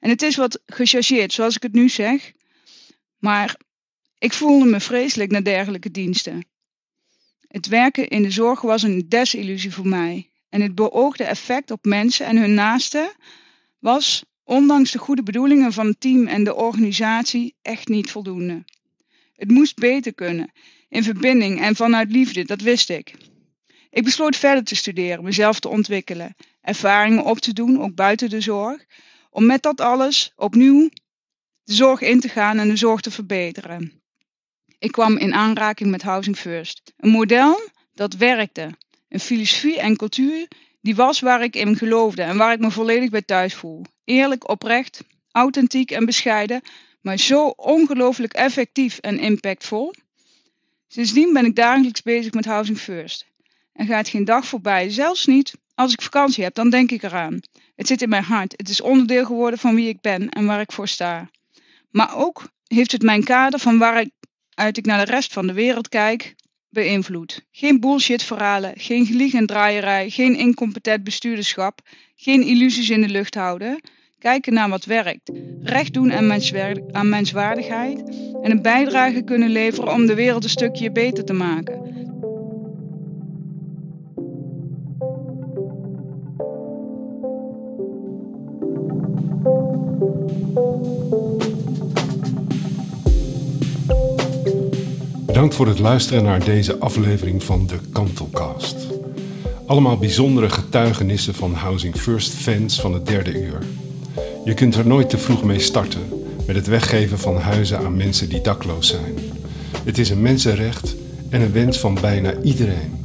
En 0.00 0.10
het 0.10 0.22
is 0.22 0.36
wat 0.36 0.60
gechargeerd, 0.66 1.32
zoals 1.32 1.56
ik 1.56 1.62
het 1.62 1.72
nu 1.72 1.88
zeg. 1.88 2.32
Maar 3.18 3.56
ik 4.18 4.32
voelde 4.32 4.64
me 4.64 4.80
vreselijk 4.80 5.30
naar 5.30 5.44
dergelijke 5.44 5.90
diensten. 5.90 6.46
Het 7.48 7.66
werken 7.66 8.08
in 8.08 8.22
de 8.22 8.30
zorg 8.30 8.60
was 8.60 8.82
een 8.82 9.08
desillusie 9.08 9.72
voor 9.72 9.88
mij. 9.88 10.30
En 10.48 10.60
het 10.60 10.74
beoogde 10.74 11.24
effect 11.24 11.70
op 11.70 11.84
mensen 11.84 12.26
en 12.26 12.36
hun 12.36 12.54
naasten 12.54 13.12
was, 13.78 14.24
ondanks 14.44 14.90
de 14.90 14.98
goede 14.98 15.22
bedoelingen 15.22 15.72
van 15.72 15.86
het 15.86 16.00
team 16.00 16.26
en 16.26 16.44
de 16.44 16.54
organisatie, 16.54 17.54
echt 17.62 17.88
niet 17.88 18.10
voldoende. 18.10 18.64
Het 19.42 19.50
moest 19.50 19.76
beter 19.76 20.14
kunnen, 20.14 20.52
in 20.88 21.02
verbinding 21.02 21.60
en 21.60 21.76
vanuit 21.76 22.10
liefde, 22.10 22.44
dat 22.44 22.60
wist 22.60 22.90
ik. 22.90 23.14
Ik 23.90 24.04
besloot 24.04 24.36
verder 24.36 24.64
te 24.64 24.74
studeren, 24.74 25.24
mezelf 25.24 25.60
te 25.60 25.68
ontwikkelen, 25.68 26.34
ervaringen 26.60 27.24
op 27.24 27.38
te 27.38 27.52
doen, 27.52 27.80
ook 27.80 27.94
buiten 27.94 28.30
de 28.30 28.40
zorg, 28.40 28.84
om 29.30 29.46
met 29.46 29.62
dat 29.62 29.80
alles 29.80 30.32
opnieuw 30.36 30.88
de 31.64 31.72
zorg 31.72 32.00
in 32.00 32.20
te 32.20 32.28
gaan 32.28 32.58
en 32.58 32.68
de 32.68 32.76
zorg 32.76 33.00
te 33.00 33.10
verbeteren. 33.10 34.02
Ik 34.78 34.92
kwam 34.92 35.16
in 35.16 35.34
aanraking 35.34 35.90
met 35.90 36.02
Housing 36.02 36.36
First, 36.36 36.92
een 36.96 37.10
model 37.10 37.60
dat 37.94 38.14
werkte, 38.14 38.70
een 39.08 39.20
filosofie 39.20 39.80
en 39.80 39.96
cultuur 39.96 40.48
die 40.80 40.94
was 40.94 41.20
waar 41.20 41.42
ik 41.42 41.56
in 41.56 41.76
geloofde 41.76 42.22
en 42.22 42.36
waar 42.36 42.52
ik 42.52 42.60
me 42.60 42.70
volledig 42.70 43.10
bij 43.10 43.22
thuis 43.22 43.54
voel. 43.54 43.84
Eerlijk, 44.04 44.48
oprecht, 44.48 45.04
authentiek 45.30 45.90
en 45.90 46.04
bescheiden, 46.04 46.62
maar 47.02 47.18
zo 47.18 47.46
ongelooflijk 47.46 48.32
effectief 48.32 48.98
en 48.98 49.18
impactvol. 49.18 49.94
Sindsdien 50.88 51.32
ben 51.32 51.44
ik 51.44 51.56
dagelijks 51.56 52.02
bezig 52.02 52.32
met 52.32 52.44
Housing 52.44 52.78
First. 52.78 53.26
En 53.72 53.86
gaat 53.86 54.08
geen 54.08 54.24
dag 54.24 54.46
voorbij, 54.46 54.90
zelfs 54.90 55.26
niet 55.26 55.54
als 55.74 55.92
ik 55.92 56.02
vakantie 56.02 56.44
heb, 56.44 56.54
dan 56.54 56.70
denk 56.70 56.90
ik 56.90 57.02
eraan. 57.02 57.40
Het 57.76 57.86
zit 57.86 58.02
in 58.02 58.08
mijn 58.08 58.24
hart. 58.24 58.54
Het 58.56 58.68
is 58.68 58.80
onderdeel 58.80 59.24
geworden 59.24 59.58
van 59.58 59.74
wie 59.74 59.88
ik 59.88 60.00
ben 60.00 60.28
en 60.28 60.46
waar 60.46 60.60
ik 60.60 60.72
voor 60.72 60.88
sta. 60.88 61.30
Maar 61.90 62.16
ook 62.16 62.48
heeft 62.66 62.92
het 62.92 63.02
mijn 63.02 63.24
kader 63.24 63.58
van 63.58 63.78
waaruit 63.78 64.76
ik 64.76 64.86
naar 64.86 65.04
de 65.04 65.12
rest 65.12 65.32
van 65.32 65.46
de 65.46 65.52
wereld 65.52 65.88
kijk 65.88 66.34
beïnvloed. 66.68 67.46
Geen 67.50 67.80
bullshit 67.80 68.22
verhalen, 68.22 68.72
geen 68.76 69.06
gelieg 69.06 69.32
en 69.32 69.46
draaierij, 69.46 70.10
geen 70.10 70.36
incompetent 70.36 71.04
bestuurderschap, 71.04 71.80
geen 72.16 72.42
illusies 72.42 72.90
in 72.90 73.00
de 73.00 73.08
lucht 73.08 73.34
houden. 73.34 73.80
Kijken 74.22 74.54
naar 74.54 74.68
wat 74.68 74.84
werkt, 74.84 75.32
recht 75.62 75.92
doen 75.92 76.12
aan 76.92 77.08
menswaardigheid 77.08 78.02
en 78.42 78.50
een 78.50 78.62
bijdrage 78.62 79.22
kunnen 79.22 79.48
leveren 79.48 79.92
om 79.92 80.06
de 80.06 80.14
wereld 80.14 80.44
een 80.44 80.50
stukje 80.50 80.92
beter 80.92 81.24
te 81.24 81.32
maken. 81.32 81.80
Bedankt 95.26 95.54
voor 95.54 95.66
het 95.66 95.78
luisteren 95.78 96.22
naar 96.22 96.44
deze 96.44 96.78
aflevering 96.78 97.42
van 97.42 97.66
de 97.66 97.78
Kantelcast. 97.92 98.86
Allemaal 99.66 99.98
bijzondere 99.98 100.50
getuigenissen 100.50 101.34
van 101.34 101.54
Housing 101.54 101.96
First 101.96 102.32
fans 102.32 102.80
van 102.80 102.94
het 102.94 103.06
derde 103.06 103.42
uur. 103.42 103.58
Je 104.44 104.54
kunt 104.54 104.74
er 104.74 104.86
nooit 104.86 105.10
te 105.10 105.18
vroeg 105.18 105.44
mee 105.44 105.58
starten 105.58 106.00
met 106.46 106.56
het 106.56 106.66
weggeven 106.66 107.18
van 107.18 107.36
huizen 107.36 107.78
aan 107.78 107.96
mensen 107.96 108.28
die 108.28 108.40
dakloos 108.40 108.88
zijn. 108.88 109.14
Het 109.84 109.98
is 109.98 110.10
een 110.10 110.22
mensenrecht 110.22 110.96
en 111.28 111.40
een 111.40 111.52
wens 111.52 111.78
van 111.78 111.98
bijna 112.00 112.34
iedereen. 112.42 113.04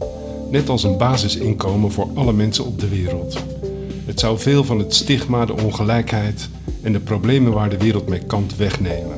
Net 0.51 0.69
als 0.69 0.83
een 0.83 0.97
basisinkomen 0.97 1.91
voor 1.91 2.07
alle 2.13 2.33
mensen 2.33 2.65
op 2.65 2.79
de 2.79 2.87
wereld. 2.87 3.37
Het 4.05 4.19
zou 4.19 4.39
veel 4.39 4.63
van 4.63 4.79
het 4.79 4.95
stigma, 4.95 5.45
de 5.45 5.61
ongelijkheid 5.61 6.49
en 6.81 6.91
de 6.91 6.99
problemen 6.99 7.51
waar 7.51 7.69
de 7.69 7.77
wereld 7.77 8.07
mee 8.07 8.25
kampt 8.25 8.55
wegnemen. 8.55 9.17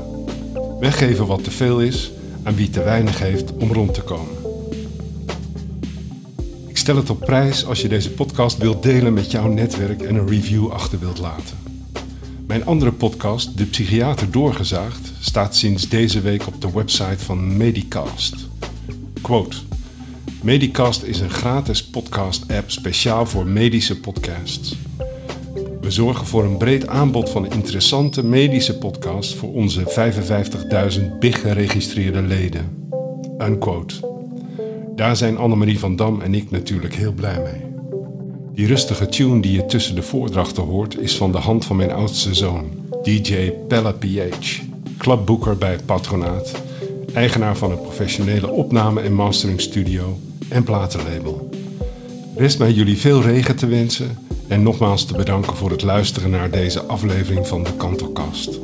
Weggeven 0.79 1.25
wat 1.25 1.43
te 1.43 1.51
veel 1.51 1.81
is 1.81 2.11
aan 2.43 2.55
wie 2.55 2.69
te 2.69 2.83
weinig 2.83 3.19
heeft 3.19 3.53
om 3.53 3.73
rond 3.73 3.93
te 3.93 4.01
komen. 4.01 4.37
Ik 6.67 6.77
stel 6.77 6.95
het 6.95 7.09
op 7.09 7.19
prijs 7.19 7.65
als 7.65 7.81
je 7.81 7.87
deze 7.87 8.11
podcast 8.11 8.57
wilt 8.57 8.83
delen 8.83 9.13
met 9.13 9.31
jouw 9.31 9.47
netwerk 9.47 10.01
en 10.01 10.15
een 10.15 10.27
review 10.27 10.71
achter 10.71 10.99
wilt 10.99 11.19
laten. 11.19 11.58
Mijn 12.49 12.65
andere 12.65 12.91
podcast, 12.91 13.57
De 13.57 13.65
Psychiater 13.65 14.31
Doorgezaagd, 14.31 15.11
staat 15.19 15.55
sinds 15.55 15.89
deze 15.89 16.21
week 16.21 16.47
op 16.47 16.61
de 16.61 16.71
website 16.71 17.19
van 17.19 17.57
Medicast. 17.57 18.35
Quote. 19.21 19.57
Medicast 20.41 21.03
is 21.03 21.19
een 21.19 21.29
gratis 21.29 21.85
podcast-app 21.85 22.71
speciaal 22.71 23.25
voor 23.25 23.45
medische 23.45 23.99
podcasts. 23.99 24.75
We 25.81 25.91
zorgen 25.91 26.25
voor 26.25 26.43
een 26.43 26.57
breed 26.57 26.87
aanbod 26.87 27.29
van 27.29 27.51
interessante 27.51 28.25
medische 28.25 28.77
podcasts 28.77 29.35
voor 29.35 29.53
onze 29.53 29.83
55.000 30.99 31.17
big 31.19 31.41
geregistreerde 31.41 32.21
leden. 32.21 32.89
Unquote. 33.37 33.95
Daar 34.95 35.15
zijn 35.15 35.37
Annemarie 35.37 35.79
van 35.79 35.95
Dam 35.95 36.21
en 36.21 36.33
ik 36.33 36.51
natuurlijk 36.51 36.95
heel 36.95 37.13
blij 37.13 37.41
mee. 37.41 37.68
Die 38.59 38.67
rustige 38.67 39.07
tune 39.07 39.41
die 39.41 39.51
je 39.51 39.65
tussen 39.65 39.95
de 39.95 40.01
voordrachten 40.01 40.63
hoort 40.63 40.99
is 40.99 41.17
van 41.17 41.31
de 41.31 41.37
hand 41.37 41.65
van 41.65 41.75
mijn 41.75 41.91
oudste 41.91 42.33
zoon, 42.33 42.65
DJ 43.03 43.51
Pella 43.67 43.91
PH, 43.91 44.59
clubboeker 44.97 45.57
bij 45.57 45.77
patronaat, 45.85 46.51
eigenaar 47.13 47.57
van 47.57 47.71
een 47.71 47.81
professionele 47.81 48.49
opname- 48.49 49.01
en 49.01 49.13
masteringstudio 49.13 50.19
en 50.49 50.63
platenlabel. 50.63 51.49
Rest 52.35 52.59
mij 52.59 52.71
jullie 52.71 52.97
veel 52.97 53.21
regen 53.21 53.55
te 53.55 53.67
wensen 53.67 54.17
en 54.47 54.63
nogmaals 54.63 55.05
te 55.05 55.13
bedanken 55.13 55.55
voor 55.55 55.71
het 55.71 55.81
luisteren 55.81 56.29
naar 56.29 56.51
deze 56.51 56.81
aflevering 56.81 57.47
van 57.47 57.63
de 57.63 57.73
Kantelkast. 57.73 58.59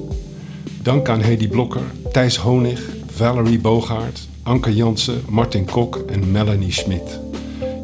Dank 0.82 1.10
aan 1.10 1.22
Hedy 1.22 1.48
Blokker, 1.48 1.92
Thijs 2.12 2.38
Honig, 2.38 2.82
Valerie 3.12 3.60
Bogaert, 3.60 4.28
Anke 4.44 4.76
Jansen, 4.76 5.24
Martin 5.30 5.66
Kok 5.66 5.96
en 5.96 6.32
Melanie 6.32 6.72
Schmidt. 6.72 7.20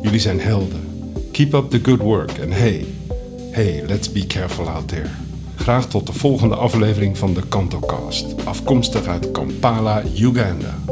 Jullie 0.01 0.19
zijn 0.19 0.39
helden. 0.39 0.90
Keep 1.31 1.53
up 1.53 1.71
the 1.71 1.81
good 1.81 2.01
work 2.01 2.37
en 2.37 2.51
hey, 2.51 2.85
hey, 3.51 3.83
let's 3.87 4.11
be 4.11 4.25
careful 4.25 4.67
out 4.67 4.87
there. 4.87 5.09
Graag 5.55 5.85
tot 5.85 6.07
de 6.07 6.13
volgende 6.13 6.55
aflevering 6.55 7.17
van 7.17 7.33
de 7.33 7.47
Kantocast, 7.47 8.45
afkomstig 8.45 9.07
uit 9.07 9.31
Kampala, 9.31 10.03
Uganda. 10.19 10.90